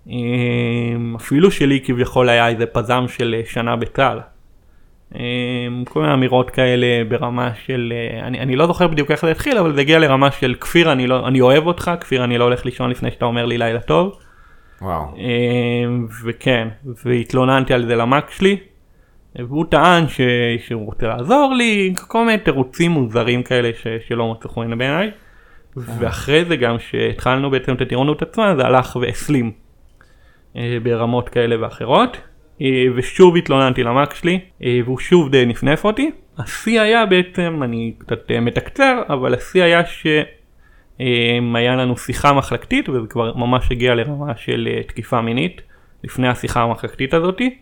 אמ, 0.06 1.14
אפילו 1.16 1.50
שלי 1.50 1.80
כביכול 1.84 2.28
היה 2.28 2.48
איזה 2.48 2.66
פזם 2.66 3.04
של 3.08 3.40
שנה 3.44 3.76
בצה"ל. 3.76 4.20
כל 5.84 6.00
מיני 6.00 6.14
אמירות 6.14 6.50
כאלה 6.50 7.04
ברמה 7.08 7.50
של 7.66 7.92
אה, 7.96 8.26
אני, 8.26 8.40
אני 8.40 8.56
לא 8.56 8.66
זוכר 8.66 8.86
בדיוק 8.86 9.10
איך 9.10 9.22
זה 9.22 9.30
התחיל 9.30 9.58
אבל 9.58 9.74
זה 9.74 9.80
הגיע 9.80 9.98
לרמה 9.98 10.30
של 10.30 10.54
כפיר 10.60 10.92
אני 10.92 11.06
לא 11.06 11.28
אני 11.28 11.40
אוהב 11.40 11.66
אותך 11.66 11.90
כפיר 12.00 12.24
אני 12.24 12.38
לא 12.38 12.44
הולך 12.44 12.64
לישון 12.64 12.90
לפני 12.90 13.10
שאתה 13.10 13.24
אומר 13.24 13.46
לי 13.46 13.58
לילה 13.58 13.80
טוב. 13.80 14.18
וואו. 14.82 15.14
וכן 16.24 16.68
והתלוננתי 17.04 17.74
על 17.74 17.86
זה 17.86 17.96
למאק 17.96 18.30
שלי. 18.30 18.56
והוא 19.36 19.64
טען 19.68 20.08
ש... 20.08 20.20
שהוא 20.66 20.86
רוצה 20.86 21.06
לעזור 21.06 21.54
לי 21.54 21.94
כל 22.08 22.24
מיני 22.24 22.38
תירוצים 22.38 22.90
מוזרים 22.90 23.42
כאלה 23.42 23.70
ש... 23.82 23.86
שלא 24.08 24.32
מצאו 24.32 24.50
חן 24.50 24.78
בעיניי. 24.78 25.10
ואחרי 25.76 26.44
זה 26.44 26.56
גם 26.56 26.78
שהתחלנו 26.78 27.50
בעצם 27.50 27.74
את 27.74 27.80
הטירונות 27.80 28.22
עצמה 28.22 28.56
זה 28.56 28.62
הלך 28.62 28.96
והסלים 28.96 29.52
אה, 30.56 30.78
ברמות 30.82 31.28
כאלה 31.28 31.62
ואחרות. 31.62 32.16
אה, 32.62 32.84
ושוב 32.94 33.36
התלוננתי 33.36 33.82
למאק 33.82 34.14
שלי 34.14 34.40
אה, 34.62 34.80
והוא 34.84 34.98
שוב 34.98 35.30
די 35.30 35.46
נפנף 35.46 35.84
אותי. 35.84 36.10
השיא 36.38 36.80
היה 36.80 37.06
בעצם, 37.06 37.60
אני 37.62 37.92
קצת 37.98 38.30
אה, 38.30 38.40
מתקצר, 38.40 39.02
אבל 39.08 39.34
השיא 39.34 39.62
היה 39.62 39.82
שהיה 39.86 41.76
לנו 41.76 41.96
שיחה 41.96 42.32
מחלקתית 42.32 42.88
וזה 42.88 43.06
כבר 43.08 43.34
ממש 43.34 43.72
הגיע 43.72 43.94
לרמה 43.94 44.36
של 44.36 44.68
תקיפה 44.86 45.20
מינית 45.20 45.62
לפני 46.04 46.28
השיחה 46.28 46.62
המחלקתית 46.62 47.14
הזאתי. 47.14 47.58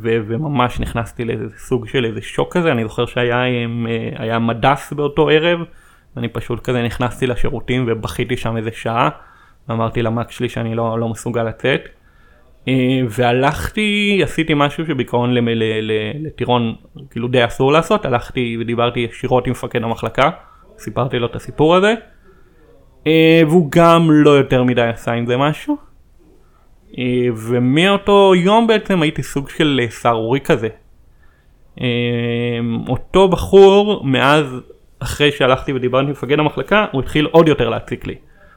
וממש 0.00 0.80
נכנסתי 0.80 1.24
לאיזה 1.24 1.44
סוג 1.58 1.88
של 1.88 2.04
איזה 2.04 2.22
שוק 2.22 2.56
כזה, 2.56 2.72
אני 2.72 2.82
זוכר 2.82 3.06
שהיה 3.06 3.42
היה 4.16 4.38
מדס 4.38 4.92
באותו 4.92 5.28
ערב, 5.28 5.60
אני 6.16 6.28
פשוט 6.28 6.60
כזה 6.60 6.82
נכנסתי 6.82 7.26
לשירותים 7.26 7.84
ובכיתי 7.88 8.36
שם 8.36 8.56
איזה 8.56 8.70
שעה, 8.72 9.08
ואמרתי 9.68 10.02
למאק 10.02 10.30
שלי 10.30 10.48
שאני 10.48 10.74
לא, 10.74 10.98
לא 10.98 11.08
מסוגל 11.08 11.42
לצאת. 11.42 11.80
אה, 12.68 13.00
והלכתי 13.08 14.20
עשיתי 14.22 14.52
משהו 14.56 14.86
שבעיקרון 14.86 15.34
לטירון 16.18 16.74
כאילו 17.10 17.28
די 17.28 17.44
אסור 17.44 17.72
לעשות 17.72 18.04
הלכתי 18.04 18.56
ודיברתי 18.60 19.00
ישירות 19.00 19.46
עם 19.46 19.50
מפקד 19.50 19.82
המחלקה 19.82 20.30
סיפרתי 20.78 21.18
לו 21.18 21.26
את 21.26 21.36
הסיפור 21.36 21.76
הזה 21.76 21.94
אה, 23.06 23.42
והוא 23.48 23.68
גם 23.70 24.08
לא 24.10 24.30
יותר 24.30 24.64
מדי 24.64 24.82
עשה 24.82 25.12
עם 25.12 25.26
זה 25.26 25.36
משהו 25.36 25.76
אה, 25.76 25.85
ומאותו 27.36 28.32
יום 28.36 28.66
בעצם 28.66 29.02
הייתי 29.02 29.22
סוג 29.22 29.48
של 29.50 29.80
סהרורי 29.88 30.40
כזה 30.40 30.68
אותו 32.88 33.28
בחור 33.28 34.04
מאז 34.04 34.46
אחרי 34.98 35.32
שהלכתי 35.32 35.72
ודיברתי 35.72 36.04
עם 36.04 36.10
מפקד 36.10 36.38
המחלקה 36.38 36.86
הוא 36.92 37.00
התחיל 37.00 37.28
עוד 37.32 37.48
יותר 37.48 37.68
להציק 37.68 38.06
לי 38.06 38.14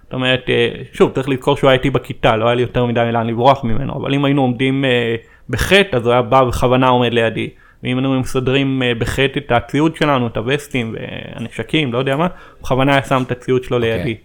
זאת 0.10 0.14
אומרת, 0.14 0.50
אה, 0.50 0.70
שוב, 0.94 1.12
צריך 1.12 1.30
לזכור 1.30 1.58
שהוא 1.58 1.70
היה 1.70 1.78
איתי 1.78 1.90
בכיתה, 1.90 2.36
לא 2.36 2.46
היה 2.46 2.56
לי 2.56 2.62
יותר 2.62 2.86
מדי 2.86 3.10
לאן 3.14 3.28
לברוח 3.28 3.64
ממנו, 3.64 3.94
אבל 3.96 4.14
אם 4.14 4.26
היינו 4.26 4.42
עומדים 4.42 4.86
אה, 4.86 5.16
בחטא, 5.50 5.96
אז 5.96 6.06
הוא 6.06 6.14
היה 6.14 6.22
בא 6.22 6.44
בכוונה 6.44 6.88
עומד 6.88 7.14
לידי. 7.14 7.50
ואם 7.84 7.98
היינו 7.98 8.20
מסדרים 8.20 8.84
אה, 8.84 8.96
בחטא 8.96 9.40
את 9.40 9.52
הציוד 9.52 9.96
שלנו, 9.96 10.28
את 10.28 10.38
הווסטים 10.38 10.96
והנשקים, 10.96 11.94
לא 11.94 11.98
יודע 11.98 12.16
מה, 12.16 12.28
בכוונה 12.62 12.92
היה 12.92 13.04
שם 13.04 13.24
את 13.26 13.32
הציוד 13.32 13.64
שלו 13.64 13.78
okay. 13.78 13.80
אוקיי. 13.80 13.98
לידי. 13.98 14.16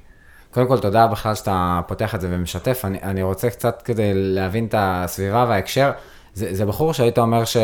קודם 0.54 0.68
כל, 0.68 0.78
תודה 0.78 1.06
בכלל 1.06 1.34
שאתה 1.34 1.80
פותח 1.86 2.14
את 2.14 2.20
זה 2.20 2.28
ומשתף. 2.30 2.82
אני, 2.84 2.98
אני 3.02 3.22
רוצה 3.22 3.50
קצת 3.50 3.82
כדי 3.82 4.10
להבין 4.14 4.66
את 4.66 4.74
הסביבה 4.78 5.46
וההקשר. 5.48 5.90
זה, 6.34 6.54
זה 6.54 6.66
בחור 6.66 6.92
שהיית 6.92 7.18
אומר 7.18 7.44
ש... 7.44 7.56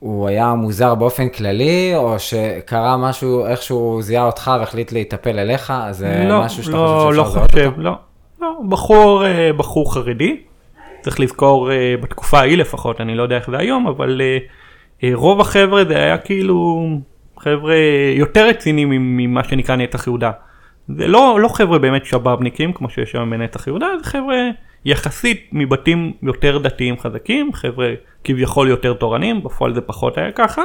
הוא 0.00 0.28
היה 0.28 0.54
מוזר 0.54 0.94
באופן 0.94 1.28
כללי, 1.28 1.92
או 1.96 2.18
שקרה 2.18 2.96
משהו, 2.96 3.46
איכשהו 3.46 4.02
זיהה 4.02 4.26
אותך 4.26 4.50
והחליט 4.60 4.92
להיטפל 4.92 5.38
אליך, 5.38 5.72
זה 5.90 6.24
לא, 6.28 6.40
משהו 6.40 6.64
שאתה 6.64 6.76
לא, 6.76 7.06
חושב 7.08 7.22
שאפשר 7.22 7.38
לא 7.38 7.44
לזהות 7.44 7.54
אותו? 7.54 7.80
לא, 7.80 7.92
לא, 8.40 8.52
בחור, 8.68 9.26
אה, 9.26 9.52
בחור 9.52 9.94
חרדי, 9.94 10.36
צריך 11.00 11.20
לזכור 11.20 11.72
אה, 11.72 11.94
בתקופה 12.02 12.38
ההיא 12.38 12.58
לפחות, 12.58 13.00
אני 13.00 13.14
לא 13.14 13.22
יודע 13.22 13.36
איך 13.36 13.50
זה 13.50 13.58
היום, 13.58 13.86
אבל 13.86 14.20
אה, 15.02 15.10
רוב 15.14 15.40
החבר'ה 15.40 15.84
זה 15.84 15.96
היה 15.96 16.18
כאילו 16.18 16.88
חבר'ה 17.38 17.74
יותר 18.16 18.48
רציניים 18.48 18.88
ממה 18.92 19.44
שנקרא 19.44 19.76
נצח 19.76 20.06
יהודה. 20.06 20.30
זה 20.88 21.06
לא, 21.06 21.38
לא 21.40 21.48
חבר'ה 21.48 21.78
באמת 21.78 22.06
שבאבניקים 22.06 22.72
כמו 22.72 22.90
שיש 22.90 23.14
היום 23.14 23.30
בנצח 23.30 23.66
יהודה, 23.66 23.86
זה 23.98 24.04
חבר'ה 24.04 24.36
יחסית 24.84 25.48
מבתים 25.52 26.12
יותר 26.22 26.58
דתיים 26.58 26.98
חזקים, 26.98 27.52
חבר'ה 27.52 27.88
כביכול 28.24 28.68
יותר 28.68 28.92
תורנים, 28.92 29.42
בפועל 29.42 29.74
זה 29.74 29.80
פחות 29.80 30.18
היה 30.18 30.32
ככה. 30.32 30.62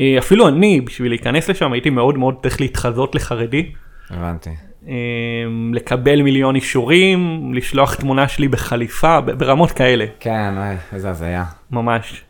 אה, 0.00 0.16
אפילו 0.18 0.48
אני, 0.48 0.80
בשביל 0.80 1.12
להיכנס 1.12 1.50
לשם 1.50 1.72
הייתי 1.72 1.90
מאוד 1.90 2.18
מאוד 2.18 2.34
צריך 2.42 2.60
להתחזות 2.60 3.14
לחרדי. 3.14 3.72
הבנתי. 4.10 4.50
אה, 4.88 4.94
לקבל 5.72 6.22
מיליון 6.22 6.54
אישורים, 6.54 7.50
לשלוח 7.54 7.94
תמונה 7.94 8.28
שלי 8.28 8.48
בחליפה, 8.48 9.20
ברמות 9.20 9.72
כאלה. 9.72 10.04
כן, 10.20 10.54
איזה 10.92 11.10
הזיה. 11.10 11.44
ממש. 11.70 12.24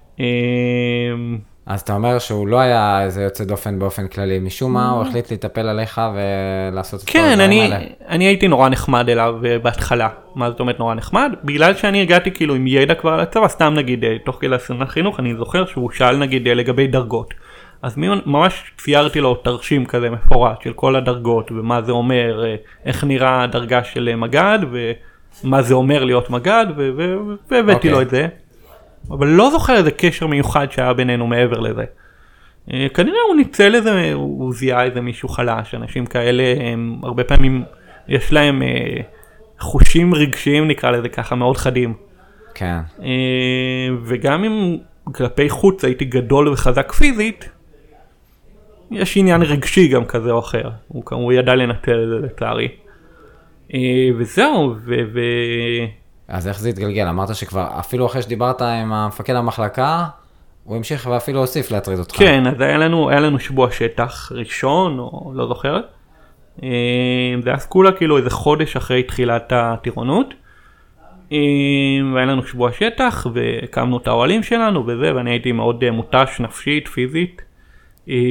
אז 1.69 1.81
אתה 1.81 1.95
אומר 1.95 2.19
שהוא 2.19 2.49
לא 2.49 2.61
היה 2.61 3.05
איזה 3.05 3.23
יוצא 3.23 3.45
דופן 3.45 3.79
באופן 3.79 4.09
כללי, 4.09 4.39
משום 4.39 4.73
מה 4.73 4.91
הוא 4.91 5.03
החליט 5.03 5.31
להיטפל 5.31 5.69
עליך 5.69 6.01
ולעשות 6.15 7.03
את 7.03 7.07
כל 7.07 7.13
כן, 7.13 7.39
הדברים 7.41 7.63
האלה. 7.63 7.79
אני 8.09 8.25
הייתי 8.25 8.49
נורא 8.49 8.69
נחמד 8.69 9.09
אליו 9.09 9.35
אה, 9.45 9.59
בהתחלה. 9.59 10.09
מה 10.35 10.51
זאת 10.51 10.61
אומרת 10.61 10.79
נורא 10.79 10.95
נחמד? 10.95 11.33
בגלל 11.45 11.75
שאני 11.75 12.03
הגעתי 12.03 12.31
כאילו 12.31 12.55
עם 12.55 12.67
ידע 12.67 12.95
כבר 12.95 13.11
על 13.11 13.21
הצבא, 13.21 13.49
סתם 13.49 13.75
נגיד 13.75 14.05
אה, 14.05 14.17
תוך 14.25 14.37
כדי 14.41 14.55
הסדנת 14.55 14.89
חינוך, 14.89 15.21
אני 15.21 15.35
זוכר 15.37 15.67
שהוא 15.67 15.91
שאל 15.91 16.17
נגיד 16.17 16.49
אה, 16.49 16.55
לגבי 16.55 16.87
דרגות. 16.87 17.35
אז 17.83 17.97
ממש 18.27 18.73
ציירתי 18.79 19.21
לו 19.21 19.35
תרשים 19.35 19.87
כזה 19.87 20.11
מפורט 20.11 20.63
של 20.63 20.73
כל 20.73 20.97
הדרגות 20.97 21.53
ומה 21.53 21.83
זה 21.83 21.93
אומר, 21.93 22.45
איך 22.85 23.05
נראה 23.05 23.43
הדרגה 23.43 23.85
של 23.85 24.15
מג"ד 24.17 24.59
ומה 25.45 25.63
זה 25.63 25.75
אומר 25.75 26.05
להיות 26.05 26.31
מג"ד 26.31 26.67
והבאתי 27.51 27.73
אוקיי. 27.73 27.91
לו 27.91 28.03
את 28.03 28.11
זה. 28.11 28.29
אבל 29.11 29.27
לא 29.27 29.51
זוכר 29.51 29.77
איזה 29.77 29.91
קשר 29.91 30.27
מיוחד 30.27 30.67
שהיה 30.71 30.93
בינינו 30.93 31.27
מעבר 31.27 31.61
לזה. 31.61 31.85
אה, 32.73 32.87
כנראה 32.95 33.19
הוא 33.29 33.37
ניצל 33.37 33.75
איזה, 33.75 34.13
הוא 34.13 34.53
זיהה 34.55 34.85
איזה 34.85 35.01
מישהו 35.01 35.29
חלש, 35.29 35.75
אנשים 35.75 36.07
כאלה 36.07 36.55
הם 36.61 37.01
הרבה 37.03 37.25
פעמים 37.25 37.65
יש 38.09 38.33
להם 38.33 38.63
אה, 38.63 39.01
חושים 39.59 40.15
רגשיים 40.15 40.69
נקרא 40.69 40.91
לזה 40.91 41.09
ככה 41.09 41.35
מאוד 41.35 41.57
חדים. 41.57 41.95
כן, 42.55 42.79
אה, 43.03 43.89
וגם 44.05 44.45
אם 44.45 44.77
כלפי 45.13 45.49
חוץ 45.49 45.85
הייתי 45.85 46.05
גדול 46.05 46.49
וחזק 46.49 46.93
פיזית, 46.93 47.49
יש 48.91 49.17
עניין 49.17 49.43
רגשי 49.43 49.89
גם 49.89 50.05
כזה 50.05 50.31
או 50.31 50.39
אחר, 50.39 50.71
הוא, 50.89 51.03
הוא 51.11 51.33
ידע 51.33 51.55
לנטל 51.55 52.03
את 52.03 52.09
זה 52.09 52.27
לצערי. 52.27 52.69
אה, 53.75 54.09
וזהו, 54.19 54.75
ו... 54.85 54.95
ו... 55.13 55.21
אז 56.29 56.49
איך 56.49 56.59
זה 56.59 56.69
התגלגל? 56.69 57.07
אמרת 57.07 57.35
שכבר, 57.35 57.67
אפילו 57.79 58.07
אחרי 58.07 58.23
שדיברת 58.23 58.63
עם 58.63 58.93
המפקד 58.93 59.35
המחלקה, 59.35 60.07
הוא 60.65 60.77
המשיך 60.77 61.09
ואפילו 61.11 61.41
הוסיף 61.41 61.71
להטריד 61.71 61.99
אותך. 61.99 62.17
כן, 62.19 62.47
אז 62.47 62.61
היה 62.61 62.79
לנו, 62.79 63.11
היה 63.11 63.21
לנו 63.21 63.39
שבוע 63.39 63.71
שטח 63.71 64.33
ראשון, 64.35 64.99
או 64.99 65.33
לא 65.35 65.49
זוכר. 65.49 65.81
אה, 66.63 66.69
היה 67.47 67.59
סקולה 67.59 67.93
כאילו 67.93 68.17
איזה 68.17 68.31
חודש 68.31 68.77
אחרי 68.77 69.03
תחילת 69.03 69.53
הטירונות. 69.57 70.35
אה, 71.33 71.39
והיה 72.15 72.27
לנו 72.27 72.47
שבוע 72.47 72.73
שטח, 72.73 73.27
והקמנו 73.35 73.99
את 73.99 74.07
האוהלים 74.07 74.43
שלנו 74.43 74.87
וזה, 74.87 75.15
ואני 75.15 75.31
הייתי 75.31 75.53
מאוד 75.53 75.85
אה, 75.85 75.91
מותש 75.91 76.41
נפשית, 76.41 76.89
פיזית. 76.89 77.43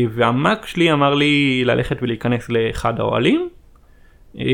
והמאק 0.09 0.65
שלי 0.65 0.91
אמר 0.91 1.13
לי 1.13 1.63
ללכת 1.65 1.97
ולהיכנס 2.01 2.49
לאחד 2.49 2.99
האוהלים. 2.99 3.49
אה, 4.39 4.45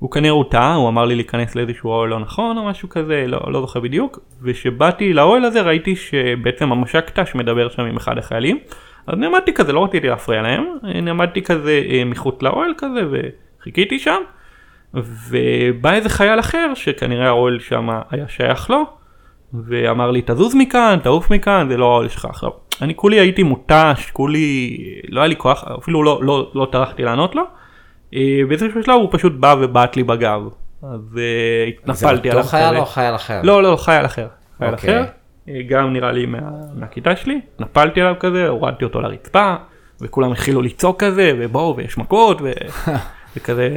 והוא 0.00 0.10
כנראה 0.10 0.34
הוטעה, 0.34 0.74
הוא 0.74 0.88
אמר 0.88 1.04
לי 1.04 1.14
להיכנס 1.14 1.54
לאיזשהו 1.54 1.90
אוהל 1.90 2.08
לא 2.08 2.18
נכון 2.18 2.58
או 2.58 2.64
משהו 2.64 2.88
כזה, 2.88 3.24
לא, 3.26 3.40
לא 3.46 3.60
זוכר 3.60 3.80
בדיוק. 3.80 4.18
וכשבאתי 4.42 5.12
לאוהל 5.12 5.44
הזה 5.44 5.60
ראיתי 5.60 5.96
שבעצם 5.96 6.72
המש"ק 6.72 7.10
ת"ש 7.18 7.34
מדבר 7.34 7.68
שם 7.68 7.82
עם 7.82 7.96
אחד 7.96 8.18
החיילים. 8.18 8.58
אז 9.06 9.18
נעמדתי 9.18 9.54
כזה, 9.54 9.72
לא 9.72 9.84
רציתי 9.84 10.08
להפריע 10.08 10.42
להם, 10.42 10.64
נעמדתי 10.82 11.42
כזה 11.42 11.82
אה, 11.90 12.02
מחוץ 12.04 12.42
לאוהל 12.42 12.72
כזה 12.78 13.00
וחיכיתי 13.10 13.98
שם, 13.98 14.20
ובא 14.94 15.92
איזה 15.92 16.08
חייל 16.08 16.40
אחר 16.40 16.72
שכנראה 16.74 17.28
האוהל 17.28 17.58
שם 17.58 17.88
היה 18.10 18.28
שייך 18.28 18.70
לו, 18.70 18.84
ואמר 19.54 20.10
לי 20.10 20.22
תזוז 20.24 20.54
מכאן, 20.54 20.98
תעוף 21.02 21.30
מכאן, 21.30 21.66
זה 21.70 21.76
לא 21.76 21.84
האוהל 21.84 22.08
שלך 22.08 22.24
עכשיו. 22.24 22.50
אני 22.82 22.94
כולי 22.94 23.20
הייתי 23.20 23.42
מותש, 23.42 24.10
כולי, 24.12 24.78
לא 25.08 25.20
היה 25.20 25.28
לי 25.28 25.36
כוח, 25.36 25.64
אפילו 25.78 26.02
לא, 26.02 26.20
לא, 26.22 26.50
לא 26.54 26.68
טרחתי 26.72 27.02
לענות 27.02 27.34
לו. 27.34 27.42
אה, 28.14 28.40
באיזשהו 28.48 28.82
שלב 28.82 28.94
הוא 28.94 29.08
פשוט 29.12 29.32
בא 29.32 29.54
ובעט 29.60 29.96
לי 29.96 30.02
בגב. 30.02 30.40
אז 30.82 31.18
אה, 31.18 31.68
התנפלתי 31.68 32.30
עליו. 32.30 32.42
זה 32.42 32.48
אותו 32.48 32.48
חייל 32.48 32.76
או 32.76 32.86
חייל 32.86 33.14
אחר? 33.14 33.40
לא, 33.42 33.62
לא, 33.62 33.76
חייל 33.76 34.06
אחר. 34.06 34.26
חייל. 34.58 34.74
אחר. 34.74 35.04
גם 35.68 35.92
נראה 35.92 36.12
לי 36.12 36.26
מה, 36.26 36.38
מהכיתה 36.74 37.16
שלי. 37.16 37.40
נפלתי 37.58 38.00
עליו 38.00 38.14
כזה, 38.20 38.48
הורדתי 38.48 38.84
אותו 38.84 39.00
לרצפה, 39.00 39.54
וכולם 40.00 40.32
התחילו 40.32 40.62
לצעוק 40.62 41.04
כזה, 41.04 41.32
ובואו, 41.38 41.76
ויש 41.76 41.98
מכות. 41.98 42.40
וכזה. 43.36 43.68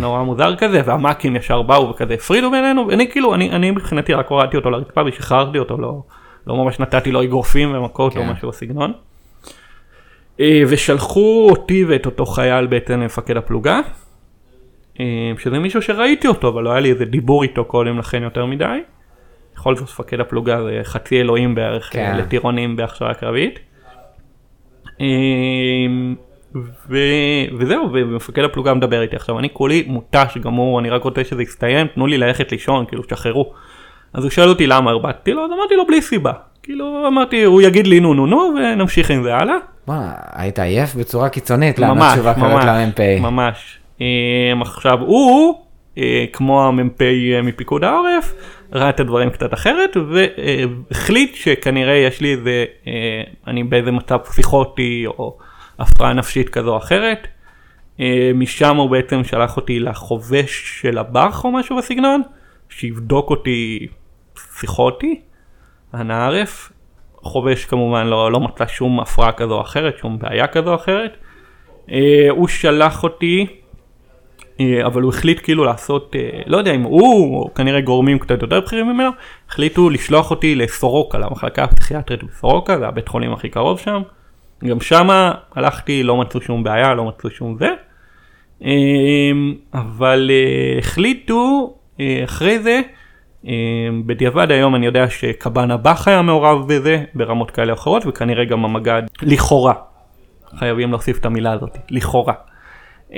נורא 0.00 0.22
מוזר 0.22 0.56
כזה, 0.56 0.80
והמ"כים 0.84 1.36
ישר 1.36 1.62
באו 1.62 1.90
וכזה 1.90 2.14
הפרידו 2.14 2.50
בינינו, 2.50 2.88
ואני 2.88 3.10
כאילו, 3.10 3.34
אני, 3.34 3.70
מבחינתי 3.70 4.14
רק 4.14 4.28
הורדתי 4.28 4.56
אותו 4.56 4.70
לרצפה 4.70 5.02
ושחררתי 5.06 5.58
אותו, 5.58 5.78
לא, 5.78 6.02
לא 6.46 6.56
ממש 6.56 6.80
נתתי 6.80 7.12
לו 7.12 7.22
אגרופים 7.22 7.74
ומכות 7.74 8.16
או 8.16 8.22
כן. 8.22 8.30
משהו 8.30 8.48
בסגנון. 8.48 8.92
אה, 10.40 10.62
ושלחו 10.68 11.48
אותי 11.50 11.84
ואת 11.84 12.06
אותו 12.06 12.26
חייל 12.26 12.66
בעצם 12.66 13.00
למפקד 13.00 13.36
הפלוגה, 13.36 13.80
אה, 15.00 15.32
שזה 15.38 15.58
מישהו 15.58 15.82
שראיתי 15.82 16.28
אותו, 16.28 16.48
אבל 16.48 16.62
לא 16.62 16.70
היה 16.70 16.80
לי 16.80 16.90
איזה 16.90 17.04
דיבור 17.04 17.42
איתו 17.42 17.64
קודם 17.64 17.98
לכן 17.98 18.22
יותר 18.22 18.46
מדי. 18.46 18.78
בכל 19.54 19.76
זאת 19.76 19.84
מפקד 19.84 20.20
הפלוגה 20.20 20.62
זה 20.62 20.80
חצי 20.82 21.20
אלוהים 21.20 21.54
בערך 21.54 21.88
כן. 21.92 22.12
כן. 22.12 22.18
לטירונים 22.18 22.76
בהכשרה 22.76 23.14
קרבית. 23.14 23.58
אה, 25.00 25.06
ו... 26.88 26.98
וזהו, 27.58 27.88
ומפקד 27.92 28.44
הפלוגה 28.44 28.74
מדבר 28.74 29.02
איתי 29.02 29.16
עכשיו, 29.16 29.38
אני 29.38 29.48
כולי 29.52 29.84
מותש 29.86 30.38
גמור, 30.38 30.80
אני 30.80 30.90
רק 30.90 31.02
רוצה 31.02 31.24
שזה 31.24 31.42
יסתיים, 31.42 31.86
תנו 31.86 32.06
לי 32.06 32.18
ללכת 32.18 32.52
לישון, 32.52 32.86
כאילו 32.86 33.02
שחררו. 33.10 33.52
אז 34.12 34.24
הוא 34.24 34.30
שואל 34.30 34.48
אותי 34.48 34.66
למה 34.66 34.90
הרבצתי 34.90 35.32
לו, 35.32 35.44
אז 35.44 35.50
אמרתי 35.52 35.76
לו 35.76 35.86
בלי 35.86 36.02
סיבה. 36.02 36.32
כאילו 36.62 37.06
אמרתי, 37.06 37.42
הוא 37.42 37.62
יגיד 37.62 37.86
לי 37.86 38.00
נו 38.00 38.14
נו 38.14 38.26
נו 38.26 38.54
ונמשיך 38.56 39.10
עם 39.10 39.22
זה 39.22 39.34
הלאה. 39.34 39.56
בואנה, 39.86 40.12
היית 40.32 40.58
עייף 40.58 40.94
בצורה 40.94 41.28
קיצונית 41.28 41.78
לענות 41.78 41.96
ממש, 41.96 42.12
תשובה 42.12 42.34
כזאת 42.34 42.44
ממש, 42.44 42.64
למ"פ. 42.64 43.00
ממש. 43.20 43.78
אמ, 44.00 44.62
עכשיו 44.62 45.00
הוא, 45.00 45.64
אה, 45.98 46.24
כמו 46.32 46.66
המ"פ 46.66 47.02
אה, 47.02 47.42
מפיקוד 47.42 47.84
העורף, 47.84 48.34
ראה 48.72 48.90
את 48.90 49.00
הדברים 49.00 49.30
קצת 49.30 49.54
אחרת 49.54 49.96
והחליט 49.96 51.34
שכנראה 51.34 51.94
יש 51.94 52.20
לי 52.20 52.32
איזה, 52.32 52.64
אה, 52.86 53.22
אני 53.46 53.64
באיזה 53.64 53.90
מצב 53.90 54.18
פסיכוטי 54.18 55.04
או 55.06 55.38
הפרעה 55.78 56.12
נפשית 56.12 56.48
כזו 56.48 56.72
או 56.72 56.76
אחרת. 56.76 57.28
משם 58.34 58.76
הוא 58.76 58.90
בעצם 58.90 59.24
שלח 59.24 59.56
אותי 59.56 59.80
לחובש 59.80 60.80
של 60.80 60.98
הבאך 60.98 61.44
או 61.44 61.52
משהו 61.52 61.76
בסגנון, 61.76 62.22
שיבדוק 62.68 63.30
אותי 63.30 63.86
פסיכוטי, 64.34 65.20
אנא 65.94 66.12
ערף. 66.12 66.72
חובש 67.24 67.64
כמובן 67.64 68.06
לא, 68.06 68.32
לא 68.32 68.40
מצא 68.40 68.66
שום 68.66 69.00
הפרעה 69.00 69.32
כזו 69.32 69.54
או 69.54 69.60
אחרת, 69.60 69.98
שום 69.98 70.18
בעיה 70.18 70.46
כזו 70.46 70.70
או 70.70 70.74
אחרת. 70.74 71.16
אה, 71.90 72.26
הוא 72.30 72.48
שלח 72.48 73.02
אותי, 73.02 73.46
אה, 74.60 74.86
אבל 74.86 75.02
הוא 75.02 75.12
החליט 75.12 75.40
כאילו 75.42 75.64
לעשות, 75.64 76.16
אה, 76.16 76.42
לא 76.46 76.56
יודע 76.56 76.74
אם 76.74 76.82
הוא, 76.82 77.36
או 77.36 77.54
כנראה 77.54 77.80
גורמים 77.80 78.18
קצת 78.18 78.42
יותר 78.42 78.60
בכירים 78.60 78.86
ממנו, 78.86 79.10
החליטו 79.48 79.90
לשלוח 79.90 80.30
אותי 80.30 80.54
לסורוקה, 80.54 81.18
למחלקה 81.18 81.64
הפסיכיאטרית 81.64 82.24
בסורוקה, 82.24 82.78
זה 82.78 82.88
הבית 82.88 83.08
חולים 83.08 83.32
הכי 83.32 83.48
קרוב 83.48 83.78
שם. 83.78 84.02
גם 84.64 84.80
שמה 84.80 85.32
הלכתי, 85.54 86.02
לא 86.02 86.16
מצאו 86.16 86.40
שום 86.40 86.64
בעיה, 86.64 86.94
לא 86.94 87.04
מצאו 87.04 87.30
שום 87.30 87.56
זה. 87.58 87.70
אבל 89.74 90.30
החליטו 90.78 91.74
אחרי 92.24 92.58
זה, 92.58 92.80
בדיעבד 94.06 94.50
היום 94.50 94.74
אני 94.74 94.86
יודע 94.86 95.10
שקב"ן 95.10 95.70
הבח 95.70 96.08
היה 96.08 96.22
מעורב 96.22 96.72
בזה 96.72 97.04
ברמות 97.14 97.50
כאלה 97.50 97.72
או 97.72 97.78
אחרות 97.78 98.02
וכנראה 98.06 98.44
גם 98.44 98.64
המג"ד 98.64 99.02
לכאורה. 99.22 99.74
חייבים 100.58 100.90
להוסיף 100.90 101.18
את 101.18 101.26
המילה 101.26 101.52
הזאת, 101.52 101.78
לכאורה. 101.90 102.34
Um, 103.10 103.16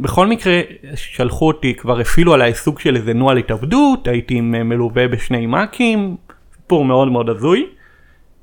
בכל 0.00 0.26
מקרה 0.26 0.60
שלחו 0.94 1.46
אותי 1.46 1.74
כבר 1.74 2.00
הפעילו 2.00 2.34
עליי 2.34 2.54
סוג 2.54 2.78
של 2.78 2.96
איזה 2.96 3.14
נוהל 3.14 3.38
התאבדות 3.38 4.08
הייתי 4.08 4.36
אה, 4.36 4.40
מלווה 4.40 5.08
בשני 5.08 5.46
מאקים 5.46 6.16
סיפור 6.56 6.84
מאוד 6.84 7.08
מאוד 7.08 7.28
הזוי 7.28 7.66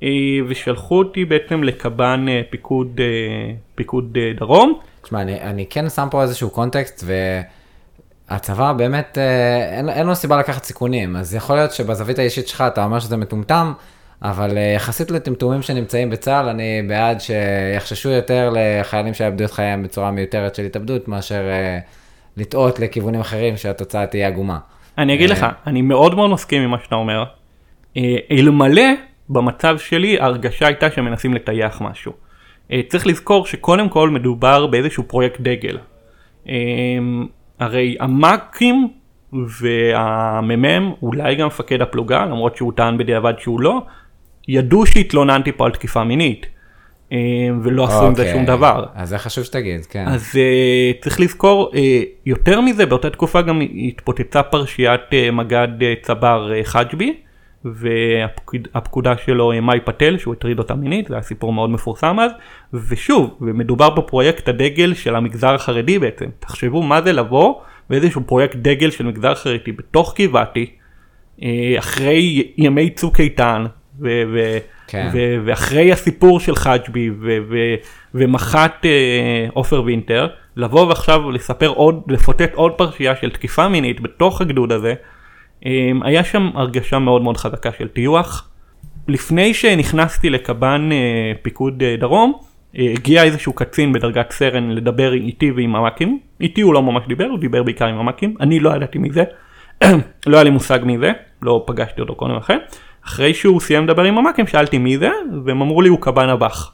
uh, 0.00 0.04
ושלחו 0.48 0.98
אותי 0.98 1.24
בעצם 1.24 1.62
לקב"ן 1.62 2.26
uh, 2.28 2.50
פיקוד, 2.50 3.00
uh, 3.00 3.54
פיקוד 3.74 4.18
דרום 4.36 4.80
תשמע, 5.02 5.22
אני, 5.22 5.40
אני 5.40 5.66
כן 5.70 5.88
שם 5.88 6.08
פה 6.10 6.22
איזשהו 6.22 6.50
קונטקסט, 6.50 7.04
והצבא 8.30 8.72
באמת, 8.72 9.18
אה, 9.18 9.78
אין, 9.78 9.88
אין 9.88 10.06
לו 10.06 10.14
סיבה 10.14 10.38
לקחת 10.38 10.64
סיכונים, 10.64 11.16
אז 11.16 11.34
יכול 11.34 11.56
להיות 11.56 11.72
שבזווית 11.72 12.18
האישית 12.18 12.48
שלך 12.48 12.64
אתה 12.66 12.84
אומר 12.84 12.98
שזה 12.98 13.16
מטומטם, 13.16 13.72
אבל 14.22 14.58
אה, 14.58 14.72
יחסית 14.76 15.10
לטמטומים 15.10 15.62
שנמצאים 15.62 16.10
בצה"ל, 16.10 16.48
אני 16.48 16.82
בעד 16.88 17.20
שיחששו 17.20 18.10
יותר 18.10 18.52
לחיילים 18.54 19.14
שיאבדו 19.14 19.44
את 19.44 19.50
חייהם 19.50 19.82
בצורה 19.82 20.10
מיותרת 20.10 20.54
של 20.54 20.62
התאבדות, 20.62 21.08
מאשר 21.08 21.48
אה, 21.48 21.78
לטעות 22.36 22.80
לכיוונים 22.80 23.20
אחרים 23.20 23.56
שהתוצאה 23.56 24.06
תהיה 24.06 24.28
עגומה. 24.28 24.58
אני 24.98 25.14
אגיד 25.14 25.30
אה, 25.30 25.36
לך 25.36 25.46
אני 25.66 25.82
מאוד 25.82 26.14
מאוד 26.14 26.30
מסכים 26.30 26.62
עם 26.62 26.70
מה 26.70 26.78
שאתה 26.84 26.94
אומר 26.94 27.24
אה, 27.96 28.16
אלמלא 28.30 28.82
במצב 29.28 29.78
שלי 29.78 30.20
ההרגשה 30.20 30.66
הייתה 30.66 30.90
שמנסים 30.90 31.34
לטייח 31.34 31.80
משהו. 31.80 32.12
אה, 32.72 32.80
צריך 32.88 33.06
לזכור 33.06 33.46
שקודם 33.46 33.88
כל 33.88 34.10
מדובר 34.10 34.66
באיזשהו 34.66 35.02
פרויקט 35.02 35.40
דגל. 35.40 35.78
אה, 37.62 37.66
הרי 37.66 37.96
המ"כים 38.00 38.88
והמ"מ, 39.32 40.92
אולי 41.02 41.34
גם 41.34 41.46
מפקד 41.46 41.82
הפלוגה, 41.82 42.26
למרות 42.26 42.56
שהוא 42.56 42.72
טען 42.76 42.98
בדיעבד 42.98 43.34
שהוא 43.38 43.60
לא, 43.60 43.82
ידעו 44.48 44.86
שהתלוננתי 44.86 45.52
פה 45.52 45.64
על 45.66 45.70
תקיפה 45.70 46.04
מינית. 46.04 46.46
אה, 47.12 47.18
ולא 47.62 47.84
עשו 47.84 48.06
עם 48.06 48.14
זה 48.14 48.22
אוקיי, 48.22 48.34
שום 48.34 48.44
דבר. 48.44 48.84
אז 48.94 49.08
זה 49.08 49.18
חשוב 49.18 49.44
שתגיד, 49.44 49.86
כן. 49.86 50.04
אז 50.08 50.30
uh, 50.32 51.02
צריך 51.02 51.20
לזכור, 51.20 51.70
uh, 51.72 51.76
יותר 52.26 52.60
מזה, 52.60 52.86
באותה 52.86 53.10
תקופה 53.10 53.42
גם 53.42 53.60
התפוצצה 53.88 54.42
פרשיית 54.42 55.00
מג"ד 55.32 55.68
צבר 56.02 56.50
חג'בי, 56.64 57.14
והפקודה 57.64 59.16
שלו 59.16 59.52
uh, 59.52 59.60
מאי 59.60 59.80
פטל, 59.84 60.18
שהוא 60.18 60.34
הטריד 60.34 60.58
אותה 60.58 60.74
מינית, 60.74 61.08
זה 61.08 61.14
היה 61.14 61.22
סיפור 61.22 61.52
מאוד 61.52 61.70
מפורסם 61.70 62.16
אז, 62.20 62.32
ושוב, 62.88 63.38
ומדובר 63.40 63.90
בפרויקט 63.90 64.48
הדגל 64.48 64.94
של 64.94 65.16
המגזר 65.16 65.54
החרדי 65.54 65.98
בעצם, 65.98 66.26
תחשבו 66.38 66.82
מה 66.82 67.02
זה 67.02 67.12
לבוא 67.12 67.54
באיזשהו 67.90 68.22
פרויקט 68.26 68.56
דגל 68.56 68.90
של 68.90 69.06
מגזר 69.06 69.34
חרדי 69.34 69.72
בתוך 69.72 70.14
גבעתי, 70.20 70.66
uh, 71.38 71.42
אחרי 71.78 72.52
ימי 72.56 72.90
צוק 72.90 73.20
איתן, 73.20 73.64
ו- 74.00 74.22
ו- 74.32 74.58
כן. 74.86 75.10
ו- 75.12 75.36
ואחרי 75.44 75.92
הסיפור 75.92 76.40
של 76.40 76.56
חג'בי 76.56 77.10
ו- 77.10 77.38
ו- 77.50 77.74
ומח"ט 78.14 78.86
אה, 78.86 79.46
עופר 79.52 79.82
וינטר, 79.82 80.28
לבוא 80.56 80.86
ועכשיו 80.86 81.30
לספר 81.30 81.68
עוד, 81.68 82.02
לפוצץ 82.08 82.50
עוד 82.54 82.72
פרשייה 82.72 83.16
של 83.16 83.30
תקיפה 83.30 83.68
מינית 83.68 84.00
בתוך 84.00 84.40
הגדוד 84.40 84.72
הזה, 84.72 84.90
אה, 84.90 84.94
היה 86.02 86.24
שם 86.24 86.50
הרגשה 86.54 86.98
מאוד 86.98 87.22
מאוד 87.22 87.36
חזקה 87.36 87.70
של 87.78 87.88
טיוח. 87.88 88.48
לפני 89.08 89.54
שנכנסתי 89.54 90.30
לקב"ן 90.30 90.88
אה, 90.92 91.32
פיקוד 91.42 91.82
אה, 91.82 91.96
דרום, 91.96 92.32
אה, 92.78 92.92
הגיע 92.92 93.22
איזשהו 93.22 93.52
קצין 93.52 93.92
בדרגת 93.92 94.30
סרן 94.30 94.70
לדבר 94.70 95.12
איתי 95.12 95.50
ועם 95.50 95.76
המ"כים, 95.76 96.18
איתי 96.40 96.60
הוא 96.60 96.74
לא 96.74 96.82
ממש 96.82 97.04
דיבר, 97.08 97.24
הוא 97.24 97.38
דיבר 97.38 97.62
בעיקר 97.62 97.86
עם 97.86 97.98
המ"כים, 97.98 98.34
אני 98.40 98.60
לא 98.60 98.76
ידעתי 98.76 98.98
מזה, 98.98 99.24
לא 100.26 100.36
היה 100.36 100.44
לי 100.44 100.50
מושג 100.50 100.78
מזה, 100.82 101.12
לא 101.42 101.64
פגשתי 101.66 102.00
אותו 102.00 102.14
קודם 102.14 102.36
לכן. 102.36 102.58
אחרי 103.06 103.34
שהוא 103.34 103.60
סיים 103.60 103.84
לדבר 103.84 104.02
עם 104.02 104.18
המ"כים 104.18 104.46
שאלתי 104.46 104.78
מי 104.78 104.98
זה, 104.98 105.10
והם 105.44 105.60
אמרו 105.60 105.82
לי 105.82 105.88
הוא 105.88 105.98
קב"ן 106.00 106.28
הב"ח. 106.28 106.72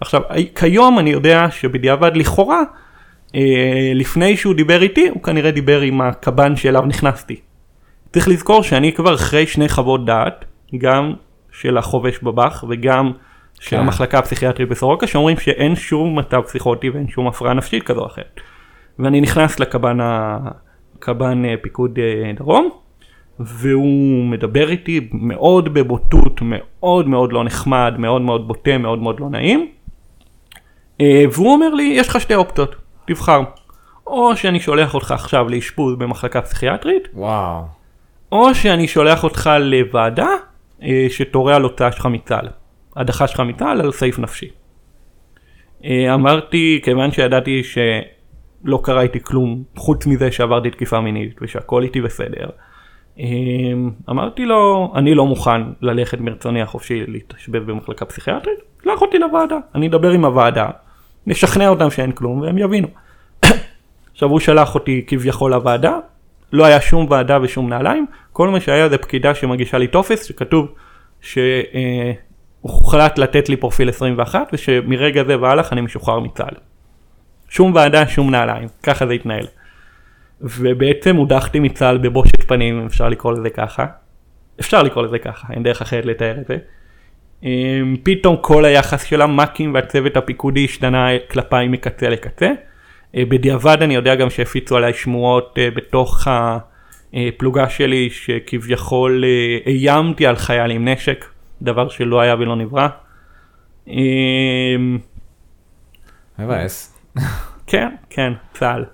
עכשיו, 0.00 0.22
כיום 0.54 0.98
אני 0.98 1.10
יודע 1.10 1.46
שבדיעבד 1.50 2.16
לכאורה, 2.16 2.62
לפני 3.94 4.36
שהוא 4.36 4.54
דיבר 4.54 4.82
איתי, 4.82 5.08
הוא 5.08 5.22
כנראה 5.22 5.50
דיבר 5.50 5.80
עם 5.80 6.00
הקב"ן 6.00 6.56
שאליו 6.56 6.82
נכנסתי. 6.86 7.36
צריך 8.12 8.28
לזכור 8.28 8.62
שאני 8.62 8.92
כבר 8.92 9.14
אחרי 9.14 9.46
שני 9.46 9.68
חוות 9.68 10.04
דעת, 10.04 10.44
גם 10.78 11.14
של 11.52 11.78
החובש 11.78 12.18
בב"ח 12.22 12.64
וגם 12.68 13.12
של 13.60 13.70
כן. 13.70 13.78
המחלקה 13.78 14.18
הפסיכיאטרית 14.18 14.68
בסורוקה, 14.68 15.06
שאומרים 15.06 15.36
שאין 15.36 15.76
שום 15.76 16.18
מצב 16.18 16.40
פסיכוטי 16.40 16.90
ואין 16.90 17.08
שום 17.08 17.26
הפרעה 17.26 17.54
נפשית 17.54 17.82
כזו 17.82 18.00
או 18.00 18.06
אחרת. 18.06 18.40
ואני 18.98 19.20
נכנס 19.20 19.60
לקב"ן 19.60 20.00
ה- 20.00 20.38
קב"ן 20.98 21.44
אה, 21.44 21.54
פיקוד 21.62 21.98
אה, 21.98 22.32
דרום, 22.36 22.70
והוא 23.40 24.24
מדבר 24.26 24.68
איתי 24.70 25.08
מאוד 25.12 25.74
בבוטות, 25.74 26.40
מאוד 26.42 27.08
מאוד 27.08 27.32
לא 27.32 27.44
נחמד, 27.44 27.94
מאוד 27.98 28.22
מאוד 28.22 28.48
בוטה, 28.48 28.78
מאוד 28.78 28.98
מאוד 28.98 29.20
לא 29.20 29.30
נעים. 29.30 29.68
אה, 31.00 31.24
והוא 31.32 31.52
אומר 31.52 31.74
לי, 31.74 31.82
יש 31.96 32.08
לך 32.08 32.20
שתי 32.20 32.34
אופציות, 32.34 32.74
תבחר. 33.06 33.40
או 34.06 34.36
שאני 34.36 34.60
שולח 34.60 34.94
אותך 34.94 35.10
עכשיו 35.10 35.48
לאשפוז 35.48 35.96
במחלקה 35.96 36.42
פסיכיאטרית, 36.42 37.08
וואו. 37.14 37.77
או 38.32 38.54
שאני 38.54 38.88
שולח 38.88 39.24
אותך 39.24 39.50
לוועדה 39.60 40.28
אה, 40.82 41.06
שתורה 41.10 41.56
על 41.56 41.62
הוצאה 41.62 41.92
שלך 41.92 42.06
מצה"ל. 42.06 42.48
ההדחה 42.96 43.26
שלך 43.26 43.40
מצה"ל 43.40 43.80
על 43.80 43.92
סעיף 43.92 44.18
נפשי. 44.18 44.48
אה, 45.84 46.14
אמרתי, 46.14 46.80
כיוון 46.84 47.10
שידעתי 47.10 47.62
שלא 47.64 48.80
קרה 48.82 49.02
איתי 49.02 49.20
כלום 49.20 49.62
חוץ 49.76 50.06
מזה 50.06 50.32
שעברתי 50.32 50.70
תקיפה 50.70 51.00
מינית 51.00 51.36
ושהכל 51.42 51.82
איתי 51.82 52.00
בסדר, 52.00 52.48
אה, 53.20 53.24
אמרתי 54.10 54.44
לו, 54.44 54.92
אני 54.94 55.14
לא 55.14 55.26
מוכן 55.26 55.60
ללכת 55.80 56.20
מרצוני 56.20 56.62
החופשי 56.62 57.04
להתאשפז 57.06 57.62
במחלקה 57.66 58.04
פסיכיאטרית, 58.04 58.58
שלח 58.84 59.02
אותי 59.02 59.18
לוועדה, 59.18 59.58
אני 59.74 59.88
אדבר 59.88 60.10
עם 60.10 60.24
הוועדה, 60.24 60.66
נשכנע 61.26 61.68
אותם 61.68 61.90
שאין 61.90 62.12
כלום 62.12 62.40
והם 62.40 62.58
יבינו. 62.58 62.88
עכשיו 64.12 64.28
הוא 64.28 64.40
שלח 64.40 64.74
אותי 64.74 65.04
כביכול 65.06 65.50
לוועדה, 65.50 65.98
לא 66.52 66.64
היה 66.64 66.80
שום 66.80 67.06
ועדה 67.10 67.38
ושום 67.42 67.68
נעליים, 67.68 68.06
כל 68.32 68.48
מה 68.48 68.60
שהיה 68.60 68.88
זה 68.88 68.98
פקידה 68.98 69.34
שמגישה 69.34 69.78
לי 69.78 69.86
טופס 69.86 70.24
שכתוב 70.24 70.74
שהוחלט 71.20 73.18
לתת 73.18 73.48
לי 73.48 73.56
פרופיל 73.56 73.88
21 73.88 74.50
ושמרגע 74.52 75.24
זה 75.24 75.40
והלך 75.40 75.72
אני 75.72 75.80
משוחרר 75.80 76.20
מצה"ל. 76.20 76.54
שום 77.48 77.74
ועדה, 77.74 78.08
שום 78.08 78.30
נעליים, 78.30 78.68
ככה 78.82 79.06
זה 79.06 79.12
התנהל. 79.12 79.46
ובעצם 80.40 81.16
הודחתי 81.16 81.60
מצה"ל 81.60 81.98
בבושת 81.98 82.42
פנים, 82.42 82.80
אם 82.80 82.86
אפשר 82.86 83.08
לקרוא 83.08 83.32
לזה 83.32 83.50
ככה. 83.50 83.86
אפשר 84.60 84.82
לקרוא 84.82 85.04
לזה 85.04 85.18
ככה, 85.18 85.52
אין 85.52 85.62
דרך 85.62 85.82
אחרת 85.82 86.04
לתאר 86.04 86.38
את 86.40 86.46
זה. 86.46 86.56
אמ, 87.42 87.96
פתאום 88.02 88.36
כל 88.40 88.64
היחס 88.64 89.04
של 89.04 89.22
המ"כים 89.22 89.74
והצוות 89.74 90.16
הפיקודי 90.16 90.64
השתנה 90.64 91.08
כלפיי 91.30 91.68
מקצה 91.68 92.08
לקצה. 92.08 92.50
אה, 93.14 93.24
בדיעבד 93.24 93.82
אני 93.82 93.94
יודע 93.94 94.14
גם 94.14 94.30
שהפיצו 94.30 94.76
עליי 94.76 94.94
שמועות 94.94 95.58
אה, 95.58 95.70
בתוך 95.70 96.28
הפלוגה 97.12 97.68
שלי 97.68 98.10
שכביכול 98.10 99.24
אה, 99.24 99.58
איימתי 99.72 100.26
על 100.26 100.36
חייל 100.36 100.70
עם 100.70 100.88
נשק, 100.88 101.24
דבר 101.62 101.88
שלא 101.88 102.20
היה 102.20 102.34
ולא 102.34 102.56
נברא. 102.56 102.88
מבאס. 106.38 106.98
כן, 107.66 107.88
כן, 108.10 108.32
צה"ל. 108.52 108.84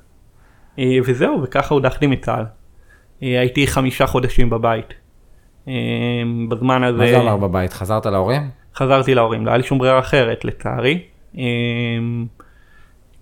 וזהו, 1.04 1.42
וככה 1.42 1.74
הודחתי 1.74 2.06
מצה"ל. 2.06 2.44
הייתי 3.20 3.66
חמישה 3.66 4.06
חודשים 4.06 4.50
בבית. 4.50 4.94
בזמן 6.48 6.84
הזה... 6.84 6.98
מה 6.98 7.08
זה 7.08 7.16
אומר 7.16 7.36
בבית? 7.36 7.72
חזרת 7.72 8.06
להורים? 8.06 8.42
חזרתי 8.74 9.14
להורים, 9.14 9.46
לא 9.46 9.50
היה 9.50 9.56
לי 9.56 9.62
שום 9.62 9.78
ברירה 9.78 9.98
אחרת 9.98 10.44
לצערי. 10.44 11.02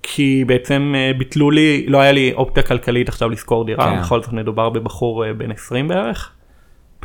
כי 0.03 0.45
בעצם 0.47 0.93
אה, 0.97 1.11
ביטלו 1.19 1.51
לי, 1.51 1.87
לא 1.89 2.01
היה 2.01 2.13
לי 2.13 2.33
אופציה 2.33 2.63
כלכלית 2.63 3.09
עכשיו 3.09 3.29
לשכור 3.29 3.65
דירה, 3.65 3.91
כן. 3.91 4.01
בכל 4.01 4.23
זאת 4.23 4.33
מדובר 4.33 4.69
בבחור 4.69 5.27
אה, 5.27 5.33
בן 5.33 5.51
20 5.51 5.89
בערך, 5.89 6.33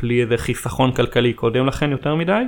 בלי 0.02 0.22
איזה 0.22 0.36
חיסכון 0.36 0.92
כלכלי 0.92 1.32
קודם 1.32 1.66
לכן 1.66 1.90
יותר 1.90 2.14
מדי. 2.14 2.42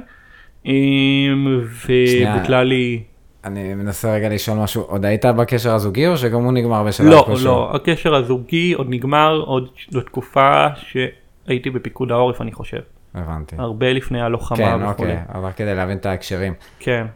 אמ, 0.66 1.62
וביטלה 1.86 2.62
לי... 2.62 3.03
אני 3.44 3.74
מנסה 3.74 4.12
רגע 4.14 4.28
לשאול 4.28 4.59
משהו, 4.59 4.82
עוד 4.82 5.05
היית 5.05 5.24
בקשר 5.24 5.74
הזוגי 5.74 6.07
או 6.07 6.16
שגם 6.16 6.42
הוא 6.42 6.53
נגמר 6.53 6.84
בשלב 6.84 7.07
לא, 7.07 7.22
כלשהו? 7.26 7.46
לא, 7.46 7.70
הקשר 7.74 8.14
הזוגי 8.14 8.72
עוד 8.72 8.86
נגמר 8.90 9.42
עוד 9.46 9.68
בתקופה 9.92 10.66
שהייתי 10.76 11.70
בפיקוד 11.70 12.12
העורף 12.12 12.40
אני 12.40 12.53
חושב. 12.53 12.80
הבנתי. 13.14 13.57
הרבה 13.59 13.92
לפני 13.92 14.20
הלוחמה 14.20 14.57
כן, 14.57 14.74
וכולי. 14.74 15.12
אוקיי, 15.12 15.18
אבל 15.34 15.51
כדי 15.57 15.74
להבין 15.74 15.96
את 15.96 16.07
ההקשרים. 16.07 16.55
כן. 16.78 17.07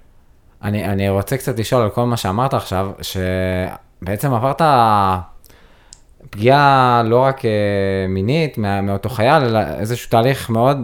אני, 0.64 0.84
אני 0.84 1.08
רוצה 1.08 1.36
קצת 1.36 1.58
לשאול 1.58 1.82
על 1.82 1.90
כל 1.90 2.04
מה 2.04 2.16
שאמרת 2.16 2.54
עכשיו, 2.54 2.90
שבעצם 3.02 4.34
עברת 4.34 4.62
פגיעה 6.30 7.02
לא 7.04 7.18
רק 7.18 7.44
אה, 7.44 7.50
מינית 8.08 8.58
מה, 8.58 8.80
מאותו 8.80 9.08
חייל, 9.08 9.44
אלא 9.44 9.60
איזשהו 9.78 10.10
תהליך 10.10 10.50
מאוד 10.50 10.78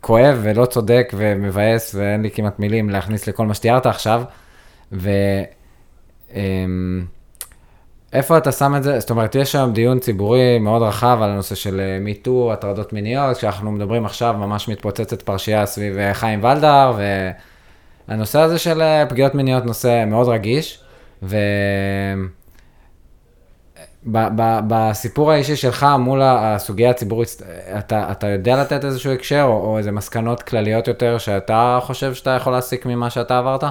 כואב 0.00 0.38
ולא 0.42 0.66
צודק 0.66 1.12
ומבאס, 1.16 1.94
ואין 1.94 2.22
לי 2.22 2.30
כמעט 2.30 2.58
מילים 2.58 2.90
להכניס 2.90 3.26
לכל 3.26 3.46
מה 3.46 3.54
שתיארת 3.54 3.86
עכשיו. 3.86 4.22
ו... 4.92 5.10
אמ, 6.34 7.04
איפה 8.12 8.38
אתה 8.38 8.52
שם 8.52 8.74
את 8.76 8.82
זה? 8.82 9.00
זאת 9.00 9.10
אומרת, 9.10 9.34
יש 9.34 9.54
היום 9.54 9.72
דיון 9.72 9.98
ציבורי 9.98 10.58
מאוד 10.58 10.82
רחב 10.82 11.18
על 11.22 11.30
הנושא 11.30 11.54
של 11.54 11.80
מיטו, 12.00 12.52
הטרדות 12.52 12.92
מיניות, 12.92 13.36
כשאנחנו 13.36 13.72
מדברים 13.72 14.04
עכשיו, 14.04 14.34
ממש 14.38 14.68
מתפוצצת 14.68 15.22
פרשייה 15.22 15.66
סביב 15.66 15.98
אה, 15.98 16.14
חיים 16.14 16.44
ולדר, 16.44 16.92
והנושא 18.10 18.40
הזה 18.40 18.58
של 18.58 18.82
אה, 18.82 19.06
פגיעות 19.08 19.34
מיניות 19.34 19.64
נושא 19.64 20.04
מאוד 20.06 20.28
רגיש, 20.28 20.78
ו... 21.22 21.36
ב- 24.06 24.28
ב- 24.36 24.60
בסיפור 24.68 25.32
האישי 25.32 25.56
שלך 25.56 25.86
מול 25.98 26.20
הסוגיה 26.22 26.90
הציבורית, 26.90 27.42
אתה, 27.78 28.12
אתה 28.12 28.26
יודע 28.26 28.60
לתת 28.60 28.84
איזשהו 28.84 29.12
הקשר 29.12 29.42
או, 29.42 29.52
או 29.52 29.78
איזה 29.78 29.92
מסקנות 29.92 30.42
כלליות 30.42 30.88
יותר 30.88 31.18
שאתה 31.18 31.78
חושב 31.82 32.14
שאתה 32.14 32.30
יכול 32.30 32.52
להסיק 32.52 32.86
ממה 32.86 33.10
שאתה 33.10 33.38
עברת? 33.38 33.64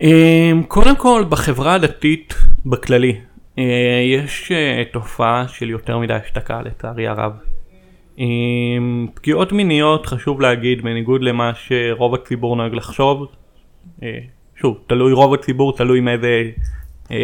אמ, 0.00 0.62
קודם 0.68 0.96
כל 0.96 1.24
בחברה 1.28 1.74
הדתית 1.74 2.34
בכללי 2.66 3.20
אה, 3.58 3.64
יש 4.16 4.52
אה, 4.52 4.82
תופעה 4.92 5.44
של 5.48 5.70
יותר 5.70 5.98
מדי 5.98 6.14
השתקה 6.14 6.62
לצערי 6.62 7.08
הרב. 7.08 7.32
פגיעות 9.14 9.52
מיניות 9.52 10.06
חשוב 10.06 10.40
להגיד 10.40 10.82
בניגוד 10.82 11.22
למה 11.22 11.52
שרוב 11.54 12.14
הציבור 12.14 12.56
נוהג 12.56 12.74
לחשוב. 12.74 13.26
אה, 14.02 14.18
שוב 14.56 14.78
תלוי 14.86 15.12
רוב 15.12 15.34
הציבור 15.34 15.76
תלוי 15.76 16.00
מאיזה 16.00 16.50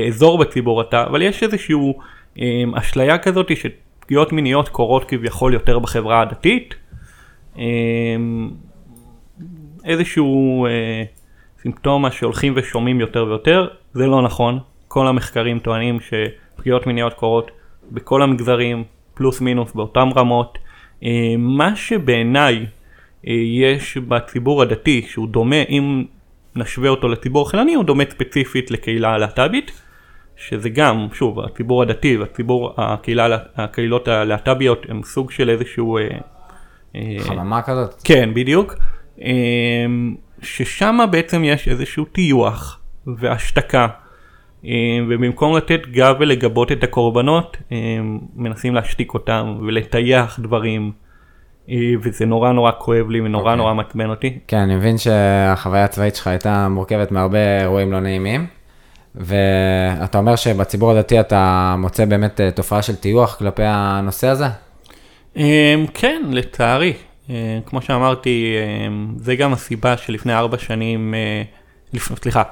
אזור 0.09 0.38
בציבור 0.38 0.80
אתה 0.80 1.07
אבל 1.07 1.22
יש 1.22 1.43
איזשהו 1.43 1.99
אמ, 2.38 2.74
אשליה 2.74 3.18
כזאת 3.18 3.51
שפגיעות 3.57 4.32
מיניות 4.32 4.68
קורות 4.68 5.05
כביכול 5.05 5.55
יותר 5.55 5.78
בחברה 5.78 6.22
הדתית. 6.22 6.74
איזשהו 9.84 10.66
סימפטומה 11.62 12.11
שהולכים 12.11 12.53
ושומעים 12.57 13.01
יותר 13.01 13.24
ויותר, 13.24 13.68
זה 13.93 14.07
לא 14.07 14.22
נכון. 14.22 14.59
כל 14.88 15.07
המחקרים 15.07 15.59
טוענים 15.59 15.99
שפגיעות 16.01 16.86
מיניות 16.86 17.14
קורות 17.14 17.51
בכל 17.91 18.22
המגזרים, 18.22 18.84
פלוס 19.14 19.41
מינוס 19.41 19.72
באותן 19.72 20.09
רמות. 20.16 20.59
אה, 21.05 21.34
מה 21.38 21.76
שבעיניי 21.76 22.66
אה, 23.28 23.32
יש 23.32 23.96
בציבור 23.96 24.62
הדתי, 24.62 25.07
שהוא 25.09 25.28
דומה, 25.28 25.62
אם 25.68 26.05
נשווה 26.57 26.88
אותו 26.88 27.09
לציבור 27.09 27.46
החילוני, 27.46 27.74
הוא 27.74 27.84
דומה 27.84 28.05
ספציפית 28.11 28.70
לקהילה 28.70 29.14
הלהט"בית, 29.14 29.72
שזה 30.36 30.68
גם, 30.68 31.09
שוב, 31.12 31.40
הציבור 31.40 31.82
הדתי 31.82 32.16
והציבור, 32.16 32.74
הקהילה, 32.76 33.38
הקהילות 33.57 34.09
הלהט"ביות 34.09 34.86
הם 34.88 35.03
סוג 35.03 35.30
של 35.30 35.51
איזשהו... 35.51 35.98
אה, 35.98 36.11
חממה 37.18 37.62
כזאת? 37.62 37.94
כן, 38.05 38.30
בדיוק. 38.34 38.74
ששם 40.42 40.98
בעצם 41.11 41.44
יש 41.44 41.68
איזשהו 41.68 42.05
טיוח 42.05 42.80
והשתקה 43.07 43.82
אה, 43.82 44.09
ובמקום 45.08 45.56
לתת 45.56 45.86
גב 45.86 46.16
ולגבות 46.20 46.72
את 46.72 46.84
הקורבנות 46.84 47.56
אה, 47.72 47.76
מנסים 48.36 48.74
להשתיק 48.74 49.14
אותם 49.14 49.58
ולטייח 49.66 50.40
דברים 50.40 50.92
אה, 51.70 51.76
וזה 52.02 52.26
נורא 52.26 52.52
נורא 52.52 52.72
כואב 52.78 53.11
לי 53.11 53.20
ונורא 53.20 53.42
okay. 53.42 53.46
אוקיי. 53.46 53.56
נורא 53.56 53.74
מעצבן 53.74 54.11
אותי. 54.11 54.38
כן, 54.48 54.56
אני 54.56 54.76
מבין 54.76 54.98
שהחוויה 54.98 55.84
הצבאית 55.84 56.14
שלך 56.14 56.26
הייתה 56.26 56.68
מורכבת 56.68 57.12
מהרבה 57.12 57.61
אירועים 57.61 57.92
לא 57.92 58.00
נעימים. 58.00 58.46
ואתה 59.14 60.18
אומר 60.18 60.36
שבציבור 60.36 60.90
הדתי 60.90 61.20
אתה 61.20 61.74
מוצא 61.78 62.04
באמת 62.04 62.40
תופעה 62.54 62.82
של 62.82 62.96
טיוח 62.96 63.36
כלפי 63.38 63.62
הנושא 63.64 64.26
הזה? 64.26 64.46
כן, 65.94 66.22
לצערי. 66.30 66.92
אה, 67.30 67.58
כמו 67.66 67.82
שאמרתי, 67.82 68.54
אה, 68.56 68.88
זה 69.16 69.36
גם 69.36 69.52
הסיבה 69.52 69.96
שלפני 69.96 70.34
ארבע 70.34 70.58
שנים, 70.58 71.14
אה, 71.14 71.42
סליחה, 71.98 72.42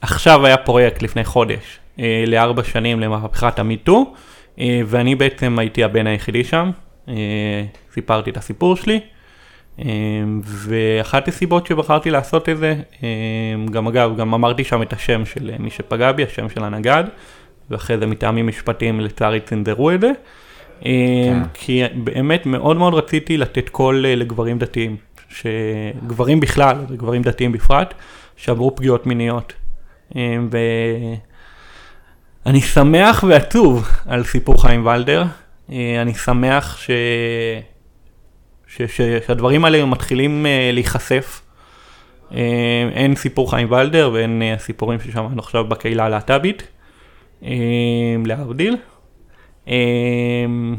עכשיו 0.00 0.46
היה 0.46 0.56
פרויקט 0.56 1.02
לפני 1.02 1.24
חודש 1.24 1.78
לארבע 2.26 2.64
שנים 2.64 3.00
למהפכת 3.00 3.58
המיטו, 3.58 4.14
ואני 4.58 5.14
בעצם 5.14 5.58
הייתי 5.58 5.84
הבן 5.84 6.06
היחידי 6.06 6.44
שם, 6.44 6.70
סיפרתי 7.92 8.30
את 8.30 8.36
הסיפור 8.36 8.76
שלי, 8.76 9.00
ואחת 10.44 11.28
הסיבות 11.28 11.66
שבחרתי 11.66 12.10
לעשות 12.10 12.48
את 12.48 12.58
זה, 12.58 12.76
גם 13.70 13.86
אגב, 13.86 14.16
גם 14.16 14.34
אמרתי 14.34 14.64
שם 14.64 14.82
את 14.82 14.92
השם 14.92 15.24
של 15.24 15.50
מי 15.58 15.70
שפגע 15.70 16.12
בי, 16.12 16.24
השם 16.24 16.48
של 16.48 16.64
הנגד, 16.64 17.04
ואחרי 17.70 17.98
זה 17.98 18.06
מטעמים 18.06 18.46
משפטיים 18.46 19.00
לצערי 19.00 19.40
צנזרו 19.40 19.90
את 19.90 20.00
זה. 20.00 20.10
כן. 20.80 21.42
כי 21.54 21.82
באמת 21.94 22.46
מאוד 22.46 22.76
מאוד 22.76 22.94
רציתי 22.94 23.36
לתת 23.36 23.68
קול 23.68 24.06
אה, 24.06 24.14
לגברים 24.14 24.58
דתיים, 24.58 24.96
שגברים 25.28 26.40
בכלל 26.40 26.76
וגברים 26.88 27.22
דתיים 27.22 27.52
בפרט, 27.52 27.94
שעברו 28.36 28.76
פגיעות 28.76 29.06
מיניות. 29.06 29.52
אה, 30.16 30.36
ואני 32.46 32.60
שמח 32.60 33.24
ועצוב 33.28 33.88
על 34.06 34.24
סיפור 34.24 34.62
חיים 34.62 34.86
ולדר, 34.86 35.24
אה, 35.72 36.02
אני 36.02 36.14
שמח 36.14 36.76
ש... 36.76 36.90
ש... 38.66 38.82
ש... 38.82 39.00
שהדברים 39.26 39.64
האלה 39.64 39.84
מתחילים 39.84 40.46
להיחשף. 40.72 41.42
אין 42.92 43.16
סיפור 43.16 43.50
חיים 43.50 43.72
ולדר 43.72 44.10
ואין 44.12 44.42
הסיפורים 44.56 45.00
ששמענו 45.00 45.38
עכשיו 45.38 45.64
בקהילה 45.64 46.04
הלהט"בית, 46.04 46.68
להבדיל. 48.26 48.76
אמ, 49.66 50.76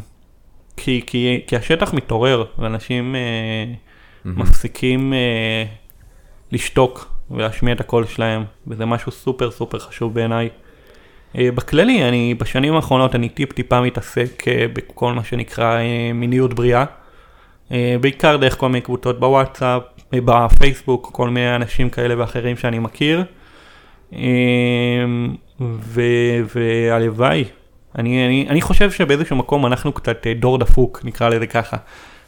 כי, 0.78 1.02
כי, 1.08 1.42
כי 1.48 1.56
השטח 1.56 1.94
מתעורר 1.94 2.46
ואנשים 2.58 3.16
mm-hmm. 3.16 4.30
מפסיקים 4.30 5.14
אה, 5.14 5.64
לשתוק 6.52 7.14
ולהשמיע 7.32 7.74
את 7.74 7.80
הקול 7.80 8.06
שלהם, 8.06 8.44
וזה 8.68 8.86
משהו 8.86 9.12
סופר 9.12 9.52
סופר 9.52 9.80
חשוב 9.80 10.14
בעיניי. 10.14 10.50
אה, 11.38 11.50
בכללי, 11.56 12.04
אני 12.04 12.34
בשנים 12.34 12.76
האחרונות 12.76 13.16
אני 13.16 13.30
טיפ 13.30 13.54
טיפה 13.54 13.82
מתעסק 13.82 14.48
אה, 14.48 14.66
בכל 14.74 15.14
מה 15.14 15.24
שנקרא 15.24 15.78
אה, 15.78 16.12
מיניות 16.14 16.54
בריאה. 16.54 16.86
בעיקר 18.02 18.38
דרך 18.38 18.58
כל 18.58 18.68
מיני 18.68 18.82
קבוצות 18.82 19.20
בוואטסאפ, 19.20 19.82
בפייסבוק, 20.14 21.10
כל 21.14 21.30
מיני 21.30 21.56
אנשים 21.56 21.90
כאלה 21.90 22.20
ואחרים 22.20 22.58
שאני 22.58 22.80
מכיר. 22.80 23.24
והלוואי, 26.54 27.44
אני, 27.98 28.26
אני, 28.26 28.46
אני 28.50 28.62
חושב 28.62 28.92
שבאיזשהו 28.92 29.36
מקום 29.36 29.66
אנחנו 29.66 29.92
קצת 29.92 30.28
דור 30.28 30.58
דפוק, 30.58 31.02
נקרא 31.04 31.30
לזה 31.30 31.48
ככה. 31.48 31.78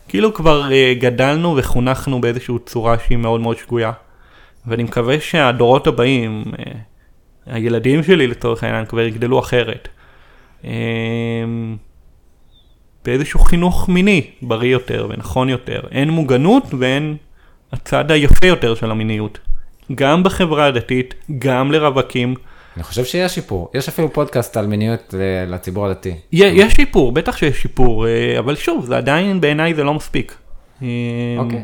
כאילו 0.07 0.33
כבר 0.33 0.69
גדלנו 0.99 1.55
וחונכנו 1.57 2.21
באיזושהי 2.21 2.55
צורה 2.65 2.95
שהיא 2.99 3.17
מאוד 3.17 3.41
מאוד 3.41 3.57
שגויה. 3.57 3.91
ואני 4.67 4.83
מקווה 4.83 5.19
שהדורות 5.19 5.87
הבאים, 5.87 6.43
הילדים 7.45 8.03
שלי 8.03 8.27
לצורך 8.27 8.63
העניין 8.63 8.85
כבר 8.85 8.99
יגדלו 8.99 9.39
אחרת. 9.39 9.87
אמ, 10.63 10.69
באיזשהו 13.05 13.39
חינוך 13.39 13.89
מיני 13.89 14.27
בריא 14.41 14.71
יותר 14.71 15.07
ונכון 15.09 15.49
יותר. 15.49 15.81
אין 15.91 16.09
מוגנות 16.09 16.63
ואין 16.79 17.17
הצד 17.71 18.11
היפה 18.11 18.47
יותר 18.47 18.75
של 18.75 18.91
המיניות. 18.91 19.39
גם 19.95 20.23
בחברה 20.23 20.65
הדתית, 20.65 21.13
גם 21.39 21.71
לרווקים. 21.71 22.35
אני 22.75 22.83
חושב 22.83 23.05
שיש 23.05 23.35
שיפור, 23.35 23.71
יש 23.73 23.89
אפילו 23.89 24.13
פודקאסט 24.13 24.57
על 24.57 24.67
מיניות 24.67 25.13
לציבור 25.47 25.85
הדתי. 25.85 26.13
יש 26.31 26.73
שיפור, 26.73 27.11
בטח 27.11 27.37
שיש 27.37 27.61
שיפור, 27.61 28.07
אה, 28.07 28.39
אבל 28.39 28.55
שוב, 28.55 28.85
זה 28.85 28.97
עדיין 28.97 29.41
בעיניי 29.41 29.73
זה 29.73 29.83
לא 29.83 29.93
מספיק. 29.93 30.35
אמ, 30.81 30.87
אוקיי. 31.37 31.63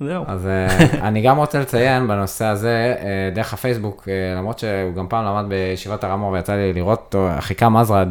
זהו. 0.00 0.24
אז 0.26 0.48
uh, 0.48 0.94
אני 1.08 1.22
גם 1.22 1.36
רוצה 1.36 1.60
לציין 1.60 2.08
בנושא 2.08 2.44
הזה, 2.44 2.94
uh, 2.98 3.34
דרך 3.34 3.54
הפייסבוק, 3.54 4.02
uh, 4.02 4.38
למרות 4.38 4.58
שהוא 4.58 4.94
גם 4.96 5.06
פעם 5.08 5.24
למד 5.24 5.48
בישיבת 5.48 6.04
הרמור 6.04 6.32
ויצא 6.32 6.54
לי 6.54 6.72
לראות 6.72 6.98
אותו, 6.98 7.28
אחיקם 7.38 7.76
עזרד, 7.76 8.08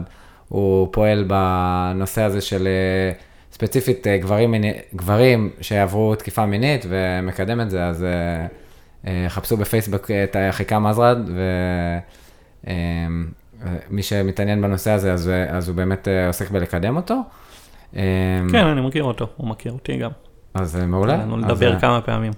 הוא 0.50 0.88
פועל 0.92 1.26
בנושא 1.28 2.22
הזה 2.22 2.42
של 2.42 2.68
ספציפית 3.52 4.08
גברים, 4.08 4.52
מיני, 4.52 4.74
גברים 4.96 5.50
שעברו 5.62 6.16
תקיפה 6.16 6.46
מינית 6.46 6.86
ומקדם 6.90 7.62
את 7.62 7.70
זה, 7.70 7.86
אז 7.86 8.06
חפשו 9.28 9.58
בפייסבוק 9.58 10.12
את 10.12 10.36
אחיקם 10.50 10.86
עזרד, 10.86 11.18
ומי 12.64 14.04
שמתעניין 14.04 14.62
בנושא 14.62 14.92
הזה, 14.92 15.14
אז, 15.14 15.32
אז 15.50 15.70
הוא 15.70 15.76
באמת 15.76 16.08
עוסק 16.28 16.52
בלקדם 16.52 16.96
אותו. 16.96 17.22
כן, 17.94 18.66
אני 18.72 18.82
מכיר 18.82 19.04
אותו, 19.04 19.28
הוא 19.38 19.48
מכיר 19.48 19.72
אותי 19.72 19.98
גם. 19.98 20.12
אז 20.62 20.76
אה, 20.76 20.86
מעולה. 20.86 21.18
לנו 21.18 21.38
לדבר 21.38 21.76
אז, 21.76 21.82
כמה 21.82 22.02
פעמים. 22.02 22.32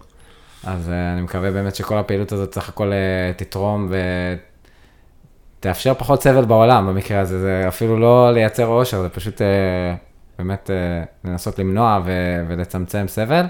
אז 0.63 0.89
אה, 0.89 1.13
אני 1.13 1.21
מקווה 1.21 1.51
באמת 1.51 1.75
שכל 1.75 1.97
הפעילות 1.97 2.31
הזאת 2.31 2.53
סך 2.53 2.69
הכל 2.69 2.91
אה, 2.91 3.33
תתרום 3.35 3.91
ותאפשר 5.59 5.93
פחות 5.93 6.23
סבל 6.23 6.45
בעולם 6.45 6.87
במקרה 6.87 7.19
הזה, 7.19 7.39
זה 7.39 7.65
אפילו 7.67 7.99
לא 7.99 8.33
לייצר 8.33 8.67
אושר, 8.67 9.01
זה 9.01 9.09
פשוט 9.09 9.41
באמת 10.37 10.69
לנסות 11.23 11.59
למנוע 11.59 11.99
ולצמצם 12.47 13.05
סבל. 13.07 13.45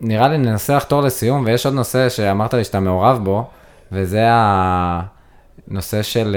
נראה 0.00 0.28
לי 0.28 0.38
ננסה 0.38 0.76
לחתור 0.76 1.02
לסיום, 1.02 1.44
ויש 1.46 1.66
עוד 1.66 1.74
נושא 1.74 2.08
שאמרת 2.08 2.54
לי 2.54 2.64
שאתה 2.64 2.80
מעורב 2.80 3.24
בו, 3.24 3.50
וזה 3.92 4.24
הנושא 4.28 6.02
של 6.02 6.36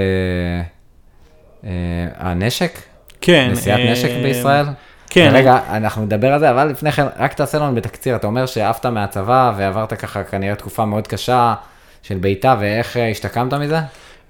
הנשק. 2.16 2.78
כן. 3.20 3.48
נשיאת 3.52 3.80
נשק 3.92 4.10
בישראל. 4.22 4.66
כן. 5.12 5.30
רגע, 5.34 5.58
אנחנו 5.68 6.02
נדבר 6.02 6.32
על 6.32 6.40
זה, 6.40 6.50
אבל 6.50 6.68
לפני 6.68 6.92
כן, 6.92 7.06
רק 7.18 7.32
תעשה 7.32 7.58
לנו 7.58 7.74
בתקציר, 7.74 8.16
אתה 8.16 8.26
אומר 8.26 8.46
שעפת 8.46 8.86
מהצבא 8.86 9.52
ועברת 9.56 9.92
ככה 9.92 10.24
כנראה 10.24 10.54
תקופה 10.54 10.84
מאוד 10.84 11.06
קשה 11.06 11.54
של 12.02 12.18
בעיטה, 12.18 12.56
ואיך 12.60 12.96
אה, 12.96 13.10
השתקמת 13.10 13.54
מזה? 13.54 13.78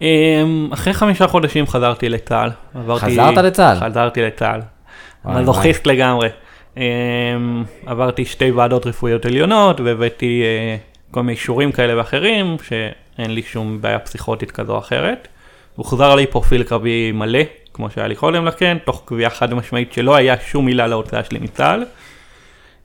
אמ, 0.00 0.68
אחרי 0.72 0.92
חמישה 0.92 1.26
חודשים 1.26 1.66
חזרתי 1.66 2.08
לצה"ל. 2.08 2.50
חזרת 2.96 3.36
לצה"ל? 3.36 3.76
חזרתי 3.80 4.22
לצה"ל. 4.22 4.60
מזוכיסט 5.24 5.86
לגמרי. 5.86 6.28
אמ, 6.76 6.82
עברתי 7.86 8.24
שתי 8.24 8.50
ועדות 8.50 8.86
רפואיות 8.86 9.26
עליונות, 9.26 9.80
והבאתי 9.80 10.42
אה, 10.42 10.76
כל 11.10 11.20
מיני 11.20 11.32
אישורים 11.32 11.72
כאלה 11.72 11.98
ואחרים, 11.98 12.56
שאין 12.62 13.30
לי 13.30 13.42
שום 13.42 13.80
בעיה 13.80 13.98
פסיכוטית 13.98 14.50
כזו 14.50 14.72
או 14.72 14.78
אחרת. 14.78 15.28
הוחזר 15.76 16.14
לי 16.14 16.26
פרופיל 16.26 16.62
קרבי 16.62 17.12
מלא, 17.12 17.40
כמו 17.74 17.90
שהיה 17.90 18.08
לי 18.08 18.14
קודם 18.14 18.44
לכן, 18.44 18.78
תוך 18.84 19.02
קביעה 19.04 19.30
חד 19.30 19.54
משמעית 19.54 19.92
שלא 19.92 20.16
היה 20.16 20.34
שום 20.46 20.66
מילה 20.66 20.86
להוצאה 20.86 21.24
שלי 21.24 21.38
מצה"ל. 21.38 21.84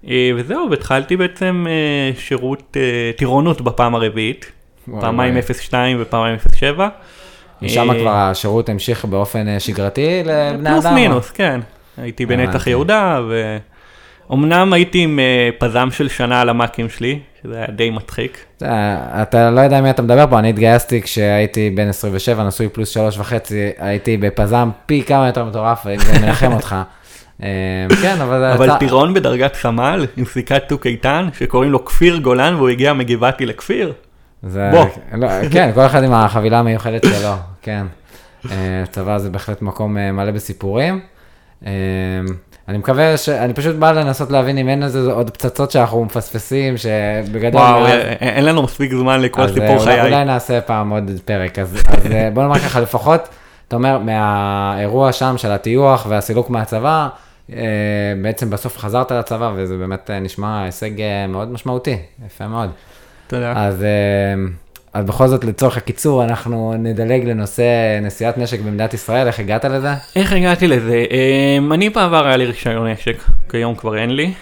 אה, 0.08 0.32
וזהו, 0.36 0.68
והתחלתי 0.70 1.18
בעצם 1.18 1.66
אה, 1.70 2.20
שירות 2.20 2.78
אה, 2.78 3.12
טירונות 3.18 3.62
בפעם 3.62 3.96
הרביעית, 3.96 4.52
פעמיים 5.00 5.42
02 5.42 5.98
ופעמיים 6.02 6.38
07. 6.56 6.90
משם 7.62 8.00
כבר 8.00 8.16
השירות 8.16 8.70
המשיך 8.70 9.06
באופן 9.06 9.60
שגרתי 9.60 10.24
לבני 10.26 10.70
אדם? 10.70 10.82
פלוס 10.82 10.86
מינוס, 10.86 11.32
כן. 11.32 11.60
הייתי 11.98 12.26
בנצח 12.26 12.68
יהודה, 12.68 13.22
ואומנם 14.30 14.74
הייתי 14.74 15.00
עם 15.00 15.20
פזם 15.58 15.92
של 15.92 16.10
שנה 16.10 16.42
על 16.42 16.50
המאקים 16.50 16.90
שלי, 16.90 17.20
שזה 17.48 17.58
היה 17.58 17.68
די 17.68 17.90
מצחיק. 17.90 18.46
אתה 19.22 19.52
לא 19.52 19.62
יודע 19.62 19.82
מי 19.82 19.90
אתה 19.90 20.02
מדבר 20.02 20.26
פה, 20.30 20.40
אני 20.40 20.50
התגייסתי 20.50 21.02
כשהייתי 21.02 21.70
בן 21.70 21.88
27, 21.88 22.44
נשוי 22.44 22.70
פלוס 22.70 22.90
שלוש 22.90 23.18
וחצי, 23.18 23.70
הייתי 23.78 24.18
בפזם 24.18 24.70
פי 24.86 25.04
כמה 25.04 25.28
יותר 25.28 25.46
מטורף, 25.46 25.84
זה 25.84 26.20
מנחם 26.22 26.54
אותך. 26.54 26.76
אה, 27.44 27.48
כן, 28.02 28.22
אבל... 28.22 28.44
אבל 28.44 28.78
טירון 28.80 29.14
בדרגת 29.14 29.56
סמל 29.56 30.06
עם 30.18 30.26
סיכת 30.26 30.64
צוק 30.70 30.88
איתן, 30.88 31.30
שקוראים 31.40 31.72
לו 31.72 31.86
כפיר 31.86 32.18
גולן 32.18 32.56
והוא 32.56 32.70
הגיע 32.70 32.94
מגבעתי 32.94 33.46
לכפיר? 33.46 33.94
בוא. 34.44 34.86
לא, 35.14 35.28
כן, 35.52 35.72
כל 35.74 35.86
אחד 35.86 36.04
עם 36.04 36.14
החבילה 36.14 36.60
המיוחדת 36.60 37.04
שלו, 37.04 37.34
כן. 37.62 37.86
אה, 38.52 38.84
צבא 38.92 39.18
זה 39.18 39.30
בהחלט 39.30 39.62
מקום 39.62 39.98
אה, 39.98 40.12
מלא 40.12 40.32
בסיפורים. 40.32 41.00
אני 42.68 42.78
מקווה 42.78 43.18
ש... 43.18 43.30
אני 43.30 43.54
פשוט 43.54 43.76
בא 43.76 43.92
לנסות 43.92 44.32
להבין 44.32 44.58
אם 44.58 44.70
אין 44.70 44.84
איזה 44.84 45.12
עוד 45.12 45.30
פצצות 45.30 45.72
שאנחנו 45.72 46.06
מפספסים, 46.06 46.76
שבגדול... 46.78 47.62
וואו, 47.62 47.82
מאז... 47.82 47.92
אין 48.22 48.46
לנו 48.46 48.64
מספיק 48.64 48.94
זמן 48.94 49.22
לכל 49.22 49.48
סיפור 49.48 49.84
חיי. 49.84 50.02
אז 50.02 50.08
אולי 50.08 50.26
נעשה 50.26 50.62
פעם 50.62 50.90
עוד 50.90 51.12
פרק. 51.26 51.60
אז, 51.60 51.78
אז 51.88 52.12
אה, 52.12 52.30
בוא 52.34 52.44
נאמר 52.44 52.60
ככה, 52.60 52.80
לפחות, 52.80 53.30
אתה 53.68 53.76
אומר, 53.76 54.00
מהאירוע 54.00 55.12
שם 55.12 55.36
של 55.38 55.52
הטיוח 55.52 56.06
והסילוק 56.10 56.50
מהצבא, 56.50 57.08
אה, 57.54 57.58
בעצם 58.22 58.50
בסוף 58.50 58.78
חזרת 58.78 59.12
לצבא, 59.12 59.52
וזה 59.56 59.78
באמת 59.78 60.10
אה, 60.10 60.20
נשמע 60.20 60.64
הישג 60.64 60.92
מאוד 61.30 61.52
משמעותי, 61.52 61.98
יפה 62.26 62.48
מאוד. 62.48 62.70
תודה. 63.28 63.54
אז... 63.56 63.86
אז 64.94 65.06
בכל 65.06 65.28
זאת, 65.28 65.44
לצורך 65.44 65.78
הקיצור, 65.78 66.24
אנחנו 66.24 66.74
נדלג 66.80 67.26
לנושא 67.26 68.00
נשיאת 68.02 68.38
נשק 68.38 68.60
במדינת 68.60 68.94
ישראל, 68.94 69.28
איך 69.28 69.40
הגעת 69.40 69.66
לזה? 69.66 69.94
איך 70.16 70.34
הגעתי 70.34 70.68
לזה? 70.68 71.06
אמ, 71.60 71.74
אני 71.74 71.90
בעבר 71.90 72.28
היה 72.28 72.38
לי 72.38 72.46
רישיון 72.46 72.88
נשק, 72.88 73.24
כיום 73.50 73.76
כבר 73.76 73.98
אין 73.98 74.10
לי. 74.10 74.34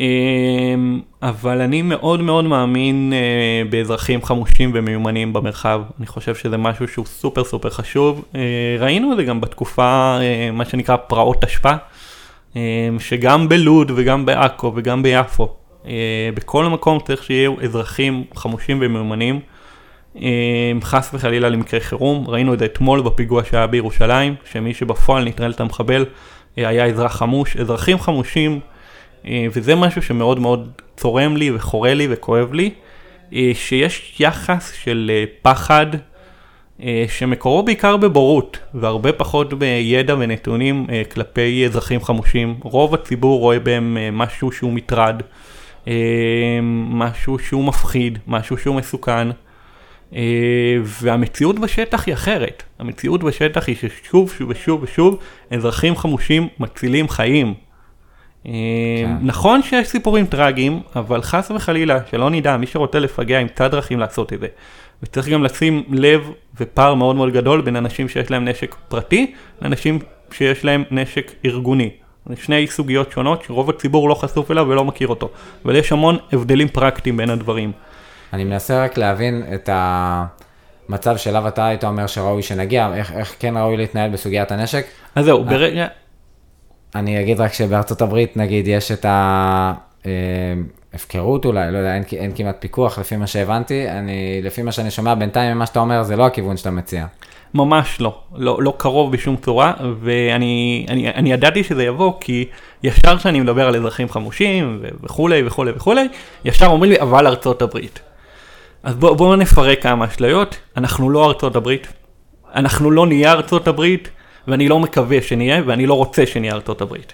אמ, 0.00 1.00
אבל 1.22 1.60
אני 1.60 1.82
מאוד 1.82 2.20
מאוד 2.20 2.44
מאמין 2.44 3.12
אה, 3.12 3.70
באזרחים 3.70 4.22
חמושים 4.22 4.70
ומיומנים 4.74 5.32
במרחב. 5.32 5.82
אני 5.98 6.06
חושב 6.06 6.34
שזה 6.34 6.56
משהו 6.56 6.88
שהוא 6.88 7.06
סופר 7.06 7.44
סופר 7.44 7.70
חשוב. 7.70 8.24
אה, 8.34 8.40
ראינו 8.78 9.12
את 9.12 9.16
זה 9.16 9.24
גם 9.24 9.40
בתקופה, 9.40 10.18
אה, 10.20 10.50
מה 10.52 10.64
שנקרא 10.64 10.96
פרעות 10.96 11.44
תשפ"א, 11.44 11.76
אמ, 12.56 12.60
שגם 12.98 13.48
בלוד 13.48 13.92
וגם 13.94 14.26
בעכו 14.26 14.72
וגם 14.76 15.02
ביפו, 15.02 15.48
בכל 16.34 16.66
מקום 16.66 16.98
צריך 17.06 17.22
שיהיו 17.22 17.54
אזרחים 17.62 18.24
חמושים 18.34 18.78
ומיומנים. 18.82 19.40
חס 20.82 21.10
וחלילה 21.14 21.48
למקרה 21.48 21.80
חירום, 21.80 22.24
ראינו 22.28 22.54
את 22.54 22.58
זה 22.58 22.64
אתמול 22.64 23.02
בפיגוע 23.02 23.44
שהיה 23.44 23.66
בירושלים, 23.66 24.34
שמי 24.52 24.74
שבפועל 24.74 25.24
נטרל 25.24 25.50
את 25.50 25.60
המחבל 25.60 26.04
אה, 26.58 26.68
היה 26.68 26.86
אזרח 26.86 27.16
חמוש, 27.16 27.56
אזרחים 27.56 27.98
חמושים, 27.98 28.60
אה, 29.26 29.46
וזה 29.52 29.74
משהו 29.74 30.02
שמאוד 30.02 30.38
מאוד 30.38 30.70
צורם 30.96 31.36
לי 31.36 31.50
וחורה 31.54 31.94
לי 31.94 32.06
וכואב 32.10 32.52
לי, 32.52 32.70
אה, 33.34 33.50
שיש 33.54 34.20
יחס 34.20 34.72
של 34.72 35.10
פחד 35.42 35.86
שמקורו 37.08 37.62
בעיקר 37.62 37.96
בבורות, 37.96 38.58
והרבה 38.74 39.12
פחות 39.12 39.54
בידע 39.54 40.14
ונתונים 40.18 40.86
כלפי 41.12 41.66
אזרחים 41.66 42.04
חמושים. 42.04 42.54
רוב 42.62 42.94
הציבור 42.94 43.40
רואה 43.40 43.58
בהם 43.58 43.96
משהו 44.12 44.52
שהוא 44.52 44.72
מטרד, 44.72 45.22
משהו 46.90 47.38
שהוא 47.38 47.64
מפחיד, 47.64 48.18
משהו 48.26 48.58
שהוא 48.58 48.74
מסוכן. 48.76 49.28
אה, 50.14 50.76
והמציאות 50.84 51.58
בשטח 51.58 52.06
היא 52.06 52.14
אחרת. 52.14 52.62
המציאות 52.78 53.22
בשטח 53.22 53.68
היא 53.68 53.76
ששוב 53.76 54.32
שוב 54.38 54.50
ושוב 54.50 54.82
ושוב 54.82 55.18
אזרחים 55.50 55.96
חמושים 55.96 56.48
מצילים 56.58 57.08
חיים. 57.08 57.54
אה, 58.46 58.52
כן. 59.02 59.16
נכון 59.22 59.62
שיש 59.62 59.88
סיפורים 59.88 60.26
טרגיים, 60.26 60.80
אבל 60.96 61.22
חס 61.22 61.50
וחלילה, 61.50 61.98
שלא 62.10 62.30
נדע, 62.30 62.56
מי 62.56 62.66
שרוצה 62.66 62.98
לפגע 62.98 63.40
ימצא 63.40 63.68
דרכים 63.68 63.98
לעשות 63.98 64.32
את 64.32 64.40
זה. 64.40 64.46
וצריך 65.02 65.28
גם 65.28 65.44
לשים 65.44 65.82
לב 65.90 66.30
ופער 66.60 66.94
מאוד 66.94 67.16
מאוד 67.16 67.32
גדול 67.32 67.60
בין 67.60 67.76
אנשים 67.76 68.08
שיש 68.08 68.30
להם 68.30 68.48
נשק 68.48 68.74
פרטי 68.88 69.34
לאנשים 69.62 69.98
שיש 70.30 70.64
להם 70.64 70.84
נשק 70.90 71.32
ארגוני. 71.44 71.90
זה 72.26 72.36
שני 72.36 72.66
סוגיות 72.66 73.12
שונות 73.12 73.44
שרוב 73.46 73.70
הציבור 73.70 74.08
לא 74.08 74.14
חשוף 74.14 74.50
אליו 74.50 74.66
ולא 74.68 74.84
מכיר 74.84 75.08
אותו, 75.08 75.28
אבל 75.64 75.76
יש 75.76 75.92
המון 75.92 76.16
הבדלים 76.32 76.68
פרקטיים 76.68 77.16
בין 77.16 77.30
הדברים. 77.30 77.72
אני 78.32 78.44
מנסה 78.44 78.84
רק 78.84 78.98
להבין 78.98 79.42
את 79.54 79.68
המצב 79.72 81.16
שאליו 81.16 81.48
אתה 81.48 81.66
היית 81.66 81.84
אומר 81.84 82.06
שראוי 82.06 82.42
שנגיע, 82.42 82.90
איך, 82.94 83.12
איך 83.12 83.34
כן 83.38 83.56
ראוי 83.56 83.76
להתנהל 83.76 84.10
בסוגיית 84.10 84.52
הנשק. 84.52 84.86
אז 85.14 85.24
זהו, 85.24 85.44
ברגע... 85.44 85.86
אני 86.94 87.20
אגיד 87.20 87.40
רק 87.40 87.52
שבארצות 87.52 88.02
הברית, 88.02 88.36
נגיד, 88.36 88.68
יש 88.68 88.92
את 88.92 89.06
ההפקרות 90.94 91.44
אולי, 91.44 91.72
לא 91.72 91.78
יודע, 91.78 91.94
אין, 91.94 92.02
אין 92.12 92.32
כמעט 92.34 92.56
פיקוח 92.60 92.98
לפי 92.98 93.16
מה 93.16 93.26
שהבנתי, 93.26 93.90
אני, 93.90 94.40
לפי 94.42 94.62
מה 94.62 94.72
שאני 94.72 94.90
שומע 94.90 95.14
בינתיים 95.14 95.56
ממה 95.56 95.66
שאתה 95.66 95.80
אומר, 95.80 96.02
זה 96.02 96.16
לא 96.16 96.26
הכיוון 96.26 96.56
שאתה 96.56 96.70
מציע. 96.70 97.06
ממש 97.54 98.00
לא, 98.00 98.18
לא, 98.34 98.58
לא 98.62 98.74
קרוב 98.76 99.12
בשום 99.12 99.36
צורה, 99.36 99.72
ואני 100.00 100.86
אני, 100.88 101.08
אני 101.08 101.32
ידעתי 101.32 101.64
שזה 101.64 101.84
יבוא 101.84 102.12
כי 102.20 102.44
ישר 102.82 103.18
כשאני 103.18 103.40
מדבר 103.40 103.68
על 103.68 103.76
אזרחים 103.76 104.08
חמושים 104.08 104.82
וכולי 105.02 105.46
וכולי 105.46 105.72
וכולי, 105.76 106.08
ישר 106.44 106.66
אומרים 106.66 106.90
לי 106.90 107.00
אבל 107.00 107.26
ארצות 107.26 107.62
הברית. 107.62 108.00
אז 108.82 108.96
בואו 108.96 109.16
בוא 109.16 109.36
נפרק 109.36 109.82
כמה 109.82 110.04
אשליות, 110.04 110.56
אנחנו 110.76 111.10
לא 111.10 111.26
ארצות 111.26 111.56
הברית, 111.56 111.86
אנחנו 112.54 112.90
לא 112.90 113.06
נהיה 113.06 113.32
ארצות 113.32 113.68
הברית, 113.68 114.08
ואני 114.48 114.68
לא 114.68 114.78
מקווה 114.78 115.22
שנהיה, 115.22 115.62
ואני 115.66 115.86
לא 115.86 115.94
רוצה 115.94 116.26
שנהיה 116.26 116.54
ארצות 116.54 116.80
הברית. 116.80 117.12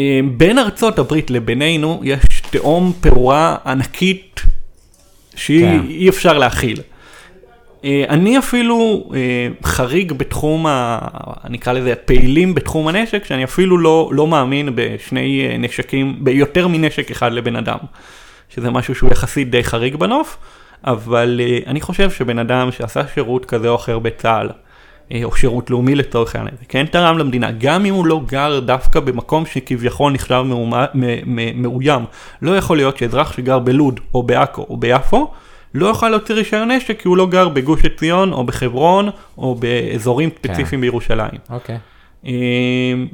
אה, 0.00 0.20
בין 0.36 0.58
ארצות 0.58 0.98
הברית 0.98 1.30
לבינינו 1.30 2.00
יש 2.04 2.40
תהום 2.50 2.92
פעורה 3.00 3.56
ענקית 3.66 4.40
שאי 5.34 5.60
כן. 5.60 6.08
אפשר 6.08 6.38
להכיל. 6.38 6.80
אה, 7.84 8.04
אני 8.08 8.38
אפילו 8.38 9.10
אה, 9.14 9.48
חריג 9.64 10.12
בתחום, 10.12 10.66
ה, 10.66 10.98
נקרא 11.50 11.72
לזה 11.72 11.92
הפעילים 11.92 12.54
בתחום 12.54 12.88
הנשק, 12.88 13.24
שאני 13.24 13.44
אפילו 13.44 13.78
לא, 13.78 14.10
לא 14.12 14.26
מאמין 14.26 14.68
בשני 14.74 15.58
נשקים, 15.58 16.16
ביותר 16.20 16.68
מנשק 16.68 17.10
אחד 17.10 17.32
לבן 17.32 17.56
אדם, 17.56 17.78
שזה 18.48 18.70
משהו 18.70 18.94
שהוא 18.94 19.10
יחסית 19.10 19.50
די 19.50 19.64
חריג 19.64 19.96
בנוף, 19.96 20.36
אבל 20.84 21.40
אני 21.66 21.80
חושב 21.80 22.10
שבן 22.10 22.38
אדם 22.38 22.72
שעשה 22.72 23.00
שירות 23.14 23.44
כזה 23.44 23.68
או 23.68 23.76
אחר 23.76 23.98
בצה"ל, 23.98 24.48
או 25.24 25.36
שירות 25.36 25.70
לאומי 25.70 25.94
לצורך 25.94 26.36
העניין, 26.36 26.54
כן 26.68 26.86
תרם 26.86 27.18
למדינה, 27.18 27.50
גם 27.50 27.86
אם 27.86 27.94
הוא 27.94 28.06
לא 28.06 28.20
גר 28.26 28.60
דווקא 28.60 29.00
במקום 29.00 29.46
שכביכול 29.46 30.12
נחשב 30.12 30.44
מאוים. 31.54 32.04
לא 32.42 32.56
יכול 32.56 32.76
להיות 32.76 32.98
שאזרח 32.98 33.32
שגר 33.32 33.58
בלוד 33.58 34.00
או 34.14 34.22
בעכו 34.22 34.66
או 34.68 34.76
ביפו, 34.76 35.30
לא 35.74 35.86
יוכל 35.86 36.08
להוציא 36.08 36.34
רישיון 36.34 36.70
נשק 36.70 37.00
כי 37.00 37.08
הוא 37.08 37.16
לא 37.16 37.26
גר 37.26 37.48
בגוש 37.48 37.84
עציון 37.84 38.32
או 38.32 38.44
בחברון 38.44 39.08
או 39.38 39.54
באזורים 39.54 40.30
כן. 40.30 40.36
ספציפיים 40.36 40.66
כן. 40.66 40.80
בירושלים. 40.80 41.38
אוקיי. 41.50 41.78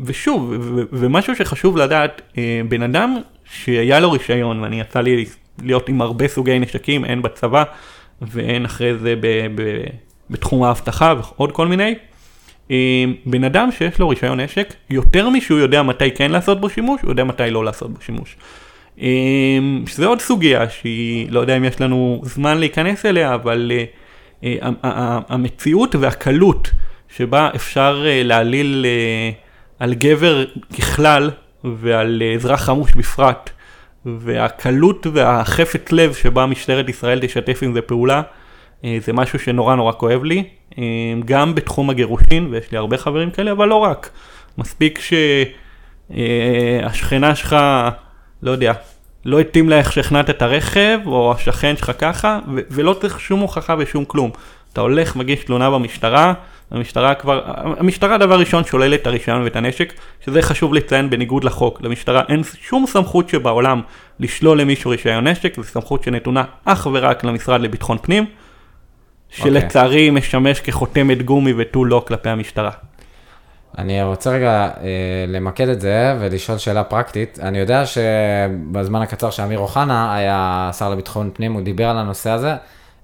ושוב, 0.04 0.54
ומשהו 0.92 1.36
שחשוב 1.36 1.76
לדעת, 1.76 2.22
אה, 2.38 2.60
בן 2.68 2.82
אדם 2.82 3.16
שהיה 3.44 4.00
לו 4.00 4.12
רישיון, 4.12 4.60
ואני 4.60 4.80
יצא 4.80 5.00
לי 5.00 5.24
להיות 5.62 5.88
עם 5.88 6.00
הרבה 6.00 6.28
סוגי 6.28 6.58
נשקים, 6.58 7.04
הן 7.04 7.22
בצבא 7.22 7.64
והן 8.22 8.64
אחרי 8.64 8.98
זה 8.98 9.14
ב... 9.20 9.26
ב 9.54 9.84
בתחום 10.30 10.62
האבטחה 10.62 11.14
ועוד 11.16 11.52
כל 11.52 11.66
מיני. 11.66 11.94
אה, 12.70 13.04
בן 13.26 13.44
אדם 13.44 13.72
שיש 13.72 13.98
לו 13.98 14.08
רישיון 14.08 14.40
נשק, 14.40 14.74
יותר 14.90 15.28
משהוא 15.28 15.58
יודע 15.58 15.82
מתי 15.82 16.10
כן 16.10 16.30
לעשות 16.30 16.60
בו 16.60 16.70
שימוש, 16.70 17.02
הוא 17.02 17.10
יודע 17.10 17.24
מתי 17.24 17.50
לא 17.50 17.64
לעשות 17.64 17.90
בו 17.90 18.00
שימוש. 18.00 18.36
אה, 19.00 19.08
שזה 19.86 20.06
עוד 20.06 20.20
סוגיה 20.20 20.70
שהיא, 20.70 21.26
לא 21.30 21.40
יודע 21.40 21.56
אם 21.56 21.64
יש 21.64 21.80
לנו 21.80 22.20
זמן 22.24 22.58
להיכנס 22.58 23.06
אליה, 23.06 23.34
אבל 23.34 23.72
אה, 24.44 24.56
המציאות 25.28 25.94
והקלות 25.94 26.70
שבה 27.16 27.50
אפשר 27.56 28.04
להעליל 28.06 28.86
על 29.78 29.94
גבר 29.94 30.44
ככלל 30.78 31.30
ועל 31.64 32.22
אזרח 32.34 32.60
חמוש 32.62 32.94
בפרט, 32.94 33.50
והקלות 34.18 35.06
והחפץ 35.12 35.92
לב 35.92 36.14
שבה 36.14 36.46
משטרת 36.46 36.88
ישראל 36.88 37.18
תשתף 37.22 37.58
עם 37.62 37.74
זה 37.74 37.80
פעולה, 37.80 38.22
אה, 38.84 38.98
זה 39.00 39.12
משהו 39.12 39.38
שנורא 39.38 39.74
נורא 39.74 39.92
כואב 39.92 40.24
לי, 40.24 40.44
אה, 40.78 40.84
גם 41.24 41.54
בתחום 41.54 41.90
הגירושין, 41.90 42.48
ויש 42.50 42.72
לי 42.72 42.78
הרבה 42.78 42.98
חברים 42.98 43.30
כאלה, 43.30 43.52
אבל 43.52 43.68
לא 43.68 43.74
רק. 43.74 44.10
מספיק 44.58 45.00
שהשכנה 46.10 47.34
שלך, 47.34 47.56
לא 48.42 48.50
יודע, 48.50 48.72
לא 49.24 49.40
התאים 49.40 49.68
לה 49.68 49.78
איך 49.78 49.92
שהכנעת 49.92 50.30
את 50.30 50.42
הרכב, 50.42 50.98
או 51.06 51.32
השכן 51.32 51.76
שלך 51.76 51.92
ככה, 51.98 52.38
ולא 52.70 52.96
צריך 53.00 53.20
שום 53.20 53.40
הוכחה 53.40 53.74
ושום 53.78 54.04
כלום. 54.04 54.30
אתה 54.72 54.80
הולך, 54.80 55.16
מגיש 55.16 55.44
תלונה 55.44 55.70
במשטרה, 55.70 56.32
המשטרה 56.70 57.14
כבר, 57.14 57.42
המשטרה 57.78 58.18
דבר 58.18 58.38
ראשון 58.38 58.64
שוללת 58.64 59.02
את 59.02 59.06
הרישיון 59.06 59.42
ואת 59.42 59.56
הנשק, 59.56 59.92
שזה 60.24 60.42
חשוב 60.42 60.74
לציין 60.74 61.10
בניגוד 61.10 61.44
לחוק. 61.44 61.82
למשטרה 61.82 62.22
אין 62.28 62.42
שום 62.60 62.86
סמכות 62.86 63.28
שבעולם 63.28 63.80
לשלול 64.20 64.60
למישהו 64.60 64.90
רישיון 64.90 65.26
נשק, 65.26 65.56
זו 65.56 65.64
סמכות 65.64 66.02
שנתונה 66.02 66.44
אך 66.64 66.88
ורק 66.92 67.24
למשרד 67.24 67.60
לביטחון 67.60 67.98
פנים. 68.02 68.26
שלצערי 69.28 70.08
okay. 70.08 70.12
משמש 70.12 70.60
כחותמת 70.60 71.22
גומי 71.22 71.52
ותו 71.56 71.84
לא 71.84 72.04
כלפי 72.06 72.28
המשטרה. 72.28 72.70
אני 73.78 74.02
רוצה 74.02 74.30
רגע 74.30 74.70
אה, 74.82 75.24
למקד 75.28 75.68
את 75.68 75.80
זה 75.80 76.16
ולשאול 76.20 76.58
שאלה 76.58 76.84
פרקטית. 76.84 77.38
אני 77.42 77.58
יודע 77.58 77.86
שבזמן 77.86 79.02
הקצר 79.02 79.30
שאמיר 79.30 79.58
אוחנה 79.58 80.14
היה 80.14 80.70
שר 80.78 80.90
לביטחון 80.90 81.30
פנים, 81.34 81.52
הוא 81.52 81.62
דיבר 81.62 81.88
על 81.88 81.98
הנושא 81.98 82.30
הזה. 82.30 82.54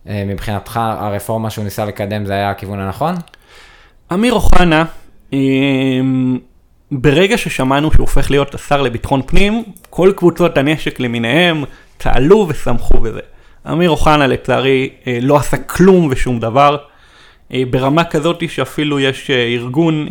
אה, 0.09 0.25
מבחינתך 0.27 0.81
הרפורמה 0.83 1.51
שהוא 1.51 1.65
ניסה 1.65 1.85
לקדם 1.85 2.25
זה 2.25 2.33
היה 2.33 2.51
הכיוון 2.51 2.81
הנכון? 2.81 3.15
אמיר 4.13 4.33
אוחנה, 4.33 4.85
אה, 5.33 5.39
ברגע 6.91 7.39
ששמענו 7.39 7.93
שהוא 7.93 8.03
הופך 8.03 8.31
להיות 8.31 8.55
השר 8.55 8.83
לביטחון 8.83 9.23
פנים, 9.27 9.63
כל 9.91 10.13
קבוצות 10.17 10.59
הנשק 10.59 11.01
למיניהם 11.01 11.65
צהלו 11.99 12.47
ושמחו 12.49 12.99
בזה. 13.01 13.21
אמיר 13.73 13.91
אוחנה 13.91 14.27
לצערי 14.27 14.91
אה, 15.07 15.19
לא 15.23 15.37
עשה 15.37 15.57
כלום 15.57 16.09
ושום 16.11 16.41
דבר, 16.41 16.77
אה, 17.53 17.63
ברמה 17.71 18.05
כזאת 18.05 18.51
שאפילו 18.51 19.01
יש 19.01 19.31
אה, 19.31 19.45
ארגון 19.45 20.09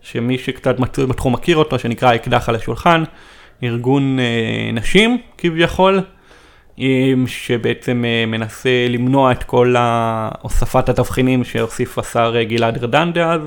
שמי 0.00 0.38
שקצת 0.38 0.78
מצוי 0.78 1.06
בתחום 1.06 1.32
מכיר 1.32 1.56
אותו, 1.56 1.78
שנקרא 1.78 2.14
אקדח 2.14 2.48
על 2.48 2.54
השולחן, 2.54 3.04
ארגון 3.62 4.18
נשים 4.72 5.18
כביכול, 5.38 6.00
שבעצם 7.26 8.04
מנסה 8.26 8.86
למנוע 8.88 9.32
את 9.32 9.42
כל 9.42 9.74
הוספת 10.42 10.88
התבחינים 10.88 11.44
שהוסיף 11.44 11.98
השר 11.98 12.42
גלעד 12.42 12.78
ארדן 12.78 13.12
דאז, 13.12 13.40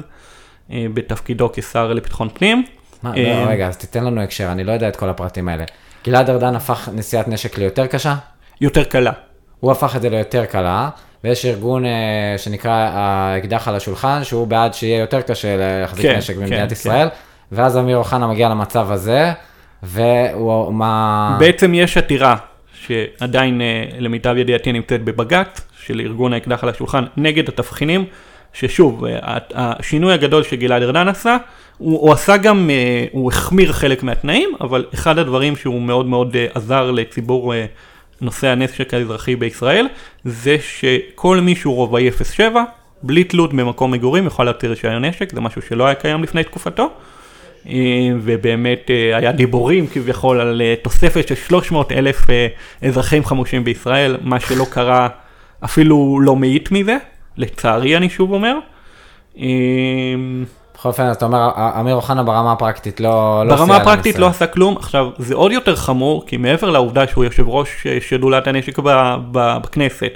בתפקידו 0.69 1.49
כשר 1.53 1.93
לביטחון 1.93 2.30
פנים. 2.30 2.63
מה, 3.03 3.13
לא, 3.15 3.49
רגע, 3.49 3.67
אז 3.67 3.78
תיתן 3.78 4.03
לנו 4.03 4.21
הקשר, 4.21 4.51
אני 4.51 4.63
לא 4.63 4.71
יודע 4.71 4.88
את 4.88 4.95
כל 4.95 5.09
הפרטים 5.09 5.49
האלה. 5.49 5.63
גלעד 6.05 6.30
ארדן 6.30 6.55
הפך 6.55 6.89
נשיאת 6.93 7.28
נשק 7.28 7.57
ליותר 7.57 7.88
קשה? 7.88 8.15
יותר 8.61 8.84
קלה. 8.84 9.11
הוא 9.59 9.71
הפך 9.71 9.95
את 9.95 10.01
זה 10.01 10.09
ליותר 10.09 10.45
קלה, 10.45 10.89
ויש 11.23 11.45
ארגון 11.45 11.86
אה, 11.86 12.36
שנקרא 12.38 12.89
האקדח 12.93 13.67
על 13.67 13.75
השולחן, 13.75 14.23
שהוא 14.23 14.47
בעד 14.47 14.73
שיהיה 14.73 14.99
יותר 14.99 15.21
קשה 15.21 15.57
להחזיק 15.57 16.05
כן, 16.05 16.17
נשק 16.17 16.36
במדינת 16.36 16.69
כן, 16.69 16.73
ישראל, 16.73 17.09
כן. 17.09 17.16
ואז 17.51 17.78
אמיר 17.78 17.97
אוחנה 17.97 18.28
מגיע 18.28 18.49
למצב 18.49 18.91
הזה, 18.91 19.32
והוא 19.83 20.74
מה... 20.74 21.37
בעצם 21.39 21.74
יש 21.74 21.97
עתירה 21.97 22.36
שעדיין 22.86 23.62
אה, 23.62 23.83
למיטב 23.99 24.36
ידיעתי 24.37 24.71
נמצאת 24.71 25.04
בבג"ץ, 25.04 25.62
של 25.86 25.99
ארגון 25.99 26.33
האקדח 26.33 26.63
על 26.63 26.70
השולחן, 26.70 27.04
נגד 27.17 27.49
התבחינים, 27.49 28.05
ששוב, 28.54 29.05
אה, 29.05 29.37
השינוי 29.54 30.13
הגדול 30.13 30.43
שגלעד 30.43 30.82
ארדן 30.82 31.08
עשה, 31.08 31.37
הוא, 31.78 32.01
הוא 32.01 32.12
עשה 32.12 32.37
גם, 32.37 32.70
אה, 32.70 33.05
הוא 33.12 33.32
החמיר 33.32 33.74
חלק 33.74 34.04
מהתנאים, 34.04 34.49
אבל 34.62 34.86
אחד 34.93 35.20
הדברים 35.20 35.55
שהוא 35.55 35.82
מאוד 35.82 36.05
מאוד 36.05 36.36
עזר 36.54 36.91
לציבור 36.91 37.54
נושא 38.21 38.47
הנשק 38.47 38.93
האזרחי 38.93 39.36
בישראל, 39.36 39.87
זה 40.25 40.58
שכל 40.59 41.39
מי 41.39 41.55
שהוא 41.55 41.75
רובעי 41.75 42.12
07, 42.24 42.63
בלי 43.04 43.24
תלות 43.24 43.54
במקום 43.54 43.91
מגורים, 43.91 44.28
יכול 44.28 44.45
להוציא 44.45 44.70
רישיון 44.70 45.05
נשק, 45.05 45.33
זה 45.33 45.41
משהו 45.41 45.62
שלא 45.62 45.86
היה 45.86 45.95
קיים 45.95 46.24
לפני 46.24 46.43
תקופתו. 46.43 46.89
אה, 47.70 48.10
ובאמת 48.22 48.89
אה, 48.89 49.18
היה 49.18 49.32
דיבורים 49.32 49.88
כביכול 49.88 50.42
על 50.42 50.62
אה, 50.62 50.76
תוספת 50.82 51.28
של 51.28 51.36
300 51.36 51.92
אלף 51.92 52.22
אזרחים 52.82 53.26
חמושים 53.26 53.64
בישראל, 53.64 54.18
מה 54.22 54.39
שלא 54.39 54.66
קרה 54.70 55.08
אפילו 55.66 56.20
לא 56.22 56.36
מאית 56.36 56.72
מזה, 56.72 56.98
לצערי 57.38 57.98
אני 57.98 58.10
שוב 58.10 58.34
אומר. 58.34 58.58
בכל 60.76 60.89
אופן, 60.89 61.12
אתה 61.12 61.26
אומר, 61.26 61.50
אמיר 61.80 61.96
אוחנה 61.96 62.24
ברמה 62.24 62.52
הפרקטית 62.52 63.00
לא... 63.00 63.44
לא 63.46 63.56
ברמה 63.56 63.76
הפרקטית 63.76 64.20
לא 64.20 64.28
עשה 64.28 64.48
כלום. 64.48 64.78
עכשיו, 64.78 65.10
זה 65.18 65.36
עוד 65.36 65.52
יותר 65.52 65.76
חמור, 65.76 66.24
כי 66.28 66.38
מעבר 66.38 66.70
לעובדה 66.70 67.08
שהוא 67.08 67.24
יושב 67.24 67.48
ראש 67.48 67.88
שדולת 68.00 68.48
הנשק 68.48 68.80
בכנסת, 69.32 70.12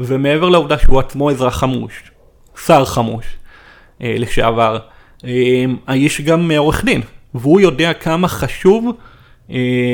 ומעבר 0.00 0.48
לעובדה 0.48 0.78
שהוא 0.78 1.00
עצמו 1.00 1.30
אזרח 1.30 1.56
חמוש, 1.56 2.10
שר 2.66 2.84
חמוש 2.84 3.24
אה, 4.02 4.14
לשעבר, 4.18 4.78
האיש 5.86 6.20
גם 6.20 6.50
עורך 6.50 6.84
דין, 6.84 7.00
והוא 7.34 7.60
יודע 7.60 7.92
כמה 7.92 8.28
חשוב 8.28 8.90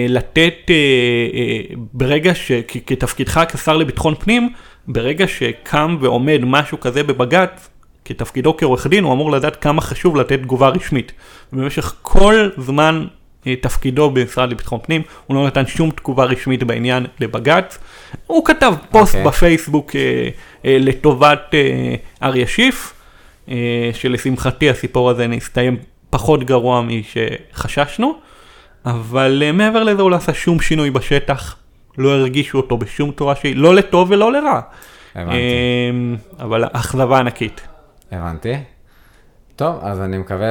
לתת 0.09 0.55
ברגע 1.93 2.35
שכתפקידך 2.35 3.45
כשר 3.53 3.77
לביטחון 3.77 4.15
פנים, 4.15 4.53
ברגע 4.89 5.29
שקם 5.29 5.97
ועומד 6.01 6.41
משהו 6.43 6.81
כזה 6.81 7.03
בבג"ץ, 7.03 7.69
כתפקידו 8.05 8.57
כעורך 8.57 8.87
דין, 8.87 9.05
הוא 9.05 9.13
אמור 9.13 9.31
לדעת 9.31 9.57
כמה 9.57 9.81
חשוב 9.81 10.17
לתת 10.17 10.39
תגובה 10.43 10.69
רשמית. 10.69 11.13
במשך 11.53 11.95
כל 12.03 12.49
זמן 12.57 13.07
אה, 13.47 13.57
תפקידו 13.57 14.11
במשרד 14.11 14.51
לביטחון 14.51 14.79
פנים, 14.83 15.03
הוא 15.27 15.37
לא 15.37 15.47
נתן 15.47 15.67
שום 15.67 15.91
תגובה 15.91 16.25
רשמית 16.25 16.63
בעניין 16.63 17.07
לבג"ץ. 17.21 17.79
הוא 18.27 18.45
כתב 18.45 18.75
פוסט 18.91 19.15
okay. 19.15 19.17
אוקיי. 19.17 19.31
בפייסבוק 19.31 19.97
אה, 19.97 20.29
אה, 20.65 20.77
לטובת 20.81 21.55
אה, 21.55 21.95
אריה 22.23 22.47
שיף, 22.47 22.93
אה, 22.93 23.02
שלשמחתי 23.93 24.71
הסיפור 24.71 25.11
הזה 25.11 25.27
נסתיים 25.27 25.77
פחות 26.11 26.45
גרוע 26.45 26.83
משחששנו, 26.83 28.15
אבל 28.87 29.43
אה, 29.47 29.53
מעבר 29.53 29.83
לזה 29.83 30.03
הוא 30.03 30.11
לא 30.11 30.17
עשה 30.17 30.35
שום 30.35 30.61
שינוי 30.61 30.91
בשטח, 30.91 31.57
לא 31.99 32.11
הרגישו 32.11 32.59
אותו 32.59 32.79
בשום 32.79 33.13
צורה 33.13 33.35
שהיא, 33.35 33.57
לא 33.57 33.75
לטוב 33.75 34.11
ולא 34.11 34.33
לרע. 34.33 34.61
הבנתי. 35.15 35.37
אה, 35.37 36.45
אבל 36.45 36.65
אכזבה 36.73 37.19
ענקית. 37.19 37.61
הבנתי. 38.13 38.55
טוב, 39.57 39.79
אז 39.83 40.01
אני 40.01 40.19
מקווה... 40.19 40.49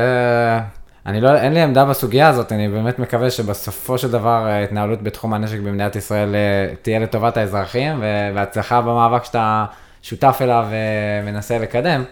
אני 1.06 1.22
לא, 1.22 1.36
אין 1.36 1.54
לי 1.54 1.62
עמדה 1.62 1.86
בסוגיה 1.86 2.30
הזאת, 2.30 2.52
אני 2.52 2.70
באמת 2.70 3.00
מקווה 3.00 3.30
שבסופו 3.30 3.98
של 3.98 4.12
דבר 4.12 4.46
ההתנהלות 4.46 5.02
בתחום 5.02 5.34
הנשק 5.34 5.60
במדינת 5.60 5.96
ישראל 5.96 6.36
אה, 6.36 6.76
תהיה 6.82 7.00
לטובת 7.00 7.38
האזרחים, 7.38 7.98
ו- 8.00 8.30
והצלחה 8.36 8.82
במאבק 8.82 9.24
שאתה 9.24 9.66
שותף 10.02 10.38
אליו 10.42 10.68
ומנסה 10.70 11.60
לקדם. 11.60 12.04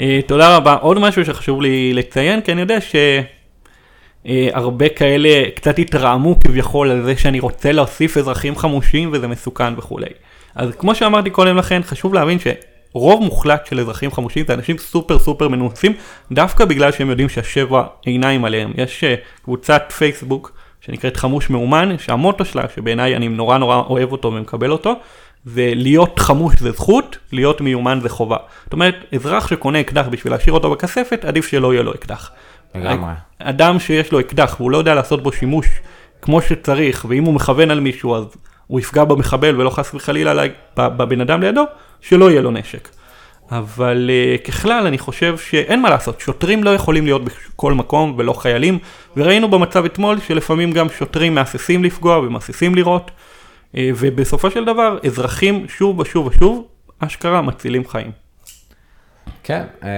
אה, 0.00 0.20
תודה 0.26 0.56
רבה. 0.56 0.74
עוד 0.74 0.98
משהו 0.98 1.24
שחשוב 1.24 1.62
לי 1.62 1.94
לציין, 1.94 2.40
כי 2.40 2.52
אני 2.52 2.60
יודע 2.60 2.78
שהרבה 4.24 4.88
כאלה 4.88 5.50
קצת 5.54 5.78
התרעמו 5.78 6.40
כביכול 6.40 6.90
על 6.90 7.02
זה 7.02 7.16
שאני 7.16 7.40
רוצה 7.40 7.72
להוסיף 7.72 8.16
אזרחים 8.16 8.56
חמושים 8.56 9.10
וזה 9.12 9.28
מסוכן 9.28 9.74
וכולי. 9.76 10.06
אז 10.54 10.76
כמו 10.78 10.94
שאמרתי 10.94 11.30
קודם 11.30 11.56
לכן, 11.56 11.82
חשוב 11.82 12.14
להבין 12.14 12.38
שרוב 12.38 13.22
מוחלט 13.22 13.66
של 13.66 13.80
אזרחים 13.80 14.12
חמושים 14.12 14.44
זה 14.46 14.54
אנשים 14.54 14.78
סופר 14.78 15.18
סופר 15.18 15.48
מנוסים, 15.48 15.92
דווקא 16.32 16.64
בגלל 16.64 16.92
שהם 16.92 17.10
יודעים 17.10 17.28
שהשבע 17.28 17.82
עיניים 18.04 18.44
עליהם. 18.44 18.72
יש 18.76 19.04
אה, 19.04 19.14
קבוצת 19.44 19.92
פייסבוק 19.96 20.52
שנקראת 20.80 21.16
חמוש 21.16 21.50
מאומן, 21.50 21.98
שהמוטו 21.98 22.44
שלה, 22.44 22.62
שבעיניי 22.74 23.16
אני 23.16 23.28
נורא 23.28 23.58
נורא 23.58 23.76
אוהב 23.76 24.12
אותו 24.12 24.28
ומקבל 24.28 24.70
אותו, 24.70 24.94
זה 25.44 25.72
להיות 25.74 26.18
חמוש 26.18 26.54
זה 26.58 26.70
זכות, 26.70 27.18
להיות 27.32 27.60
מיומן 27.60 27.98
זה 28.02 28.08
חובה. 28.08 28.36
זאת 28.64 28.72
אומרת, 28.72 28.94
אזרח 29.14 29.46
שקונה 29.46 29.80
אקדח 29.80 30.06
בשביל 30.10 30.32
להשאיר 30.32 30.54
אותו 30.54 30.70
בכספת, 30.70 31.24
עדיף 31.24 31.46
שלא 31.46 31.72
יהיה 31.72 31.82
לו 31.82 31.94
אקדח. 31.94 32.30
לגמרי. 32.74 33.12
אדם 33.38 33.78
שיש 33.78 34.12
לו 34.12 34.20
אקדח 34.20 34.56
והוא 34.58 34.70
לא 34.70 34.78
יודע 34.78 34.94
לעשות 34.94 35.22
בו 35.22 35.32
שימוש 35.32 35.66
כמו 36.22 36.42
שצריך, 36.42 37.06
ואם 37.08 37.24
הוא 37.24 37.34
מכוון 37.34 37.70
על 37.70 37.80
מישהו 37.80 38.16
אז 38.16 38.24
הוא 38.66 38.80
יפגע 38.80 39.04
במחבל 39.04 39.60
ולא 39.60 39.70
חס 39.70 39.94
וחלילה 39.94 40.42
בבן 40.76 41.20
אדם 41.20 41.40
לידו, 41.40 41.64
שלא 42.00 42.30
יהיה 42.30 42.42
לו 42.42 42.50
נשק. 42.50 42.88
אבל 43.50 44.10
uh, 44.10 44.46
ככלל 44.46 44.86
אני 44.86 44.98
חושב 44.98 45.38
שאין 45.38 45.82
מה 45.82 45.90
לעשות, 45.90 46.20
שוטרים 46.20 46.64
לא 46.64 46.74
יכולים 46.74 47.04
להיות 47.04 47.22
בכל 47.24 47.72
מקום 47.72 48.14
ולא 48.18 48.32
חיילים, 48.32 48.78
וראינו 49.16 49.50
במצב 49.50 49.84
אתמול 49.84 50.20
שלפעמים 50.20 50.72
גם 50.72 50.86
שוטרים 50.98 51.34
מהססים 51.34 51.84
לפגוע 51.84 52.18
ומהססים 52.18 52.74
לירות, 52.74 53.10
ובסופו 53.74 54.50
של 54.50 54.64
דבר 54.64 54.98
אזרחים 55.06 55.68
שוב 55.68 55.98
ושוב 55.98 56.26
ושוב, 56.26 56.66
אשכרה 56.98 57.42
מצילים 57.42 57.88
חיים. 57.88 58.10
כן, 59.42 59.62
אה, 59.82 59.88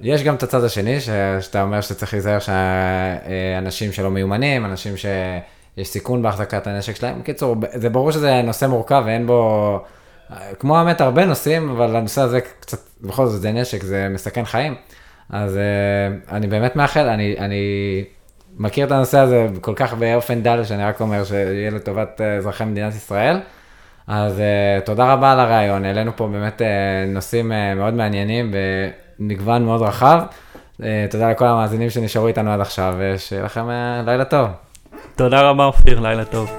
יש 0.00 0.22
גם 0.22 0.34
את 0.34 0.42
הצד 0.42 0.64
השני, 0.64 1.00
שאתה 1.40 1.62
אומר 1.62 1.80
שצריך 1.80 2.12
להיזהר 2.12 2.38
שאנשים 2.38 3.92
שלא 3.92 4.10
מיומנים, 4.10 4.64
אנשים 4.64 4.94
שיש 4.96 5.88
סיכון 5.88 6.22
בהחזקת 6.22 6.66
הנשק 6.66 6.96
שלהם. 6.96 7.20
בקיצור, 7.20 7.56
זה 7.74 7.90
ברור 7.90 8.12
שזה 8.12 8.42
נושא 8.42 8.66
מורכב 8.66 9.02
ואין 9.06 9.26
בו, 9.26 9.80
כמו 10.58 10.78
האמת, 10.78 11.00
הרבה 11.00 11.24
נושאים, 11.24 11.70
אבל 11.70 11.96
הנושא 11.96 12.20
הזה 12.20 12.40
קצת, 12.40 12.78
בכל 13.00 13.26
זאת 13.26 13.40
זה 13.40 13.52
נשק, 13.52 13.82
זה 13.82 14.08
מסכן 14.10 14.44
חיים. 14.44 14.74
אז 15.30 15.56
אה, 15.56 16.36
אני 16.36 16.46
באמת 16.46 16.76
מאחל, 16.76 17.08
אני, 17.08 17.34
אני 17.38 17.60
מכיר 18.58 18.86
את 18.86 18.92
הנושא 18.92 19.18
הזה 19.18 19.46
כל 19.60 19.74
כך 19.76 19.94
באופן 19.94 20.42
דל, 20.42 20.64
שאני 20.64 20.84
רק 20.84 21.00
אומר 21.00 21.24
שיהיה 21.24 21.70
לטובת 21.70 22.20
אה, 22.20 22.36
אזרחי 22.36 22.64
מדינת 22.64 22.94
ישראל. 22.94 23.40
אז 24.06 24.38
uh, 24.38 24.86
תודה 24.86 25.12
רבה 25.12 25.32
על 25.32 25.40
הרעיון, 25.40 25.84
העלינו 25.84 26.16
פה 26.16 26.28
באמת 26.32 26.60
uh, 26.60 26.64
נושאים 27.14 27.52
uh, 27.52 27.78
מאוד 27.78 27.94
מעניינים 27.94 28.54
במגוון 29.18 29.64
מאוד 29.64 29.82
רחב. 29.82 30.22
Uh, 30.80 30.84
תודה 31.10 31.30
לכל 31.30 31.46
המאזינים 31.46 31.90
שנשארו 31.90 32.26
איתנו 32.26 32.50
עד 32.50 32.60
עכשיו, 32.60 32.94
ושיהיה 32.98 33.44
לכם 33.44 33.64
uh, 33.68 34.06
לילה 34.06 34.24
טוב. 34.24 34.48
תודה 35.16 35.40
רבה 35.40 35.64
אופיר, 35.64 36.00
לילה 36.00 36.24
טוב. 36.24 36.50